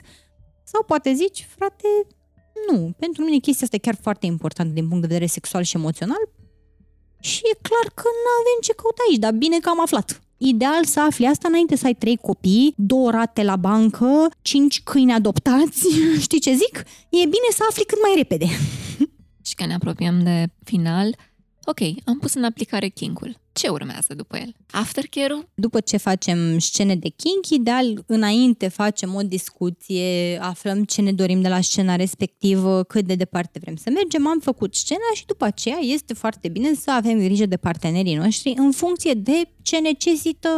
Sau 0.63 0.83
poate 0.83 1.13
zici, 1.13 1.47
frate, 1.57 1.87
nu, 2.71 2.93
pentru 2.99 3.23
mine 3.23 3.37
chestia 3.37 3.63
asta 3.63 3.75
e 3.75 3.79
chiar 3.79 3.97
foarte 4.01 4.25
importantă 4.25 4.73
din 4.73 4.87
punct 4.87 5.01
de 5.01 5.07
vedere 5.07 5.25
sexual 5.25 5.63
și 5.63 5.75
emoțional 5.75 6.29
și 7.19 7.41
e 7.43 7.57
clar 7.61 7.93
că 7.93 8.07
nu 8.23 8.29
avem 8.39 8.59
ce 8.61 8.73
căuta 8.73 9.01
aici, 9.09 9.19
dar 9.19 9.33
bine 9.33 9.59
că 9.59 9.69
am 9.69 9.81
aflat. 9.81 10.21
Ideal 10.37 10.85
să 10.85 10.99
afli 10.99 11.25
asta 11.25 11.47
înainte 11.47 11.75
să 11.75 11.85
ai 11.85 11.93
trei 11.93 12.17
copii, 12.17 12.73
două 12.77 13.11
rate 13.11 13.43
la 13.43 13.55
bancă, 13.55 14.29
cinci 14.41 14.81
câini 14.83 15.13
adoptați, 15.13 15.87
știi 16.25 16.39
ce 16.39 16.53
zic? 16.53 16.77
E 17.09 17.31
bine 17.35 17.49
să 17.51 17.63
afli 17.69 17.83
cât 17.85 18.01
mai 18.01 18.13
repede. 18.15 18.45
și 19.47 19.55
că 19.55 19.65
ne 19.65 19.73
apropiem 19.73 20.23
de 20.23 20.45
final, 20.63 21.15
ok, 21.65 21.79
am 22.05 22.19
pus 22.19 22.33
în 22.33 22.43
aplicare 22.43 22.87
kinkul. 22.87 23.39
Ce 23.51 23.67
urmează 23.67 24.13
după 24.13 24.37
el? 24.37 24.55
Aftercare-ul? 24.71 25.49
După 25.53 25.79
ce 25.79 25.97
facem 25.97 26.59
scene 26.59 26.95
de 26.95 27.07
kink, 27.07 27.49
ideal, 27.49 28.03
înainte 28.05 28.67
facem 28.67 29.15
o 29.15 29.21
discuție, 29.21 30.37
aflăm 30.41 30.83
ce 30.83 31.01
ne 31.01 31.13
dorim 31.13 31.41
de 31.41 31.47
la 31.47 31.61
scena 31.61 31.95
respectivă, 31.95 32.83
cât 32.83 33.05
de 33.05 33.15
departe 33.15 33.59
vrem 33.59 33.75
să 33.75 33.89
mergem, 33.89 34.27
am 34.27 34.39
făcut 34.39 34.75
scena 34.75 35.09
și 35.15 35.25
după 35.25 35.45
aceea 35.45 35.77
este 35.81 36.13
foarte 36.13 36.49
bine 36.49 36.73
să 36.73 36.91
avem 36.91 37.19
grijă 37.19 37.45
de 37.45 37.57
partenerii 37.57 38.15
noștri 38.15 38.53
în 38.57 38.71
funcție 38.71 39.13
de 39.13 39.49
ce 39.61 39.79
necesită 39.79 40.49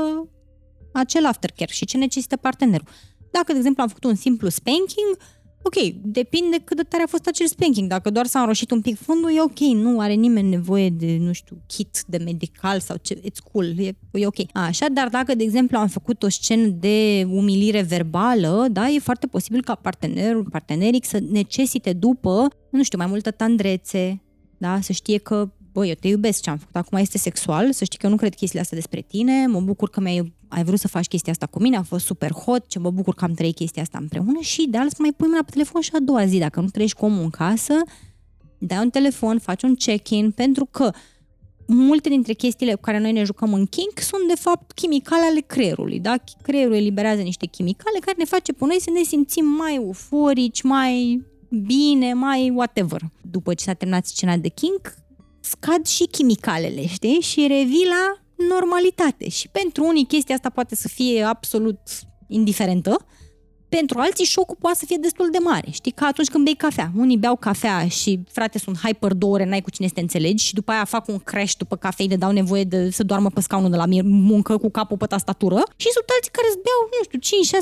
acel 0.94 1.26
aftercare 1.26 1.72
și 1.72 1.86
ce 1.86 1.98
necesită 1.98 2.36
partenerul. 2.36 2.88
Dacă, 3.32 3.52
de 3.52 3.58
exemplu, 3.58 3.82
am 3.82 3.88
făcut 3.88 4.04
un 4.04 4.16
simplu 4.16 4.50
spanking, 4.50 5.18
ok, 5.62 5.94
depinde 6.04 6.58
cât 6.64 6.78
de 6.78 6.84
tare 6.84 7.04
a 7.04 7.08
fost 7.08 7.28
acel 7.28 7.48
spanking. 7.48 7.90
Dacă 7.90 8.10
doar 8.10 8.26
s-a 8.26 8.40
înroșit 8.40 8.72
un 8.72 8.82
pic 8.82 8.98
fundul, 8.98 9.36
e 9.36 9.42
ok, 9.42 9.60
nu 9.60 10.00
are 10.00 10.14
nimeni 10.14 10.50
nevoie 10.50 10.90
de, 10.90 11.18
nu 11.20 11.32
știu, 11.32 11.58
kit 11.68 12.04
de 12.08 12.18
medical 12.18 12.80
sau 12.80 12.96
ce, 13.02 13.16
it's 13.16 13.52
cool, 13.52 13.80
e, 13.80 13.96
e 14.12 14.26
ok. 14.26 14.38
Așa, 14.54 14.86
dar 14.92 15.08
dacă, 15.08 15.36
de 15.36 15.44
exemplu, 15.44 15.78
am 15.78 15.88
făcut 15.88 16.24
o 16.24 16.30
scenă 16.30 16.68
de 16.68 17.28
umilire 17.30 17.82
verbală, 17.82 18.68
da, 18.72 18.90
e 18.90 19.00
foarte 19.00 19.28
posibil 19.28 19.64
ca 19.64 19.76
partenerul, 19.76 20.44
parteneric 20.44 21.06
să 21.06 21.20
necesite 21.32 21.94
după, 21.94 22.48
nu 22.72 22.84
știu, 22.84 22.98
mai 22.98 23.08
multă 23.08 23.32
tandrețe, 23.32 24.22
da, 24.58 24.80
să 24.82 24.92
știe 24.92 25.18
că 25.18 25.52
băi, 25.72 25.88
eu 25.88 25.96
te 26.00 26.08
iubesc 26.08 26.42
ce 26.42 26.50
am 26.50 26.58
făcut, 26.58 26.76
acum 26.76 26.98
este 26.98 27.18
sexual, 27.18 27.72
să 27.72 27.84
știi 27.84 27.98
că 27.98 28.06
eu 28.06 28.12
nu 28.12 28.18
cred 28.18 28.36
chestiile 28.36 28.62
astea 28.62 28.78
despre 28.78 29.02
tine, 29.02 29.48
mă 29.48 29.60
bucur 29.60 29.90
că 29.90 30.00
mi-ai 30.00 30.34
ai 30.50 30.64
vrut 30.64 30.80
să 30.80 30.88
faci 30.88 31.08
chestia 31.08 31.32
asta 31.32 31.46
cu 31.46 31.62
mine, 31.62 31.78
a 31.78 31.82
fost 31.82 32.06
super 32.06 32.32
hot, 32.32 32.68
ce 32.68 32.80
mă 32.80 32.92
bucur 32.92 33.16
că 33.16 33.24
am 33.24 33.34
trăit 33.34 33.56
chestia 33.56 33.82
asta 33.82 33.98
împreună 33.98 34.40
și 34.40 34.68
de 34.70 34.78
să 34.88 34.96
mai 35.00 35.14
pui 35.18 35.28
mâna 35.28 35.44
pe 35.44 35.52
telefon 35.52 35.82
și 35.82 35.92
a 35.94 36.00
doua 36.00 36.26
zi, 36.26 36.38
dacă 36.38 36.60
nu 36.60 36.68
trăiești 36.68 36.98
cu 36.98 37.06
omul 37.06 37.24
în 37.24 37.30
casă, 37.30 37.74
dai 38.58 38.78
un 38.78 38.90
telefon, 38.90 39.40
faci 39.40 39.64
un 39.64 39.76
check-in, 39.76 40.32
pentru 40.32 40.66
că 40.66 40.92
multe 41.66 42.10
dintre 42.10 42.34
chestiile 42.34 42.74
cu 42.74 42.82
care 42.82 43.00
noi 43.00 43.12
ne 43.12 43.24
jucăm 43.24 43.54
în 43.54 43.66
kink 43.66 44.00
sunt 44.00 44.28
de 44.28 44.36
fapt 44.36 44.72
chimicale 44.72 45.26
ale 45.26 45.40
creierului, 45.40 46.00
da? 46.00 46.16
Creierul 46.42 46.74
eliberează 46.74 47.22
niște 47.22 47.46
chimicale 47.46 48.00
care 48.00 48.16
ne 48.18 48.26
face 48.26 48.54
pe 48.54 48.66
noi 48.66 48.78
să 48.82 48.90
ne 48.94 49.04
simțim 49.04 49.46
mai 49.46 49.76
euforici, 49.76 50.62
mai 50.62 51.24
bine, 51.50 52.14
mai 52.14 52.50
whatever. 52.50 53.02
După 53.22 53.54
ce 53.54 53.64
s-a 53.64 53.74
terminat 53.74 54.06
scena 54.06 54.38
de 54.38 54.48
kink, 54.48 54.96
scad 55.40 55.86
și 55.86 56.04
chimicalele, 56.04 56.88
știi? 56.88 57.20
Și 57.22 57.48
revii 57.48 57.88
la 57.90 58.22
normalitate. 58.48 59.30
Și 59.30 59.48
pentru 59.48 59.86
unii 59.86 60.06
chestia 60.06 60.36
asta 60.36 60.50
poate 60.50 60.76
să 60.76 60.88
fie 60.88 61.24
absolut 61.24 61.80
indiferentă, 62.28 63.06
pentru 63.70 64.00
alții 64.00 64.26
șocul 64.26 64.58
poate 64.60 64.78
să 64.78 64.86
fie 64.86 64.98
destul 65.02 65.30
de 65.32 65.38
mare. 65.38 65.68
Știi, 65.72 65.92
ca 65.92 66.06
atunci 66.06 66.30
când 66.30 66.44
bei 66.44 66.56
cafea. 66.56 66.92
Unii 66.96 67.18
beau 67.18 67.36
cafea 67.36 67.88
și, 67.88 68.20
frate, 68.32 68.58
sunt 68.60 68.78
hyper 68.78 69.14
două 69.14 69.34
ore, 69.34 69.46
n-ai 69.46 69.62
cu 69.62 69.70
cine 69.70 69.88
să 69.88 69.94
te 69.94 70.02
înțelegi 70.02 70.46
și 70.46 70.54
după 70.54 70.72
aia 70.72 70.86
fac 70.86 71.08
un 71.08 71.20
crash 71.20 71.54
după 71.58 71.76
cafei, 71.76 72.08
dau 72.08 72.32
nevoie 72.32 72.64
de 72.64 72.90
să 72.92 73.04
doarmă 73.04 73.30
pe 73.30 73.42
scaunul 73.42 73.70
de 73.70 73.76
la 73.76 73.86
muncă 74.04 74.58
cu 74.58 74.70
capul 74.70 74.98
pe 74.98 75.06
tastatură 75.06 75.64
și 75.76 75.88
sunt 75.92 76.06
alții 76.16 76.32
care 76.32 76.48
îți 76.50 76.60
beau, 76.66 76.82
nu 76.98 77.04
știu, 77.08 77.20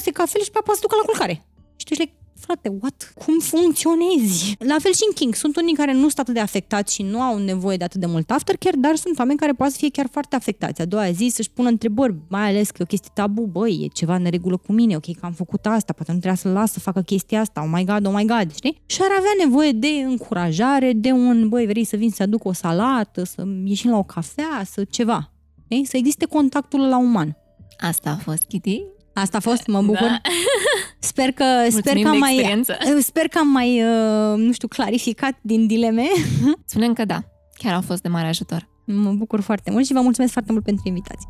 5-6 0.09 0.13
cafele 0.13 0.43
și 0.43 0.51
pe 0.51 0.57
apoi 0.57 0.75
să 0.75 0.81
ducă 0.81 0.95
la 0.95 1.05
culcare. 1.09 1.45
Și 1.75 1.85
tu 1.85 1.93
ești 1.93 2.13
frate, 2.47 2.77
what? 2.81 3.13
Cum 3.25 3.39
funcționezi? 3.39 4.55
La 4.59 4.75
fel 4.79 4.93
și 4.93 5.03
în 5.07 5.13
King. 5.13 5.35
Sunt 5.35 5.57
unii 5.57 5.73
care 5.73 5.93
nu 5.93 5.99
sunt 5.99 6.19
atât 6.19 6.33
de 6.33 6.39
afectați 6.39 6.93
și 6.93 7.03
nu 7.03 7.21
au 7.21 7.37
nevoie 7.37 7.77
de 7.77 7.83
atât 7.83 7.99
de 7.99 8.05
mult 8.05 8.31
aftercare, 8.31 8.77
dar 8.79 8.95
sunt 8.95 9.19
oameni 9.19 9.39
care 9.39 9.51
poate 9.51 9.71
să 9.71 9.77
fie 9.77 9.89
chiar 9.89 10.07
foarte 10.11 10.35
afectați. 10.35 10.81
A 10.81 10.85
doua 10.85 11.11
zi 11.11 11.31
să-și 11.33 11.51
pună 11.51 11.69
întrebări, 11.69 12.15
mai 12.27 12.49
ales 12.49 12.69
că 12.69 12.75
e 12.79 12.83
o 12.83 12.85
chestie 12.85 13.11
tabu, 13.13 13.41
băi, 13.41 13.79
e 13.83 13.87
ceva 13.87 14.15
în 14.15 14.27
regulă 14.29 14.57
cu 14.57 14.71
mine, 14.71 14.95
ok, 14.95 15.05
că 15.05 15.25
am 15.25 15.31
făcut 15.31 15.65
asta, 15.65 15.93
poate 15.93 16.11
nu 16.11 16.17
trebuia 16.17 16.39
să-l 16.41 16.51
las 16.51 16.71
să 16.71 16.79
facă 16.79 17.01
chestia 17.01 17.39
asta, 17.39 17.61
oh 17.63 17.69
my 17.73 17.85
god, 17.85 18.05
oh 18.05 18.13
my 18.15 18.25
god, 18.25 18.55
știi? 18.55 18.81
Și 18.85 18.99
ar 19.01 19.09
avea 19.17 19.31
nevoie 19.45 19.71
de 19.71 19.87
încurajare, 19.87 20.93
de 20.93 21.11
un, 21.11 21.49
băi, 21.49 21.65
vrei 21.65 21.83
să 21.83 21.95
vin 21.95 22.09
să 22.09 22.23
aduc 22.23 22.45
o 22.45 22.53
salată, 22.53 23.23
să 23.23 23.43
ieșim 23.63 23.89
la 23.89 23.97
o 23.97 24.03
cafea, 24.03 24.61
să 24.65 24.83
ceva. 24.83 25.31
Știi? 25.63 25.85
Să 25.85 25.97
existe 25.97 26.25
contactul 26.25 26.79
la 26.79 26.97
uman. 26.97 27.37
Asta 27.77 28.09
a 28.09 28.15
fost, 28.15 28.45
Kitty. 28.47 28.83
Asta 29.21 29.37
a 29.37 29.39
fost, 29.39 29.67
mă 29.67 29.81
bucur. 29.81 30.07
Da. 30.07 30.21
Sper 30.99 31.31
că, 31.31 31.43
sper 31.69 32.01
că, 32.01 32.07
am 32.07 32.17
mai, 32.17 32.63
sper 32.99 33.27
că 33.27 33.37
am 33.37 33.47
mai, 33.47 33.83
uh, 33.83 34.37
nu 34.37 34.51
știu, 34.51 34.67
clarificat 34.67 35.37
din 35.41 35.67
dileme. 35.67 36.03
Spunem 36.65 36.93
că 36.93 37.05
da, 37.05 37.19
chiar 37.57 37.73
au 37.73 37.81
fost 37.81 38.01
de 38.01 38.07
mare 38.07 38.27
ajutor. 38.27 38.69
Mă 38.85 39.11
bucur 39.11 39.41
foarte 39.41 39.71
mult 39.71 39.85
și 39.85 39.93
vă 39.93 40.01
mulțumesc 40.01 40.31
foarte 40.31 40.51
mult 40.51 40.63
pentru 40.63 40.87
invitație. 40.87 41.29